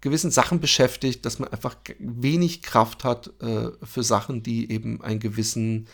gewissen 0.00 0.30
Sachen 0.30 0.60
beschäftigt, 0.60 1.26
dass 1.26 1.40
man 1.40 1.48
einfach 1.48 1.76
wenig 1.98 2.62
Kraft 2.62 3.02
hat 3.02 3.32
äh, 3.40 3.70
für 3.82 4.04
Sachen, 4.04 4.42
die 4.42 4.70
eben 4.70 5.02
einen 5.02 5.18
gewissen 5.18 5.88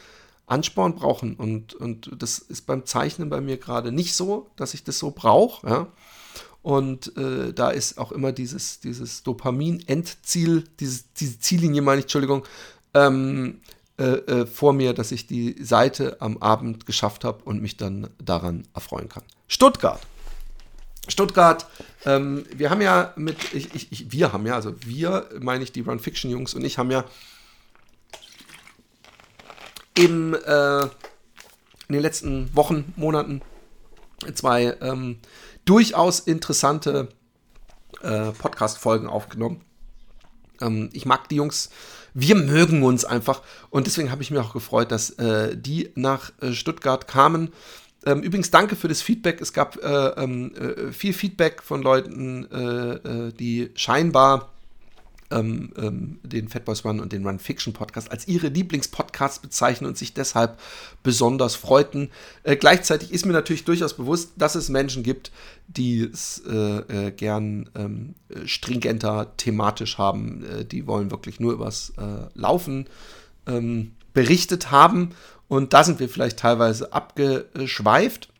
Ansporn 0.47 0.95
brauchen. 0.95 1.37
Und, 1.37 1.75
und 1.75 2.11
das 2.17 2.39
ist 2.39 2.67
beim 2.67 2.85
Zeichnen 2.87 3.31
bei 3.31 3.41
mir 3.41 3.57
gerade 3.57 3.93
nicht 3.93 4.15
so, 4.15 4.51
dass 4.57 4.75
ich 4.75 4.85
das 4.85 4.99
so 4.99 5.11
brauche. 5.11 5.67
Ja? 5.67 5.87
Und 6.63 7.17
äh, 7.17 7.53
da 7.53 7.71
ist 7.71 7.99
auch 7.99 8.13
immer 8.13 8.33
dieses, 8.33 8.81
dieses 8.81 9.23
Dopamin-Endziel, 9.25 10.65
dieses, 10.79 11.13
diese 11.15 11.39
Ziellinie, 11.41 11.83
meine 11.83 12.01
ich, 12.01 12.05
Entschuldigung, 12.05 12.45
ähm, 12.95 13.61
äh, 13.99 14.05
äh, 14.05 14.47
vor 14.47 14.73
mir, 14.73 14.95
dass 14.95 15.13
ich 15.13 15.27
die 15.27 15.57
Seite 15.63 16.17
am 16.21 16.39
Abend 16.39 16.87
geschafft 16.87 17.25
habe 17.25 17.43
und 17.45 17.61
mich 17.61 17.77
dann 17.77 18.09
daran 18.23 18.67
erfreuen 18.75 19.09
kann. 19.09 19.23
Stuttgart. 19.49 20.01
Stuttgart, 21.09 21.67
ähm, 22.05 22.45
wir 22.55 22.71
haben 22.71 22.81
ja 22.81 23.13
mit, 23.17 23.53
ich, 23.53 23.91
ich, 23.91 24.13
wir 24.13 24.33
haben 24.33 24.47
ja, 24.47 24.55
also 24.55 24.75
wir, 24.87 25.29
meine 25.41 25.65
ich, 25.65 25.73
die 25.73 25.81
Run 25.81 25.99
Fiction 25.99 26.31
Jungs 26.31 26.55
und 26.55 26.65
ich 26.65 26.79
haben 26.79 26.91
ja 26.93 27.05
im, 29.95 30.35
äh, 30.35 30.83
in 30.83 30.89
den 31.91 32.03
letzten 32.03 32.55
Wochen, 32.55 32.93
Monaten 32.97 33.43
zwei 34.35 34.77
ähm, 34.81 35.19
durchaus 35.65 36.21
interessante 36.21 37.09
äh, 38.03 38.31
Podcast-Folgen 38.33 39.09
aufgenommen. 39.09 39.61
Ähm, 40.61 40.91
ich 40.93 41.07
mag 41.07 41.29
die 41.29 41.37
Jungs, 41.37 41.71
wir 42.15 42.35
mögen 42.35 42.83
uns 42.83 43.05
einfach 43.05 43.43
und 43.71 43.87
deswegen 43.87 44.11
habe 44.11 44.23
ich 44.23 44.31
mich 44.31 44.41
auch 44.41 44.53
gefreut, 44.53 44.93
dass 44.93 45.11
äh, 45.11 45.57
die 45.57 45.91
nach 45.95 46.33
äh, 46.41 46.53
Stuttgart 46.53 47.09
kamen 47.09 47.53
ähm, 48.05 48.21
übrigens, 48.23 48.51
danke 48.51 48.75
für 48.75 48.89
das 48.89 49.01
Feedback. 49.01 49.41
Es 49.41 49.53
gab 49.53 49.77
äh, 49.77 50.09
ähm, 50.17 50.53
äh, 50.57 50.93
viel 50.93 51.13
Feedback 51.13 51.63
von 51.63 51.83
Leuten, 51.83 52.51
äh, 52.51 53.33
die 53.33 53.71
scheinbar 53.75 54.51
ähm, 55.33 55.73
ähm, 55.77 56.21
den 56.23 56.49
Fatboys 56.49 56.85
Run 56.85 57.01
und 57.01 57.13
den 57.13 57.27
Run 57.27 57.39
Fiction 57.39 57.73
Podcast 57.73 58.11
als 58.11 58.29
ihre 58.29 58.49
Lieblingspodcasts 58.49 59.41
bezeichnen 59.41 59.89
und 59.89 59.99
sich 59.99 60.15
deshalb 60.15 60.59
besonders 61.03 61.55
freuten. 61.55 62.11
Äh, 62.43 62.57
gleichzeitig 62.57 63.13
ist 63.13 63.27
mir 63.27 63.33
natürlich 63.33 63.65
durchaus 63.65 63.97
bewusst, 63.97 64.33
dass 64.37 64.55
es 64.55 64.69
Menschen 64.69 65.03
gibt, 65.03 65.33
die 65.67 66.01
es 66.03 66.43
äh, 66.47 67.13
gern 67.13 67.71
ähm, 67.75 68.15
stringenter 68.45 69.33
thematisch 69.37 69.99
haben. 69.99 70.45
die 70.71 70.87
wollen 70.87 71.11
wirklich 71.11 71.41
nur 71.41 71.53
übers 71.53 71.93
Laufen 72.35 72.87
ähm, 73.47 73.93
berichtet 74.13 74.71
haben 74.71 75.11
und 75.49 75.75
da 75.75 75.85
sind 75.85 76.01
wir 76.01 76.09
vielleicht 76.09 76.39
teilweise 76.39 76.93
abgeschweift. 76.93 78.32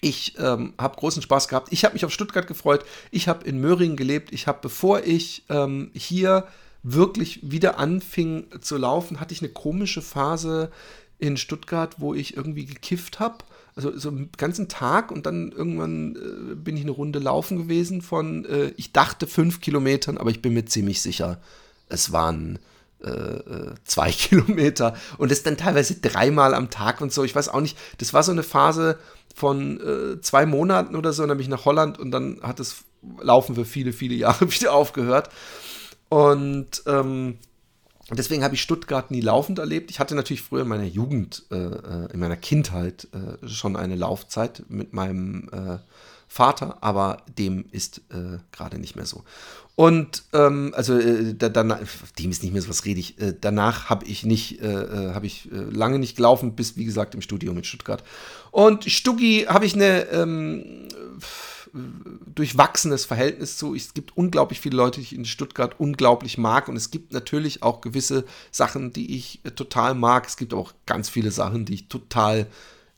Ich 0.00 0.34
ähm, 0.38 0.74
habe 0.78 0.96
großen 0.96 1.22
Spaß 1.22 1.48
gehabt. 1.48 1.72
Ich 1.72 1.84
habe 1.84 1.94
mich 1.94 2.04
auf 2.04 2.12
Stuttgart 2.12 2.46
gefreut. 2.46 2.84
Ich 3.10 3.28
habe 3.28 3.44
in 3.44 3.60
Möhringen 3.60 3.96
gelebt. 3.96 4.32
Ich 4.32 4.46
habe, 4.46 4.58
bevor 4.62 5.02
ich 5.04 5.44
ähm, 5.48 5.90
hier 5.94 6.46
wirklich 6.82 7.40
wieder 7.50 7.78
anfing 7.78 8.46
zu 8.60 8.76
laufen, 8.76 9.20
hatte 9.20 9.34
ich 9.34 9.42
eine 9.42 9.50
komische 9.50 10.02
Phase 10.02 10.70
in 11.18 11.36
Stuttgart, 11.36 11.96
wo 11.98 12.14
ich 12.14 12.36
irgendwie 12.36 12.64
gekifft 12.64 13.18
habe. 13.18 13.38
Also 13.74 13.96
so 13.96 14.08
einen 14.08 14.30
ganzen 14.36 14.68
Tag 14.68 15.10
und 15.10 15.26
dann 15.26 15.52
irgendwann 15.52 16.16
äh, 16.16 16.54
bin 16.54 16.76
ich 16.76 16.82
eine 16.82 16.90
Runde 16.92 17.18
laufen 17.18 17.58
gewesen 17.58 18.02
von, 18.02 18.44
äh, 18.44 18.72
ich 18.76 18.92
dachte 18.92 19.26
fünf 19.26 19.60
Kilometern, 19.60 20.18
aber 20.18 20.30
ich 20.30 20.42
bin 20.42 20.54
mir 20.54 20.64
ziemlich 20.64 21.00
sicher, 21.00 21.40
es 21.88 22.12
waren 22.12 22.58
äh, 23.04 23.10
äh, 23.10 23.74
zwei 23.84 24.10
Kilometer 24.12 24.96
und 25.18 25.30
das 25.30 25.44
dann 25.44 25.56
teilweise 25.56 25.94
dreimal 26.00 26.54
am 26.54 26.70
Tag 26.70 27.00
und 27.00 27.12
so. 27.12 27.22
Ich 27.22 27.34
weiß 27.34 27.48
auch 27.48 27.60
nicht, 27.60 27.78
das 27.98 28.12
war 28.12 28.24
so 28.24 28.32
eine 28.32 28.42
Phase 28.42 28.98
von 29.38 29.80
äh, 29.80 30.20
zwei 30.20 30.46
Monaten 30.46 30.96
oder 30.96 31.12
so, 31.12 31.26
dann 31.26 31.36
bin 31.36 31.44
ich 31.44 31.48
nach 31.48 31.64
Holland 31.64 31.98
und 31.98 32.10
dann 32.10 32.40
hat 32.42 32.58
das 32.58 32.84
Laufen 33.20 33.54
für 33.54 33.64
viele, 33.64 33.92
viele 33.92 34.14
Jahre 34.16 34.50
wieder 34.52 34.72
aufgehört. 34.72 35.30
Und 36.08 36.82
ähm, 36.86 37.38
deswegen 38.10 38.42
habe 38.42 38.54
ich 38.54 38.62
Stuttgart 38.62 39.10
nie 39.10 39.20
laufend 39.20 39.58
erlebt. 39.58 39.90
Ich 39.90 40.00
hatte 40.00 40.14
natürlich 40.14 40.42
früher 40.42 40.62
in 40.62 40.68
meiner 40.68 40.84
Jugend, 40.84 41.44
äh, 41.50 41.56
äh 41.56 42.12
in 42.12 42.20
meiner 42.20 42.36
Kindheit 42.36 43.08
äh, 43.12 43.46
schon 43.46 43.76
eine 43.76 43.94
Laufzeit 43.94 44.64
mit 44.68 44.92
meinem 44.92 45.48
Vater, 46.28 46.78
aber 46.82 47.22
dem 47.38 47.64
ist 47.70 48.02
äh, 48.10 48.38
gerade 48.52 48.78
nicht 48.78 48.96
mehr 48.96 49.06
so. 49.06 49.24
Und 49.74 50.24
ähm, 50.32 50.72
also 50.76 50.98
äh, 50.98 51.34
da, 51.34 51.48
danach, 51.48 51.78
dem 52.18 52.30
ist 52.30 52.42
nicht 52.42 52.52
mehr 52.52 52.62
so 52.62 52.68
was 52.68 52.84
rede 52.84 53.00
ich. 53.00 53.20
Äh, 53.20 53.34
danach 53.40 53.88
habe 53.88 54.06
ich 54.06 54.24
nicht, 54.24 54.60
äh, 54.60 54.66
äh 54.66 55.14
habe 55.14 55.26
ich 55.26 55.50
äh, 55.52 55.56
lange 55.56 55.98
nicht 55.98 56.16
gelaufen, 56.16 56.56
bis 56.56 56.76
wie 56.76 56.84
gesagt 56.84 57.14
im 57.14 57.22
Studio 57.22 57.54
mit 57.54 57.64
Stuttgart. 57.64 58.02
Und 58.50 58.84
Stuggi 58.84 59.46
habe 59.48 59.66
ich 59.66 59.74
eine 59.74 60.06
ähm, 60.08 60.88
durchwachsenes 62.34 63.04
Verhältnis 63.04 63.56
zu. 63.56 63.74
Es 63.74 63.94
gibt 63.94 64.16
unglaublich 64.16 64.60
viele 64.60 64.76
Leute, 64.76 65.00
die 65.00 65.06
ich 65.06 65.14
in 65.14 65.24
Stuttgart 65.24 65.78
unglaublich 65.78 66.38
mag. 66.38 66.68
Und 66.68 66.76
es 66.76 66.90
gibt 66.90 67.12
natürlich 67.12 67.62
auch 67.62 67.80
gewisse 67.80 68.24
Sachen, 68.50 68.92
die 68.92 69.16
ich 69.16 69.40
äh, 69.44 69.50
total 69.50 69.94
mag. 69.94 70.26
Es 70.26 70.36
gibt 70.36 70.54
auch 70.54 70.72
ganz 70.86 71.08
viele 71.08 71.30
Sachen, 71.30 71.64
die 71.64 71.74
ich 71.74 71.88
total 71.88 72.46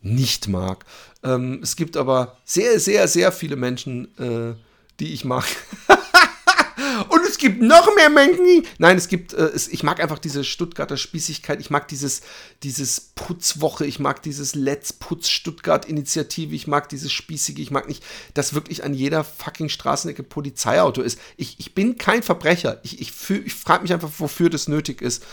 nicht 0.02 0.48
mag. 0.48 0.84
Ähm, 1.22 1.60
es 1.62 1.76
gibt 1.76 1.96
aber 1.96 2.38
sehr, 2.44 2.80
sehr, 2.80 3.08
sehr 3.08 3.32
viele 3.32 3.56
Menschen, 3.56 4.16
äh, 4.18 4.54
die 4.98 5.12
ich 5.12 5.24
mag. 5.24 5.44
und 7.08 7.22
es 7.26 7.38
gibt 7.38 7.60
noch 7.60 7.94
mehr 7.94 8.10
Menschen. 8.10 8.66
Nein, 8.78 8.96
es 8.96 9.08
gibt, 9.08 9.32
äh, 9.32 9.46
es, 9.46 9.68
ich 9.68 9.82
mag 9.82 10.00
einfach 10.00 10.18
diese 10.18 10.44
Stuttgarter 10.44 10.96
Spießigkeit. 10.96 11.60
Ich 11.60 11.70
mag 11.70 11.88
dieses, 11.88 12.22
dieses 12.62 13.00
Putzwoche. 13.14 13.86
Ich 13.86 13.98
mag 13.98 14.22
dieses 14.22 14.54
Let's 14.54 14.92
Putz 14.92 15.28
Stuttgart 15.28 15.84
Initiative. 15.84 16.54
Ich 16.54 16.66
mag 16.66 16.88
dieses 16.88 17.12
Spießige. 17.12 17.60
Ich 17.60 17.70
mag 17.70 17.88
nicht, 17.88 18.02
dass 18.34 18.54
wirklich 18.54 18.84
an 18.84 18.94
jeder 18.94 19.24
fucking 19.24 19.68
Straßenecke 19.68 20.22
Polizeiauto 20.22 21.02
ist. 21.02 21.18
Ich, 21.36 21.58
ich 21.58 21.74
bin 21.74 21.98
kein 21.98 22.22
Verbrecher. 22.22 22.80
Ich, 22.82 23.00
ich, 23.00 23.12
ich 23.30 23.54
frage 23.54 23.82
mich 23.82 23.92
einfach, 23.92 24.10
wofür 24.18 24.50
das 24.50 24.68
nötig 24.68 25.02
ist. 25.02 25.24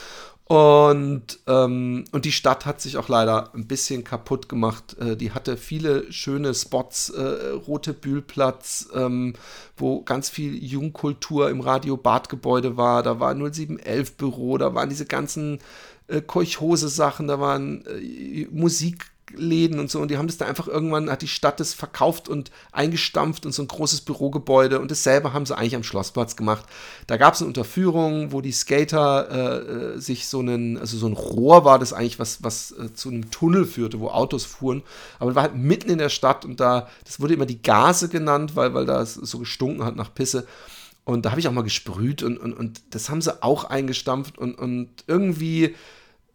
Und, 0.48 1.40
ähm, 1.46 2.06
und 2.14 2.24
die 2.24 2.32
Stadt 2.32 2.66
hat 2.66 2.80
sich 2.80 2.96
auch 2.96 3.10
leider 3.10 3.54
ein 3.54 3.68
bisschen 3.68 4.06
kaputt 4.06 4.48
gemacht. 4.48 4.96
Äh, 4.98 5.18
die 5.18 5.32
hatte 5.32 5.58
viele 5.58 6.10
schöne 6.12 6.54
Spots, 6.54 7.10
äh, 7.10 7.50
Rote 7.68 7.94
Bühlplatz, 7.94 8.88
ähm, 8.94 9.34
wo 9.76 10.04
ganz 10.04 10.30
viel 10.30 10.56
Jungkultur 10.64 11.50
im 11.50 11.60
Radio 11.60 11.98
Badgebäude 11.98 12.78
war. 12.78 13.04
Da 13.04 13.20
war 13.20 13.36
0711 13.36 14.16
Büro, 14.16 14.58
da 14.58 14.74
waren 14.74 14.88
diese 14.88 15.06
ganzen 15.06 15.60
äh, 16.08 16.22
Kolchose-Sachen, 16.22 17.28
da 17.28 17.42
waren 17.42 17.86
äh, 17.86 18.48
Musik. 18.50 19.12
Läden 19.36 19.80
und 19.80 19.92
so 19.92 20.00
und 20.00 20.10
die 20.10 20.18
haben 20.18 20.28
das 20.28 20.38
da 20.38 20.46
einfach 20.46 20.68
irgendwann, 20.68 21.10
hat 21.10 21.22
die 21.22 21.28
Stadt 21.28 21.60
das 21.60 21.74
verkauft 21.74 22.30
und 22.30 22.52
eingestampft 22.72 23.46
und 23.46 23.52
so 23.52 23.62
ein 23.62 23.68
großes 23.68 24.02
Bürogebäude 24.02 24.80
und 24.80 24.90
dasselbe 24.90 25.34
haben 25.34 25.46
sie 25.46 25.58
eigentlich 25.58 25.76
am 25.76 25.84
Schlossplatz 25.84 26.36
gemacht. 26.36 26.66
Da 27.08 27.18
gab 27.18 27.34
es 27.34 27.42
eine 27.42 27.48
Unterführung, 27.48 28.32
wo 28.32 28.42
die 28.42 28.52
Skater 28.52 29.30
äh, 29.30 29.96
äh, 29.96 30.00
sich 30.00 30.28
so 30.28 30.40
einen, 30.40 30.78
also 30.78 30.98
so 30.98 31.08
ein 31.08 31.14
Rohr 31.14 31.66
war 31.66 31.80
das 31.80 31.94
eigentlich, 31.94 32.20
was, 32.20 32.44
was 32.44 32.72
äh, 32.72 32.94
zu 32.94 33.10
einem 33.10 33.30
Tunnel 33.30 33.66
führte, 33.66 34.00
wo 34.00 34.10
Autos 34.10 34.46
fuhren, 34.46 34.84
aber 35.20 35.36
war 35.36 35.44
halt 35.44 35.56
mitten 35.56 35.90
in 35.90 35.98
der 35.98 36.10
Stadt 36.10 36.46
und 36.46 36.60
da, 36.60 36.88
das 37.04 37.20
wurde 37.20 37.34
immer 37.34 37.46
die 37.46 37.62
Gase 37.62 38.10
genannt, 38.10 38.56
weil, 38.56 38.74
weil 38.74 38.86
da 38.86 39.06
so 39.06 39.40
gestunken 39.40 39.84
hat 39.84 39.96
nach 39.96 40.14
Pisse. 40.14 40.48
Und 41.04 41.26
da 41.26 41.32
habe 41.32 41.40
ich 41.40 41.48
auch 41.48 41.54
mal 41.54 41.64
gesprüht 41.64 42.22
und, 42.22 42.38
und, 42.38 42.52
und 42.52 42.82
das 42.90 43.10
haben 43.10 43.22
sie 43.22 43.42
auch 43.42 43.64
eingestampft 43.64 44.38
und, 44.38 44.56
und 44.56 44.90
irgendwie 45.08 45.74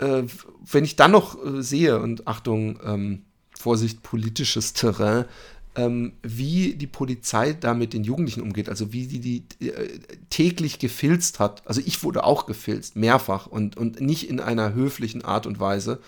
äh, 0.03 0.25
wenn 0.71 0.85
ich 0.85 0.97
dann 0.97 1.13
noch 1.13 1.43
äh, 1.45 1.63
sehe, 1.63 2.01
und 2.01 2.27
Achtung, 2.27 2.81
ähm, 2.85 3.23
Vorsicht, 3.59 4.03
politisches 4.03 4.73
Terrain, 4.73 5.27
ähm, 5.75 6.13
wie 6.23 6.75
die 6.75 6.87
Polizei 6.87 7.53
da 7.55 7.73
mit 7.73 7.95
den 7.95 8.05
Jugendlichen 8.05 8.43
umgeht, 8.43 8.69
also 8.69 8.93
wie 8.93 9.07
die 9.07 9.21
die 9.21 9.69
äh, 9.69 10.01
täglich 10.29 10.79
gefilzt 10.79 11.39
hat. 11.39 11.63
Also 11.67 11.81
ich 11.85 12.03
wurde 12.03 12.25
auch 12.25 12.47
gefilzt, 12.47 12.97
mehrfach 12.97 13.47
und, 13.47 13.77
und 13.77 14.01
nicht 14.01 14.29
in 14.29 14.41
einer 14.41 14.75
höflichen 14.75 15.25
Art 15.25 15.47
und 15.47 15.61
Weise 15.61 16.01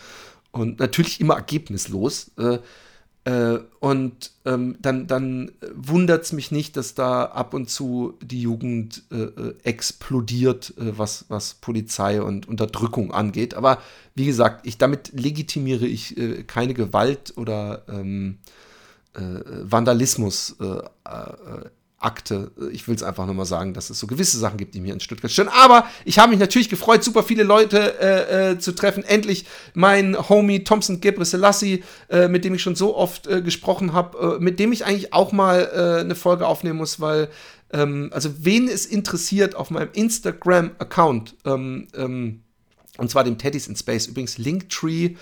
und 0.50 0.80
natürlich 0.80 1.20
immer 1.20 1.34
ergebnislos. 1.34 2.32
Äh, 2.36 2.58
äh, 3.24 3.58
und 3.80 4.32
ähm, 4.44 4.76
dann, 4.80 5.06
dann 5.06 5.52
wundert 5.74 6.24
es 6.24 6.32
mich 6.32 6.50
nicht, 6.50 6.76
dass 6.76 6.94
da 6.94 7.24
ab 7.24 7.54
und 7.54 7.70
zu 7.70 8.18
die 8.22 8.42
Jugend 8.42 9.02
äh, 9.10 9.16
äh, 9.16 9.54
explodiert, 9.62 10.74
äh, 10.76 10.98
was, 10.98 11.24
was 11.28 11.54
Polizei 11.54 12.20
und 12.20 12.46
Unterdrückung 12.46 13.12
angeht. 13.12 13.54
Aber 13.54 13.78
wie 14.14 14.26
gesagt, 14.26 14.66
ich, 14.66 14.76
damit 14.76 15.18
legitimiere 15.18 15.86
ich 15.86 16.18
äh, 16.18 16.42
keine 16.44 16.74
Gewalt 16.74 17.32
oder 17.36 17.84
ähm, 17.88 18.38
äh, 19.14 19.20
Vandalismus 19.62 20.56
Akte. 22.04 22.52
Ich 22.72 22.86
will 22.86 22.94
es 22.94 23.02
einfach 23.02 23.26
nochmal 23.26 23.46
sagen, 23.46 23.72
dass 23.74 23.90
es 23.90 23.98
so 23.98 24.06
gewisse 24.06 24.38
Sachen 24.38 24.58
gibt, 24.58 24.74
die 24.74 24.80
mir 24.80 24.92
in 24.92 25.00
Stuttgart 25.00 25.30
stören. 25.30 25.48
Aber 25.48 25.88
ich 26.04 26.18
habe 26.18 26.30
mich 26.30 26.38
natürlich 26.38 26.68
gefreut, 26.68 27.02
super 27.02 27.22
viele 27.22 27.42
Leute 27.42 27.98
äh, 28.00 28.52
äh, 28.52 28.58
zu 28.58 28.72
treffen. 28.72 29.02
Endlich 29.04 29.46
mein 29.72 30.16
Homie 30.28 30.64
Thompson 30.64 31.00
Gebre 31.00 31.24
Selassie, 31.24 31.82
äh, 32.08 32.28
mit 32.28 32.44
dem 32.44 32.54
ich 32.54 32.62
schon 32.62 32.76
so 32.76 32.96
oft 32.96 33.26
äh, 33.26 33.42
gesprochen 33.42 33.92
habe, 33.92 34.36
äh, 34.36 34.42
mit 34.42 34.60
dem 34.60 34.72
ich 34.72 34.84
eigentlich 34.84 35.12
auch 35.12 35.32
mal 35.32 35.70
äh, 35.74 36.00
eine 36.00 36.14
Folge 36.14 36.46
aufnehmen 36.46 36.78
muss, 36.78 37.00
weil, 37.00 37.28
ähm, 37.72 38.10
also 38.12 38.30
wen 38.38 38.68
es 38.68 38.86
interessiert 38.86 39.56
auf 39.56 39.70
meinem 39.70 39.90
Instagram-Account, 39.92 41.36
ähm, 41.44 41.88
ähm, 41.96 42.42
und 42.98 43.10
zwar 43.10 43.24
dem 43.24 43.38
Teddys 43.38 43.66
in 43.66 43.74
Space, 43.76 44.06
übrigens 44.06 44.38
Linktree, 44.38 45.16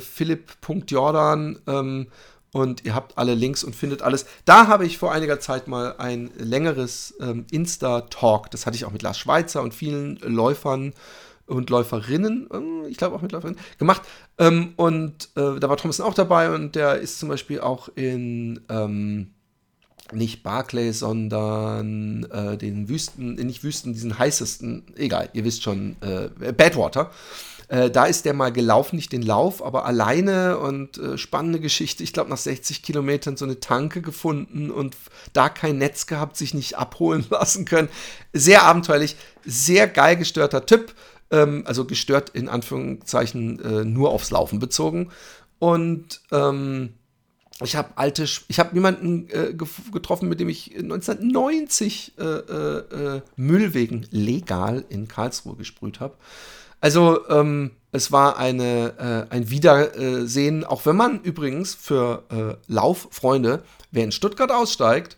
Philipp.jordan, 0.00 1.58
ähm, 1.66 2.06
und 2.54 2.84
ihr 2.84 2.94
habt 2.94 3.18
alle 3.18 3.34
Links 3.34 3.64
und 3.64 3.74
findet 3.74 4.00
alles. 4.00 4.26
Da 4.44 4.68
habe 4.68 4.86
ich 4.86 4.96
vor 4.96 5.12
einiger 5.12 5.40
Zeit 5.40 5.66
mal 5.66 5.96
ein 5.98 6.30
längeres 6.38 7.14
ähm, 7.20 7.46
Insta-Talk, 7.50 8.50
das 8.52 8.64
hatte 8.64 8.76
ich 8.76 8.84
auch 8.84 8.92
mit 8.92 9.02
Lars 9.02 9.18
Schweizer 9.18 9.60
und 9.60 9.74
vielen 9.74 10.18
Läufern 10.20 10.94
und 11.46 11.68
Läuferinnen, 11.68 12.48
äh, 12.52 12.88
ich 12.88 12.96
glaube 12.96 13.16
auch 13.16 13.22
mit 13.22 13.32
Läuferinnen, 13.32 13.60
gemacht. 13.78 14.02
Ähm, 14.38 14.72
und 14.76 15.30
äh, 15.34 15.58
da 15.58 15.68
war 15.68 15.76
Thompson 15.76 16.06
auch 16.06 16.14
dabei 16.14 16.54
und 16.54 16.76
der 16.76 17.00
ist 17.00 17.18
zum 17.18 17.28
Beispiel 17.28 17.60
auch 17.60 17.88
in 17.96 18.60
ähm, 18.68 19.32
nicht 20.12 20.44
Barclay, 20.44 20.92
sondern 20.92 22.24
äh, 22.30 22.56
den 22.56 22.88
Wüsten, 22.88 23.34
nicht 23.34 23.64
Wüsten, 23.64 23.94
diesen 23.94 24.16
heißesten, 24.16 24.84
egal, 24.96 25.28
ihr 25.32 25.44
wisst 25.44 25.64
schon, 25.64 25.96
äh, 26.02 26.52
Badwater. 26.52 27.10
Äh, 27.68 27.90
da 27.90 28.06
ist 28.06 28.24
der 28.24 28.34
mal 28.34 28.52
gelaufen, 28.52 28.96
nicht 28.96 29.12
den 29.12 29.22
Lauf, 29.22 29.64
aber 29.64 29.84
alleine 29.86 30.58
und 30.58 30.98
äh, 30.98 31.18
spannende 31.18 31.60
Geschichte. 31.60 32.02
Ich 32.02 32.12
glaube, 32.12 32.30
nach 32.30 32.38
60 32.38 32.82
Kilometern 32.82 33.36
so 33.36 33.44
eine 33.44 33.60
Tanke 33.60 34.02
gefunden 34.02 34.70
und 34.70 34.96
da 35.32 35.48
kein 35.48 35.78
Netz 35.78 36.06
gehabt, 36.06 36.36
sich 36.36 36.54
nicht 36.54 36.76
abholen 36.76 37.26
lassen 37.30 37.64
können. 37.64 37.88
Sehr 38.32 38.64
abenteuerlich, 38.64 39.16
sehr 39.44 39.88
geil 39.88 40.16
gestörter 40.16 40.66
Typ. 40.66 40.94
Ähm, 41.30 41.64
also 41.66 41.84
gestört 41.84 42.30
in 42.30 42.48
Anführungszeichen 42.48 43.62
äh, 43.64 43.84
nur 43.84 44.10
aufs 44.10 44.30
Laufen 44.30 44.58
bezogen. 44.58 45.10
Und 45.58 46.20
ähm, 46.32 46.94
ich 47.62 47.76
habe 47.76 47.90
alte, 47.96 48.24
ich 48.48 48.58
habe 48.58 48.74
jemanden 48.74 49.28
äh, 49.30 49.54
getroffen, 49.54 50.28
mit 50.28 50.40
dem 50.40 50.48
ich 50.48 50.74
1990 50.74 52.14
äh, 52.18 52.22
äh, 52.22 53.16
äh, 53.16 53.22
Müllwegen 53.36 54.06
legal 54.10 54.84
in 54.88 55.06
Karlsruhe 55.06 55.54
gesprüht 55.54 56.00
habe. 56.00 56.16
Also 56.80 57.28
ähm, 57.28 57.70
es 57.92 58.10
war 58.10 58.38
eine, 58.38 59.28
äh, 59.30 59.34
ein 59.34 59.50
Wiedersehen, 59.50 60.64
auch 60.64 60.84
wenn 60.84 60.96
man 60.96 61.22
übrigens 61.22 61.74
für 61.74 62.24
äh, 62.30 62.72
Lauffreunde, 62.72 63.62
wer 63.92 64.04
in 64.04 64.12
Stuttgart 64.12 64.50
aussteigt 64.50 65.16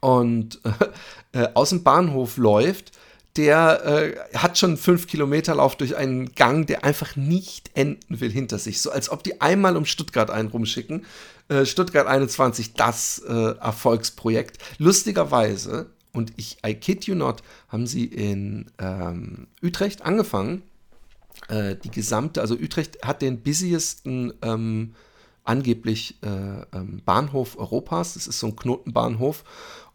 und 0.00 0.60
aus 1.54 1.70
dem 1.70 1.82
Bahnhof 1.82 2.36
läuft, 2.36 2.92
der 3.36 3.84
äh, 3.84 4.36
hat 4.36 4.58
schon 4.58 4.76
fünf 4.76 5.06
Kilometer 5.06 5.54
Lauf 5.54 5.76
durch 5.76 5.96
einen 5.96 6.34
Gang, 6.34 6.66
der 6.66 6.84
einfach 6.84 7.16
nicht 7.16 7.70
enden 7.74 8.20
will 8.20 8.30
hinter 8.30 8.58
sich. 8.58 8.80
So 8.80 8.90
als 8.90 9.10
ob 9.10 9.22
die 9.22 9.40
einmal 9.40 9.76
um 9.76 9.86
Stuttgart 9.86 10.30
einen 10.30 10.48
rumschicken. 10.48 11.06
Äh, 11.48 11.64
Stuttgart 11.64 12.06
21, 12.06 12.74
das 12.74 13.22
äh, 13.26 13.32
Erfolgsprojekt. 13.32 14.58
Lustigerweise 14.78 15.86
und 16.12 16.32
ich, 16.36 16.58
I 16.66 16.74
kid 16.74 17.04
you 17.06 17.14
not, 17.14 17.42
haben 17.68 17.86
sie 17.86 18.04
in 18.04 18.70
ähm, 18.78 19.46
Utrecht 19.62 20.02
angefangen. 20.02 20.62
Äh, 21.48 21.76
die 21.76 21.90
gesamte, 21.90 22.40
also 22.40 22.54
Utrecht 22.54 23.02
hat 23.02 23.22
den 23.22 23.42
busiesten 23.42 24.34
ähm, 24.42 24.94
angeblich 25.44 26.16
äh, 26.22 26.62
ähm, 26.76 27.02
Bahnhof 27.04 27.58
Europas. 27.58 28.14
Das 28.14 28.26
ist 28.26 28.38
so 28.38 28.48
ein 28.48 28.56
Knotenbahnhof. 28.56 29.44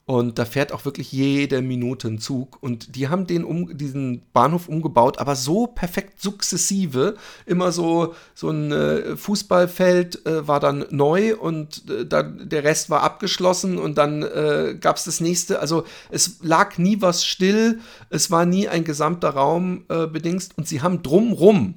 Und 0.08 0.39
da 0.39 0.45
fährt 0.45 0.72
auch 0.72 0.86
wirklich 0.86 1.12
jede 1.12 1.62
Minute 1.62 2.08
ein 2.08 2.18
Zug. 2.18 2.64
Und 2.64 2.95
die 2.95 3.10
haben 3.10 3.28
den 3.28 3.43
um, 3.43 3.78
diesen 3.78 4.22
Bahnhof 4.32 4.70
umgebaut, 4.70 5.20
aber 5.20 5.36
so 5.36 5.68
perfekt 5.68 6.22
sukzessive. 6.22 7.18
Immer 7.45 7.74
so, 7.74 8.16
so 8.34 8.49
ein 8.49 8.72
äh, 8.72 9.18
Fußballfeld 9.18 10.26
äh, 10.26 10.47
war 10.47 10.62
dann 10.62 10.86
neu 10.91 11.36
und 11.36 11.84
äh, 11.89 12.05
dann, 12.05 12.47
der 12.47 12.64
Rest 12.64 12.89
war 12.89 13.03
abgeschlossen 13.03 13.78
und 13.78 13.97
dann 13.97 14.24
äh, 14.24 14.78
gab 14.80 14.95
es 14.95 15.03
das 15.03 15.20
nächste. 15.20 15.60
Also 15.60 15.84
es 16.10 16.38
lag 16.41 16.78
nie 16.78 17.01
was 17.01 17.26
still, 17.26 17.82
es 18.10 18.32
war 18.32 18.45
nie 18.45 18.70
ein 18.70 18.86
gesamter 18.86 19.32
Raum 19.32 19.84
äh, 19.89 20.08
bedingst 20.08 20.58
und 20.58 20.70
sie 20.70 20.82
haben 20.82 21.03
drumrum 21.03 21.74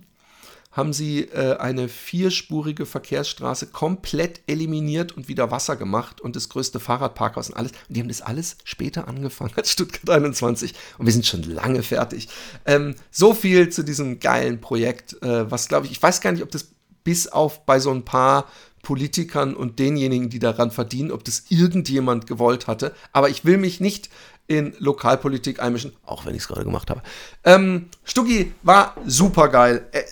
haben 0.73 0.93
sie 0.93 1.23
äh, 1.23 1.57
eine 1.57 1.89
vierspurige 1.89 2.87
Verkehrsstraße 2.87 3.67
komplett 3.67 4.41
eliminiert 4.47 5.13
und 5.13 5.27
wieder 5.27 5.51
Wasser 5.51 5.77
gemacht 5.77 6.21
und 6.21 6.37
das 6.37 6.49
größte 6.49 6.79
Fahrradparkhaus 6.79 7.51
und 7.51 7.57
alles. 7.57 7.73
Und 7.89 7.97
die 7.97 8.01
haben 8.01 8.09
das 8.09 8.23
alles 8.23 8.57
später 8.65 9.09
angefangen 9.09 9.53
als 9.57 9.73
Stuttgart 9.73 10.11
21 10.11 10.75
und 10.99 11.07
wir 11.07 11.13
sind 11.13 11.27
schon 11.27 11.43
lange 11.43 11.83
fertig. 11.83 12.29
Ähm, 12.67 12.95
so 13.11 13.35
viel 13.35 13.71
zu 13.71 13.83
diesem 13.83 14.21
geilen 14.21 14.61
Projekt, 14.61 15.21
äh, 15.23 15.51
was 15.51 15.69
glaube 15.69 15.87
ich, 15.87 15.93
ich 15.93 16.03
weiß 16.03 16.21
gar 16.21 16.33
nicht, 16.33 16.43
ob 16.43 16.51
das 16.51 16.69
bis 17.03 17.27
auf 17.27 17.67
bei 17.67 17.81
so 17.81 17.91
ein 17.91 18.05
paar 18.05 18.47
Politikern 18.83 19.55
und 19.55 19.79
denjenigen, 19.79 20.31
die 20.31 20.39
daran 20.39 20.71
verdienen, 20.71 21.11
ob 21.11 21.25
das 21.25 21.45
irgendjemand 21.49 22.27
gewollt 22.27 22.67
hatte. 22.67 22.95
Aber 23.13 23.29
ich 23.29 23.45
will 23.45 23.59
mich 23.59 23.81
nicht 23.81 24.09
in 24.51 24.75
Lokalpolitik 24.81 25.63
einmischen, 25.63 25.93
auch 26.05 26.27
wenn 26.27 26.35
ich 26.35 26.43
es 26.43 26.49
gerade 26.49 26.65
gemacht 26.65 26.91
habe. 26.91 27.03
Ähm, 27.45 27.87
Stuggi 28.03 28.53
war 28.65 28.97
super 29.07 29.49
geil. 29.49 29.87
Äh, 29.93 29.99
äh, 29.99 30.05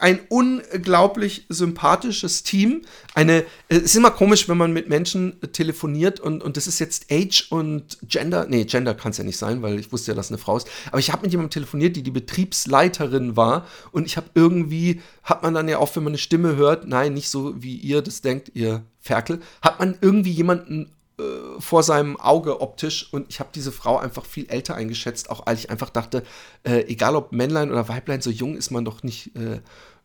ein 0.00 0.18
unglaublich 0.28 1.46
sympathisches 1.48 2.42
Team. 2.42 2.82
Eine, 3.14 3.44
es 3.68 3.82
ist 3.82 3.94
immer 3.94 4.10
komisch, 4.10 4.48
wenn 4.48 4.58
man 4.58 4.72
mit 4.72 4.88
Menschen 4.88 5.40
telefoniert 5.52 6.18
und, 6.18 6.42
und 6.42 6.56
das 6.56 6.66
ist 6.66 6.80
jetzt 6.80 7.06
Age 7.12 7.46
und 7.50 7.98
Gender. 8.02 8.46
Nee, 8.48 8.64
Gender 8.64 8.94
kann 8.94 9.12
es 9.12 9.18
ja 9.18 9.24
nicht 9.24 9.38
sein, 9.38 9.62
weil 9.62 9.78
ich 9.78 9.92
wusste 9.92 10.10
ja, 10.10 10.16
dass 10.16 10.30
eine 10.30 10.38
Frau 10.38 10.56
ist. 10.56 10.68
Aber 10.88 10.98
ich 10.98 11.12
habe 11.12 11.22
mit 11.22 11.30
jemandem 11.30 11.50
telefoniert, 11.50 11.94
die 11.94 12.02
die 12.02 12.10
Betriebsleiterin 12.10 13.36
war 13.36 13.68
und 13.92 14.04
ich 14.04 14.16
habe 14.16 14.26
irgendwie, 14.34 15.00
hat 15.22 15.44
man 15.44 15.54
dann 15.54 15.68
ja 15.68 15.78
auch, 15.78 15.94
wenn 15.94 16.02
man 16.02 16.10
eine 16.10 16.18
Stimme 16.18 16.56
hört, 16.56 16.88
nein, 16.88 17.14
nicht 17.14 17.30
so 17.30 17.62
wie 17.62 17.76
ihr 17.76 18.02
das 18.02 18.20
denkt, 18.20 18.50
ihr 18.54 18.82
Ferkel, 19.00 19.40
hat 19.62 19.78
man 19.78 19.96
irgendwie 20.00 20.32
jemanden 20.32 20.90
äh, 21.18 21.60
vor 21.60 21.82
seinem 21.82 22.20
Auge 22.20 22.60
optisch 22.60 23.08
und 23.10 23.30
ich 23.30 23.40
habe 23.40 23.48
diese 23.54 23.72
Frau 23.72 23.96
einfach 23.96 24.26
viel 24.26 24.50
älter 24.50 24.74
eingeschätzt, 24.74 25.30
auch 25.30 25.46
als 25.46 25.60
ich 25.60 25.70
einfach 25.70 25.88
dachte, 25.88 26.22
äh, 26.62 26.80
egal 26.88 27.16
ob 27.16 27.32
Männlein 27.32 27.70
oder 27.70 27.88
Weiblein, 27.88 28.20
so 28.20 28.28
jung 28.28 28.54
ist 28.54 28.70
man 28.70 28.84
doch 28.84 29.02
nicht 29.02 29.34
äh, 29.34 29.60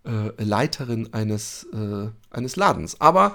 äh 0.09 0.32
Leiterin 0.38 1.14
eines, 1.14 1.68
äh, 1.74 2.07
eines 2.30 2.55
Ladens. 2.55 3.01
Aber 3.01 3.34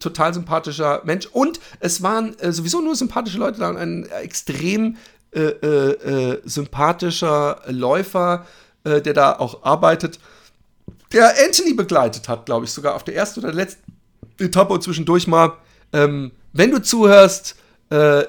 total 0.00 0.34
sympathischer 0.34 1.02
Mensch 1.04 1.26
und 1.26 1.60
es 1.78 2.02
waren 2.02 2.34
sowieso 2.40 2.80
nur 2.80 2.96
sympathische 2.96 3.38
Leute 3.38 3.60
da 3.60 3.68
und 3.68 3.76
ein 3.76 4.06
extrem 4.06 4.96
sympathischer 6.44 7.60
Läufer, 7.66 8.46
der 8.84 9.00
da 9.00 9.36
auch 9.36 9.62
arbeitet, 9.64 10.20
der 11.12 11.34
Anthony 11.44 11.74
begleitet 11.74 12.28
hat, 12.28 12.46
glaube 12.46 12.64
ich, 12.64 12.70
sogar 12.70 12.94
auf 12.94 13.04
der 13.04 13.14
ersten 13.16 13.40
oder 13.40 13.52
letzten 13.52 13.82
Etappe 14.38 14.72
und 14.72 14.82
zwischendurch 14.82 15.26
mal 15.26 15.52
ähm, 15.92 16.32
wenn 16.54 16.70
du 16.70 16.80
zuhörst, 16.80 17.56
äh, 17.90 18.24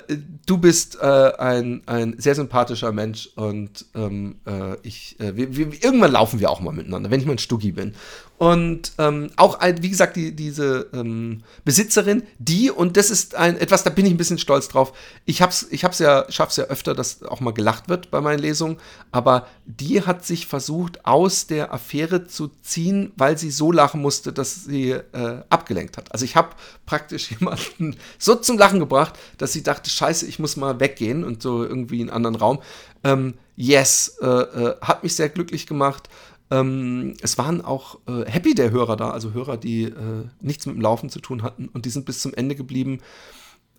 du 0.45 0.57
bist 0.57 0.97
äh, 1.01 1.32
ein, 1.38 1.82
ein 1.86 2.15
sehr 2.17 2.36
sympathischer 2.36 2.91
Mensch 2.91 3.30
und 3.36 3.86
ähm, 3.95 4.36
äh, 4.45 4.76
ich, 4.84 5.17
äh, 5.19 5.36
wir, 5.36 5.55
wir, 5.55 5.67
irgendwann 5.84 6.11
laufen 6.11 6.39
wir 6.39 6.49
auch 6.49 6.59
mal 6.59 6.73
miteinander, 6.73 7.09
wenn 7.09 7.21
ich 7.21 7.26
mal 7.26 7.34
ein 7.34 7.38
Stuggi 7.38 7.71
bin. 7.71 7.93
Und 8.38 8.91
ähm, 8.97 9.29
auch, 9.38 9.59
wie 9.61 9.89
gesagt, 9.89 10.17
die, 10.17 10.36
diese 10.36 10.89
ähm, 10.93 11.43
Besitzerin, 11.63 12.23
die, 12.38 12.69
und 12.69 12.97
das 12.97 13.09
ist 13.09 13.33
ein, 13.36 13.57
etwas, 13.57 13.83
da 13.83 13.89
bin 13.89 14.05
ich 14.05 14.11
ein 14.11 14.17
bisschen 14.17 14.38
stolz 14.38 14.67
drauf. 14.67 14.91
Ich 15.23 15.41
hab's, 15.41 15.65
ich 15.69 15.86
hab's 15.86 15.99
ja, 15.99 16.25
schaff's 16.29 16.57
ja 16.57 16.65
öfter, 16.65 16.93
dass 16.93 17.23
auch 17.23 17.39
mal 17.39 17.53
gelacht 17.53 17.88
wird 17.88 18.11
bei 18.11 18.19
meinen 18.19 18.39
Lesungen, 18.39 18.77
aber 19.13 19.47
die 19.65 20.01
hat 20.01 20.25
sich 20.25 20.47
versucht, 20.47 21.05
aus 21.05 21.47
der 21.47 21.73
Affäre 21.73 22.27
zu 22.27 22.51
ziehen, 22.61 23.13
weil 23.15 23.38
sie 23.38 23.51
so 23.51 23.71
lachen 23.71 24.01
musste, 24.01 24.33
dass 24.33 24.65
sie 24.65 24.91
äh, 24.91 25.43
abgelenkt 25.49 25.95
hat. 25.95 26.11
Also 26.11 26.25
ich 26.25 26.36
habe 26.36 26.49
praktisch 26.86 27.31
jemanden 27.39 27.95
so 28.19 28.36
zum 28.36 28.57
Lachen 28.57 28.79
gebracht, 28.79 29.13
dass 29.38 29.53
sie 29.53 29.63
dachte, 29.63 29.89
scheiße, 29.89 30.25
ich 30.25 30.39
muss 30.39 30.57
mal 30.57 30.81
weggehen 30.81 31.23
und 31.23 31.41
so 31.41 31.63
irgendwie 31.63 32.01
in 32.01 32.09
einen 32.09 32.17
anderen 32.17 32.36
Raum. 32.36 32.59
Ähm, 33.05 33.36
yes, 33.55 34.17
äh, 34.21 34.25
äh, 34.27 34.75
hat 34.81 35.03
mich 35.03 35.15
sehr 35.15 35.29
glücklich 35.29 35.67
gemacht. 35.67 36.09
Ähm, 36.51 37.15
es 37.21 37.37
waren 37.37 37.63
auch 37.63 37.99
äh, 38.07 38.29
happy 38.29 38.53
der 38.53 38.71
Hörer 38.71 38.95
da, 38.95 39.09
also 39.09 39.33
Hörer, 39.33 39.57
die 39.57 39.83
äh, 39.85 40.25
nichts 40.41 40.65
mit 40.65 40.75
dem 40.75 40.81
Laufen 40.81 41.09
zu 41.09 41.19
tun 41.19 41.41
hatten 41.41 41.69
und 41.69 41.85
die 41.85 41.89
sind 41.89 42.05
bis 42.05 42.21
zum 42.21 42.33
Ende 42.33 42.55
geblieben. 42.55 42.99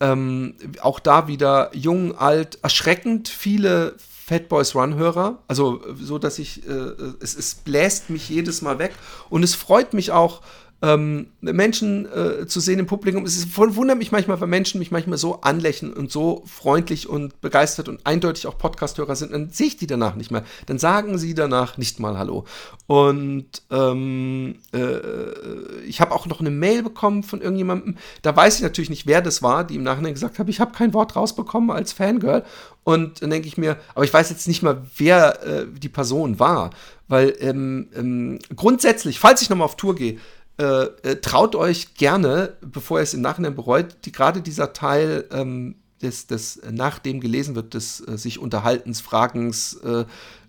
Ähm, 0.01 0.55
auch 0.81 1.01
da 1.01 1.29
wieder 1.29 1.75
jung, 1.75 2.17
alt, 2.17 2.59
erschreckend 2.63 3.29
viele 3.29 3.97
Fat 3.99 4.49
Boys 4.49 4.75
Run 4.75 4.97
Hörer, 4.97 5.39
also 5.47 5.81
so, 6.01 6.19
dass 6.19 6.39
ich, 6.39 6.69
äh, 6.69 6.73
es, 7.21 7.37
es 7.37 7.55
bläst 7.55 8.11
mich 8.11 8.29
jedes 8.29 8.61
Mal 8.61 8.79
weg 8.81 8.93
und 9.31 9.45
es 9.45 9.55
freut 9.55 9.95
mich 9.95 10.11
auch, 10.11 10.43
ähm, 10.83 11.29
Menschen 11.41 12.07
äh, 12.07 12.47
zu 12.47 12.61
sehen 12.61 12.79
im 12.79 12.87
Publikum. 12.87 13.25
Es 13.25 13.37
ist, 13.37 13.57
wundert 13.57 13.97
mich 13.97 14.13
manchmal, 14.13 14.41
weil 14.41 14.49
Menschen 14.49 14.79
mich 14.79 14.91
manchmal 14.91 15.17
so 15.17 15.41
anlächeln 15.41 15.93
und 15.93 16.13
so 16.13 16.43
freundlich 16.47 17.09
und 17.09 17.41
begeistert 17.41 17.89
und 17.89 18.05
eindeutig 18.05 18.47
auch 18.47 18.59
Podcasthörer 18.59 19.17
sind, 19.17 19.33
dann 19.33 19.51
sehe 19.51 19.69
ich 19.69 19.77
die 19.79 19.87
danach 19.87 20.17
nicht 20.17 20.31
mehr. 20.31 20.45
Dann 20.67 20.79
sagen 20.79 21.17
sie 21.17 21.35
danach 21.35 21.79
nicht 21.79 21.99
mal 21.99 22.19
Hallo. 22.19 22.45
Und 22.87 23.63
ähm, 23.71 24.57
äh, 24.75 25.81
ich 25.87 26.01
habe 26.03 26.15
auch 26.15 26.27
noch 26.27 26.41
eine 26.41 26.51
Mail 26.51 26.83
bekommen 26.83 27.23
von 27.23 27.41
irgendjemandem. 27.41 27.97
Da 28.21 28.37
weiß 28.37 28.57
ich 28.57 28.63
natürlich 28.63 28.91
nicht, 28.91 29.07
wer 29.07 29.23
das 29.23 29.43
war, 29.43 29.65
die 29.65 29.77
im 29.77 29.83
Nachhinein 29.83 30.13
gesagt 30.13 30.39
hat, 30.39 30.49
ich 30.49 30.61
habe 30.61 30.73
kein 30.73 30.93
Wort 30.93 31.17
rausbekommen 31.17 31.71
als 31.71 31.93
Fangirl. 31.95 32.45
Und 32.85 33.23
dann 33.23 33.31
denke 33.31 33.49
ich 33.49 33.57
mir, 33.57 33.79
aber 33.95 34.05
ich 34.05 34.13
weiß 34.13 34.31
jetzt 34.31 34.47
nicht 34.47 34.63
mal, 34.63 34.83
wer 34.97 35.43
äh, 35.43 35.67
die 35.67 35.89
Person 35.89 36.39
war. 36.39 36.71
Weil 37.09 37.35
ähm, 37.41 37.89
ähm, 37.97 38.39
grundsätzlich, 38.55 39.19
falls 39.19 39.43
ich 39.43 39.49
nochmal 39.51 39.65
auf 39.65 39.77
Tour 39.77 39.95
gehe, 39.95 40.19
äh, 40.59 40.85
äh, 40.85 41.17
traut 41.21 41.55
euch 41.55 41.95
gerne, 41.95 42.57
bevor 42.63 42.99
ihr 42.99 43.03
es 43.03 43.13
im 43.13 43.21
Nachhinein 43.21 43.55
bereut, 43.55 43.97
die, 44.05 44.13
gerade 44.13 44.41
dieser 44.41 44.73
Teil, 44.73 45.27
ähm, 45.31 45.77
des, 46.03 46.27
des, 46.27 46.61
nachdem 46.71 47.21
gelesen 47.21 47.55
wird, 47.55 47.75
des 47.75 48.07
äh, 48.07 48.17
sich 48.17 48.39
Unterhaltens, 48.39 49.01
Fragens, 49.01 49.75
äh, 49.75 50.05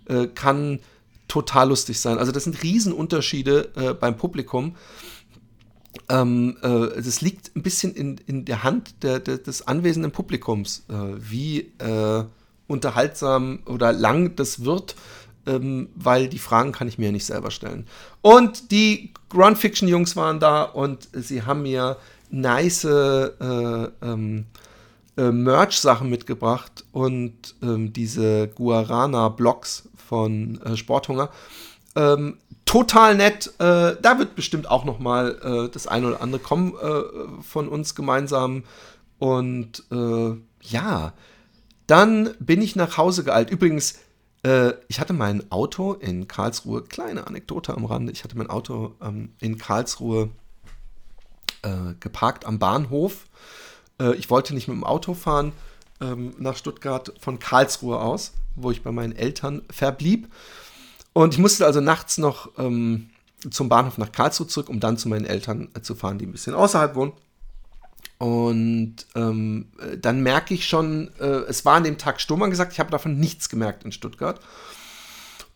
äh, 0.06 0.28
kann 0.28 0.80
total 1.28 1.70
lustig 1.70 2.00
sein. 2.00 2.20
Also 2.20 2.32
das 2.32 2.46
sind 2.46 2.64
Riesenunterschiede 2.64 3.72
äh, 3.76 3.94
beim 3.94 4.18
Publikum. 4.18 4.76
Ähm, 6.10 6.58
das 6.62 7.22
liegt 7.22 7.54
ein 7.56 7.64
bisschen 7.64 7.94
in, 7.94 8.18
in 8.28 8.46
der 8.46 8.64
Hand 8.64 9.04
der, 9.04 9.20
der, 9.20 9.40
des 9.40 9.68
anwesenden 9.68 10.12
Publikums, 10.12 10.86
wie 10.88 11.72
unterhaltsam 12.68 13.60
oder 13.66 13.92
lang 13.94 14.36
das 14.36 14.64
wird 14.64 14.96
ähm, 15.48 15.90
weil 15.96 16.28
die 16.28 16.40
Fragen 16.40 16.72
kann 16.72 16.88
ich 16.88 16.98
mir 16.98 17.12
nicht 17.12 17.26
selber 17.26 17.52
stellen. 17.52 17.88
Und 18.22 18.72
die 18.72 19.14
Ground 19.30 19.58
Fiction 19.58 19.88
Jungs 19.88 20.16
waren 20.16 20.40
da 20.40 20.64
und 20.64 21.08
sie 21.14 21.44
haben 21.44 21.64
mir 21.64 21.98
nice 22.30 22.84
äh, 22.84 23.30
ähm, 24.02 24.46
äh, 25.18 25.32
Merch-Sachen 25.32 26.10
mitgebracht 26.10 26.86
und 26.92 27.56
ähm, 27.64 27.92
diese 27.92 28.50
Guarana-Blocks 28.50 29.90
von 29.96 30.62
äh, 30.62 30.78
Sporthunger. 30.78 31.30
Ähm, 31.96 32.38
total 32.66 33.16
nett. 33.16 33.48
Äh, 33.58 33.96
da 34.02 34.20
wird 34.20 34.36
bestimmt 34.36 34.70
auch 34.70 34.86
noch 34.86 35.00
mal 35.00 35.40
äh, 35.42 35.72
das 35.72 35.88
eine 35.88 36.08
oder 36.08 36.22
andere 36.22 36.40
kommen 36.42 36.74
äh, 36.76 37.42
von 37.42 37.68
uns 37.68 37.96
gemeinsam. 37.96 38.64
Und 39.20 39.84
ja, 40.62 41.14
dann 41.88 42.36
bin 42.40 42.62
ich 42.62 42.76
nach 42.76 42.98
Hause 42.98 43.24
geeilt. 43.24 43.50
Übrigens, 43.50 43.96
äh, 44.48 44.74
ich 44.88 45.00
hatte 45.00 45.14
mein 45.14 45.52
Auto 45.52 45.94
in 45.94 46.28
Karlsruhe, 46.28 46.84
kleine 46.84 47.28
Anekdote 47.28 47.76
am 47.76 47.86
Rande, 47.86 48.14
ich 48.14 48.24
hatte 48.24 48.38
mein 48.38 48.50
Auto 48.50 48.96
ähm, 49.02 49.34
in 49.42 49.58
Karlsruhe 49.58 50.30
äh, 51.64 51.94
geparkt 52.00 52.46
am 52.46 52.58
Bahnhof. 52.58 53.26
Äh, 54.00 54.16
ich 54.16 54.30
wollte 54.30 54.54
nicht 54.54 54.70
mit 54.70 54.78
dem 54.78 54.86
Auto 54.86 55.14
fahren 55.14 55.52
ähm, 56.00 56.34
nach 56.38 56.56
Stuttgart 56.56 57.14
von 57.20 57.40
Karlsruhe 57.40 58.00
aus, 58.00 58.34
wo 58.56 58.72
ich 58.72 58.84
bei 58.84 58.92
meinen 58.92 59.16
Eltern 59.16 59.64
verblieb. 59.70 60.32
Und 61.12 61.34
ich 61.34 61.40
musste 61.40 61.66
also 61.66 61.82
nachts 61.82 62.18
noch 62.18 62.52
ähm, 62.58 63.10
zum 63.50 63.68
Bahnhof 63.68 63.98
nach 63.98 64.14
Karlsruhe 64.14 64.48
zurück, 64.48 64.70
um 64.70 64.80
dann 64.80 64.98
zu 64.98 65.10
meinen 65.10 65.26
Eltern 65.26 65.68
äh, 65.74 65.82
zu 65.82 65.94
fahren, 65.94 66.20
die 66.20 66.26
ein 66.26 66.32
bisschen 66.32 66.54
außerhalb 66.56 66.96
wohnen. 66.96 67.12
Und 68.18 68.96
ähm, 69.16 69.68
dann 70.00 70.22
merke 70.22 70.54
ich 70.54 70.68
schon, 70.68 71.12
äh, 71.20 71.26
es 71.48 71.66
war 71.66 71.76
an 71.76 71.84
dem 71.84 71.98
Tag 71.98 72.20
Sturm 72.20 72.50
gesagt, 72.50 72.74
ich 72.74 72.80
habe 72.80 72.90
davon 72.90 73.20
nichts 73.20 73.50
gemerkt 73.50 73.84
in 73.84 73.92
Stuttgart. 73.92 74.40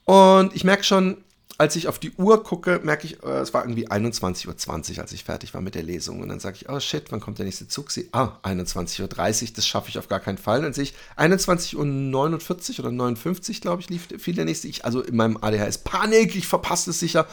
Und 0.05 0.55
ich 0.55 0.63
merke 0.63 0.83
schon, 0.83 1.17
als 1.61 1.75
ich 1.75 1.87
auf 1.87 1.99
die 1.99 2.11
Uhr 2.17 2.43
gucke, 2.43 2.81
merke 2.83 3.05
ich, 3.05 3.23
äh, 3.23 3.39
es 3.39 3.53
war 3.53 3.63
irgendwie 3.63 3.87
21.20 3.87 4.95
Uhr, 4.95 5.01
als 5.01 5.11
ich 5.11 5.23
fertig 5.23 5.53
war 5.53 5.61
mit 5.61 5.75
der 5.75 5.83
Lesung. 5.83 6.19
Und 6.21 6.29
dann 6.29 6.39
sage 6.39 6.57
ich, 6.59 6.69
oh 6.69 6.79
shit, 6.79 7.11
wann 7.11 7.19
kommt 7.19 7.37
der 7.37 7.45
nächste 7.45 7.67
Zug? 7.67 7.91
Sie, 7.91 8.09
ah, 8.13 8.37
21.30 8.43 9.01
Uhr, 9.01 9.49
das 9.55 9.67
schaffe 9.67 9.89
ich 9.89 9.99
auf 9.99 10.07
gar 10.07 10.19
keinen 10.19 10.39
Fall. 10.39 10.63
Dann 10.63 10.73
sehe 10.73 10.85
ich 10.85 10.93
21.49 11.17 12.79
Uhr 12.79 12.79
oder 12.79 12.91
59, 12.91 13.61
glaube 13.61 13.81
ich, 13.81 13.89
lief 13.89 14.07
viel 14.17 14.33
der 14.35 14.45
nächste. 14.45 14.67
Ich, 14.67 14.85
also 14.85 15.01
in 15.01 15.15
meinem 15.15 15.37
ADHS 15.37 15.79
Panik, 15.79 16.35
ich 16.35 16.47
verpasse 16.47 16.89
es 16.89 16.99
sicher, 16.99 17.27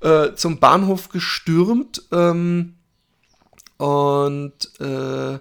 äh, 0.00 0.34
zum 0.34 0.60
Bahnhof 0.60 1.08
gestürmt. 1.08 2.02
Ähm, 2.12 2.74
und 3.78 4.52
äh, 4.80 5.38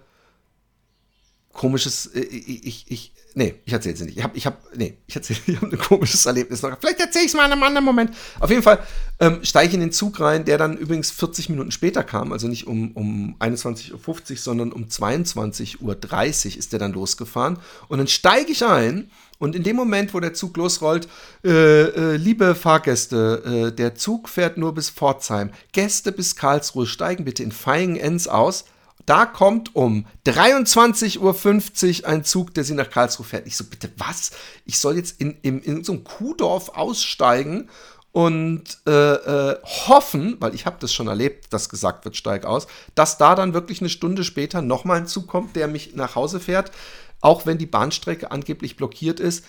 komisches, 1.53 2.07
äh, 2.07 2.19
ich, 2.19 2.91
ich, 2.91 3.11
nee, 3.36 3.55
ich 3.65 3.73
erzähle 3.73 3.95
es 3.95 4.01
nicht. 4.01 4.17
Ich 4.17 4.23
habe, 4.23 4.36
ich 4.36 4.45
habe, 4.45 4.57
nee, 4.75 4.97
ich 5.05 5.15
erzähle, 5.15 5.39
ich 5.45 5.55
habe 5.57 5.67
ein 5.67 5.77
komisches 5.77 6.25
Erlebnis 6.25 6.61
noch. 6.61 6.75
Vielleicht 6.79 6.99
erzähle 6.99 7.25
ich 7.25 7.31
es 7.31 7.38
mal 7.38 7.45
in 7.45 7.51
einem 7.51 7.63
anderen 7.63 7.86
Moment. 7.86 8.11
Auf 8.39 8.49
jeden 8.49 8.63
Fall 8.63 8.79
ähm, 9.19 9.39
steige 9.43 9.67
ich 9.67 9.73
in 9.75 9.81
den 9.81 9.91
Zug 9.91 10.19
rein, 10.19 10.45
der 10.45 10.57
dann 10.57 10.77
übrigens 10.77 11.11
40 11.11 11.49
Minuten 11.49 11.71
später 11.71 12.03
kam, 12.03 12.31
also 12.31 12.47
nicht 12.47 12.65
um, 12.65 12.93
um 12.93 13.36
21.50 13.39 13.93
Uhr, 14.31 14.38
sondern 14.38 14.71
um 14.71 14.86
22.30 14.86 15.81
Uhr 15.81 16.57
ist 16.57 16.73
der 16.73 16.79
dann 16.79 16.93
losgefahren. 16.93 17.59
Und 17.88 17.99
dann 17.99 18.07
steige 18.07 18.51
ich 18.51 18.65
ein 18.65 19.11
und 19.38 19.55
in 19.55 19.63
dem 19.63 19.75
Moment, 19.75 20.13
wo 20.13 20.19
der 20.19 20.33
Zug 20.33 20.55
losrollt, 20.55 21.07
äh, 21.43 21.49
äh, 21.49 22.15
liebe 22.15 22.55
Fahrgäste, 22.55 23.67
äh, 23.69 23.75
der 23.75 23.95
Zug 23.95 24.29
fährt 24.29 24.57
nur 24.57 24.73
bis 24.73 24.89
Pforzheim. 24.89 25.51
Gäste 25.73 26.11
bis 26.11 26.36
Karlsruhe 26.36 26.88
steigen 26.88 27.25
bitte 27.25 27.43
in 27.43 27.51
Feigen-Enns 27.51 28.27
aus. 28.27 28.65
Da 29.06 29.26
kommt 29.26 29.76
um 29.76 30.06
23.50 30.26 32.01
Uhr 32.01 32.08
ein 32.08 32.24
Zug, 32.24 32.53
der 32.53 32.64
sie 32.64 32.74
nach 32.74 32.89
Karlsruhe 32.89 33.26
fährt. 33.26 33.45
Ich 33.45 33.56
so, 33.56 33.66
bitte 33.66 33.91
was? 33.97 34.32
Ich 34.66 34.80
soll 34.80 34.97
jetzt 34.97 35.22
in, 35.22 35.38
in, 35.41 35.62
in 35.62 35.84
so 35.84 35.93
einem 35.93 36.03
Kuhdorf 36.03 36.70
aussteigen 36.70 37.70
und 38.16 38.64
äh, 38.88 38.91
äh, 38.91 39.58
hoffen, 39.64 40.38
weil 40.39 40.56
ich 40.56 40.66
habe 40.66 40.78
das 40.80 40.93
schon 40.93 41.08
erlebt, 41.08 41.51
dass 41.51 41.68
gesagt 41.68 42.06
wird, 42.06 42.16
steig 42.16 42.45
aus, 42.45 42.66
dass 42.95 43.18
da 43.18 43.36
dann 43.36 43.53
wirklich 43.53 43.82
eine 43.82 43.89
Stunde 43.89 44.24
später 44.24 44.62
nochmal 44.62 44.99
ein 44.99 45.08
Zug 45.08 45.28
kommt, 45.28 45.56
der 45.58 45.68
mich 45.68 45.95
nach 45.95 46.16
Hause 46.16 46.39
fährt, 46.39 46.72
auch 47.20 47.45
wenn 47.45 47.58
die 47.58 47.66
Bahnstrecke 47.66 48.32
angeblich 48.32 48.78
blockiert 48.78 49.20
ist. 49.20 49.43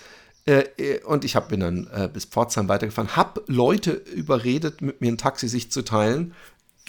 Äh, 0.45 0.65
äh 0.77 1.03
und 1.03 1.23
ich 1.23 1.37
hab, 1.37 1.47
bin 1.47 1.61
dann 1.61 1.87
äh, 1.93 2.09
bis 2.11 2.25
Pforzheim 2.25 2.67
weitergefahren, 2.67 3.15
habe 3.15 3.41
Leute 3.47 3.91
überredet, 3.91 4.81
mit 4.81 4.99
mir 4.99 5.13
ein 5.13 5.17
Taxi 5.17 5.47
sich 5.47 5.71
zu 5.71 5.83
teilen. 5.83 6.35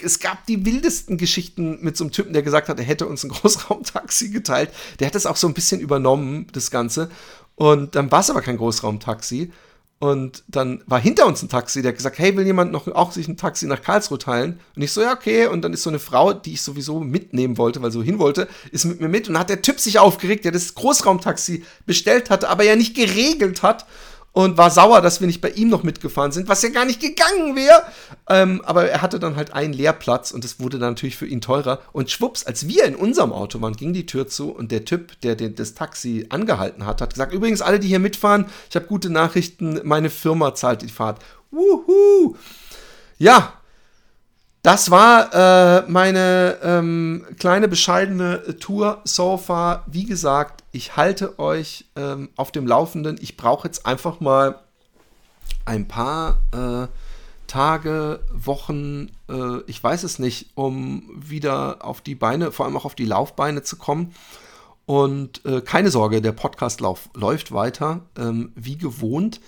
Es 0.03 0.19
gab 0.19 0.45
die 0.45 0.65
wildesten 0.65 1.17
Geschichten 1.17 1.79
mit 1.81 1.97
so 1.97 2.03
einem 2.03 2.11
Typen, 2.11 2.33
der 2.33 2.43
gesagt 2.43 2.69
hat, 2.69 2.79
er 2.79 2.85
hätte 2.85 3.07
uns 3.07 3.23
ein 3.23 3.29
Großraumtaxi 3.29 4.29
geteilt. 4.29 4.71
Der 4.99 5.07
hat 5.07 5.15
das 5.15 5.25
auch 5.25 5.35
so 5.35 5.47
ein 5.47 5.53
bisschen 5.53 5.79
übernommen, 5.81 6.47
das 6.53 6.71
Ganze. 6.71 7.09
Und 7.55 7.95
dann 7.95 8.11
war 8.11 8.21
es 8.21 8.29
aber 8.29 8.41
kein 8.41 8.57
Großraumtaxi. 8.57 9.51
Und 9.99 10.43
dann 10.47 10.81
war 10.85 10.97
hinter 10.97 11.25
uns 11.25 11.43
ein 11.43 11.49
Taxi, 11.49 11.81
der 11.81 11.89
hat 11.89 11.97
gesagt, 11.97 12.19
hey, 12.19 12.35
will 12.37 12.45
jemand 12.45 12.71
noch 12.71 12.87
auch 12.87 13.11
sich 13.11 13.27
ein 13.27 13.35
Taxi 13.35 13.67
nach 13.67 13.81
Karlsruhe 13.81 14.17
teilen? 14.17 14.61
Und 14.77 14.81
ich 14.81 14.93
so, 14.93 15.01
ja, 15.01 15.11
okay. 15.11 15.47
Und 15.47 15.61
dann 15.61 15.73
ist 15.73 15.83
so 15.83 15.89
eine 15.89 15.99
Frau, 15.99 16.31
die 16.31 16.53
ich 16.53 16.61
sowieso 16.61 17.01
mitnehmen 17.01 17.57
wollte, 17.57 17.81
weil 17.81 17.91
so 17.91 18.01
hin 18.01 18.17
wollte, 18.17 18.47
ist 18.71 18.85
mit 18.85 19.01
mir 19.01 19.09
mit. 19.09 19.27
Und 19.27 19.33
dann 19.33 19.41
hat 19.41 19.49
der 19.49 19.61
Typ 19.61 19.77
sich 19.77 19.99
aufgeregt, 19.99 20.45
der 20.45 20.53
das 20.53 20.73
Großraumtaxi 20.73 21.65
bestellt 21.85 22.29
hatte, 22.29 22.47
aber 22.47 22.63
ja 22.63 22.77
nicht 22.77 22.95
geregelt 22.95 23.61
hat 23.61 23.85
und 24.31 24.57
war 24.57 24.69
sauer, 24.69 25.01
dass 25.01 25.19
wir 25.19 25.27
nicht 25.27 25.41
bei 25.41 25.49
ihm 25.49 25.69
noch 25.69 25.83
mitgefahren 25.83 26.31
sind, 26.31 26.47
was 26.47 26.61
ja 26.61 26.69
gar 26.69 26.85
nicht 26.85 27.01
gegangen 27.01 27.55
wäre. 27.55 27.83
Ähm, 28.27 28.61
aber 28.63 28.89
er 28.89 29.01
hatte 29.01 29.19
dann 29.19 29.35
halt 29.35 29.53
einen 29.53 29.73
Leerplatz 29.73 30.31
und 30.31 30.45
es 30.45 30.59
wurde 30.59 30.79
dann 30.79 30.91
natürlich 30.91 31.17
für 31.17 31.25
ihn 31.25 31.41
teurer. 31.41 31.79
Und 31.91 32.09
schwupps, 32.11 32.45
als 32.45 32.67
wir 32.67 32.85
in 32.85 32.95
unserem 32.95 33.33
Auto 33.33 33.61
waren, 33.61 33.75
ging 33.75 33.93
die 33.93 34.05
Tür 34.05 34.27
zu 34.27 34.51
und 34.51 34.71
der 34.71 34.85
Typ, 34.85 35.19
der 35.21 35.35
den, 35.35 35.55
das 35.55 35.73
Taxi 35.73 36.27
angehalten 36.29 36.85
hat, 36.85 37.01
hat 37.01 37.11
gesagt: 37.11 37.33
Übrigens, 37.33 37.61
alle, 37.61 37.79
die 37.79 37.87
hier 37.87 37.99
mitfahren, 37.99 38.45
ich 38.69 38.75
habe 38.75 38.85
gute 38.85 39.09
Nachrichten, 39.09 39.81
meine 39.83 40.09
Firma 40.09 40.53
zahlt 40.55 40.81
die 40.81 40.89
Fahrt. 40.89 41.19
Wuhu! 41.51 42.35
Ja, 43.17 43.58
das 44.61 44.91
war 44.91 45.33
äh, 45.33 45.83
meine 45.89 46.57
ähm, 46.61 47.25
kleine 47.39 47.67
bescheidene 47.67 48.57
Tour 48.59 49.01
so 49.05 49.37
far. 49.37 49.83
Wie 49.87 50.05
gesagt, 50.05 50.63
ich 50.71 50.97
halte 50.97 51.39
euch 51.39 51.85
ähm, 51.95 52.29
auf 52.35 52.51
dem 52.51 52.67
Laufenden. 52.67 53.17
Ich 53.21 53.37
brauche 53.37 53.67
jetzt 53.67 53.85
einfach 53.85 54.19
mal 54.19 54.59
ein 55.65 55.87
paar 55.87 56.37
äh, 56.51 56.87
Tage, 57.47 58.19
Wochen, 58.31 59.09
äh, 59.29 59.61
ich 59.65 59.83
weiß 59.83 60.03
es 60.03 60.19
nicht, 60.19 60.51
um 60.55 61.09
wieder 61.15 61.83
auf 61.83 62.01
die 62.01 62.15
Beine, 62.15 62.51
vor 62.51 62.65
allem 62.65 62.77
auch 62.77 62.85
auf 62.85 62.95
die 62.95 63.05
Laufbeine 63.05 63.63
zu 63.63 63.77
kommen. 63.77 64.13
Und 64.85 65.45
äh, 65.45 65.61
keine 65.61 65.91
Sorge, 65.91 66.21
der 66.21 66.31
Podcast 66.31 66.81
läuft 66.81 67.51
weiter, 67.51 68.01
ähm, 68.17 68.51
wie 68.55 68.77
gewohnt. 68.77 69.39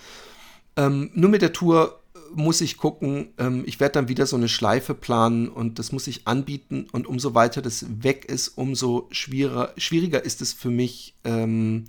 Ähm, 0.76 1.10
nur 1.14 1.30
mit 1.30 1.42
der 1.42 1.52
Tour 1.52 2.00
muss 2.34 2.60
ich 2.60 2.76
gucken, 2.76 3.28
ähm, 3.38 3.64
ich 3.66 3.80
werde 3.80 3.94
dann 3.94 4.08
wieder 4.08 4.26
so 4.26 4.36
eine 4.36 4.48
Schleife 4.48 4.94
planen 4.94 5.48
und 5.48 5.78
das 5.78 5.92
muss 5.92 6.06
ich 6.06 6.26
anbieten 6.26 6.86
und 6.92 7.06
umso 7.06 7.34
weiter 7.34 7.62
das 7.62 7.86
weg 8.02 8.24
ist, 8.26 8.48
umso 8.56 9.08
schwieriger, 9.10 9.72
schwieriger 9.76 10.24
ist 10.24 10.42
es 10.42 10.52
für 10.52 10.70
mich 10.70 11.14
ähm, 11.24 11.84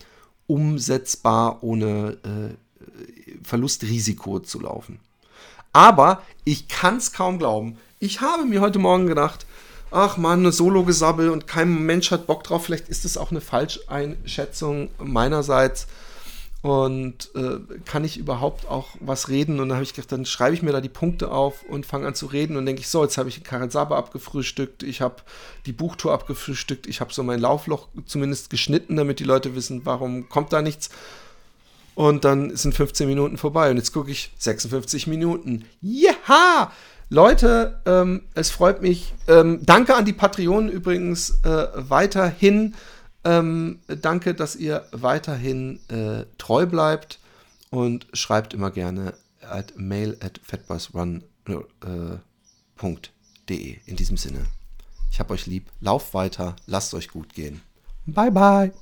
umsetzbar 0.48 1.64
ohne 1.64 2.18
äh, 2.24 3.44
Verlustrisiko 3.44 4.40
zu 4.40 4.60
laufen. 4.60 5.00
Aber 5.72 6.22
ich 6.44 6.68
kann 6.68 6.98
es 6.98 7.14
kaum 7.14 7.40
glauben. 7.40 7.78
Ich 8.00 8.22
habe 8.22 8.46
mir 8.46 8.62
heute 8.62 8.80
Morgen 8.80 9.08
gedacht, 9.08 9.46
ach 9.92 10.18
man, 10.18 10.40
eine 10.40 10.52
Solo-Gesabbel 10.52 11.30
und 11.30 11.48
kein 11.48 11.86
Mensch 11.86 12.12
hat 12.12 12.28
Bock 12.28 12.44
drauf. 12.44 12.66
Vielleicht 12.66 12.90
ist 12.90 13.06
es 13.06 13.18
auch 13.18 13.32
eine 13.32 13.42
Falscheinschätzung 13.42 14.90
meinerseits 15.00 15.88
und 16.64 17.30
äh, 17.36 17.60
kann 17.84 18.06
ich 18.06 18.18
überhaupt 18.18 18.70
auch 18.70 18.92
was 19.02 19.28
reden? 19.28 19.60
Und 19.60 19.68
dann 19.68 19.76
habe 19.76 19.84
ich 19.84 19.94
gedacht, 19.94 20.14
dann 20.14 20.26
schreibe 20.26 20.56
ich 20.56 20.62
mir 20.62 20.72
da 20.72 20.80
die 20.80 20.88
Punkte 20.88 21.30
auf 21.30 21.64
und 21.64 21.86
fange 21.86 22.08
an 22.08 22.16
zu 22.16 22.26
reden 22.26 22.56
und 22.56 22.66
denke 22.66 22.80
ich, 22.80 22.88
so, 22.88 23.04
jetzt 23.04 23.18
habe 23.18 23.28
ich 23.28 23.44
Karin 23.44 23.70
Saber 23.70 23.98
abgefrühstückt, 23.98 24.82
ich 24.82 25.02
habe 25.02 25.18
die 25.66 25.74
Buchtour 25.74 26.14
abgefrühstückt, 26.14 26.88
ich 26.88 27.02
habe 27.02 27.14
so 27.14 27.22
mein 27.22 27.40
Laufloch 27.40 27.90
zumindest 28.06 28.50
geschnitten, 28.50 28.96
damit 28.96 29.20
die 29.20 29.26
Leute 29.26 29.56
wissen, 29.56 29.86
warum 29.86 30.30
kommt 30.30 30.54
da 30.54 30.62
nichts. 30.62 30.90
Und 31.96 32.24
dann 32.24 32.56
sind 32.56 32.74
15 32.74 33.10
Minuten 33.10 33.38
vorbei 33.38 33.70
und 33.70 33.76
jetzt 33.76 33.92
gucke 33.92 34.10
ich 34.10 34.32
56 34.40 35.06
Minuten. 35.08 35.66
Ja! 35.82 36.72
Leute, 37.10 37.82
ähm, 37.86 38.24
es 38.36 38.50
freut 38.52 38.82
mich. 38.82 39.14
Ähm, 39.28 39.60
danke 39.64 39.96
an 39.96 40.06
die 40.06 40.14
Patreonen 40.14 40.70
übrigens 40.70 41.42
äh, 41.44 41.68
weiterhin. 41.76 42.74
Ähm, 43.26 43.80
danke, 43.88 44.34
dass 44.34 44.56
ihr 44.56 44.86
weiterhin 44.92 45.80
äh, 45.90 46.26
treu 46.38 46.66
bleibt 46.66 47.20
und 47.70 48.08
schreibt 48.14 48.54
immer 48.54 48.72
gerne 48.72 49.14
at 49.42 49.74
mail 49.78 50.18
at 50.20 50.40
fatboysrun.de. 50.44 51.22
Äh, 53.50 53.80
In 53.86 53.96
diesem 53.96 54.18
Sinne, 54.18 54.46
ich 55.12 55.20
hab 55.20 55.32
euch 55.32 55.46
lieb, 55.46 55.70
lauft 55.80 56.14
weiter, 56.14 56.56
lasst 56.66 56.94
euch 56.94 57.10
gut 57.10 57.34
gehen. 57.34 57.62
Bye 58.06 58.32
bye. 58.32 58.74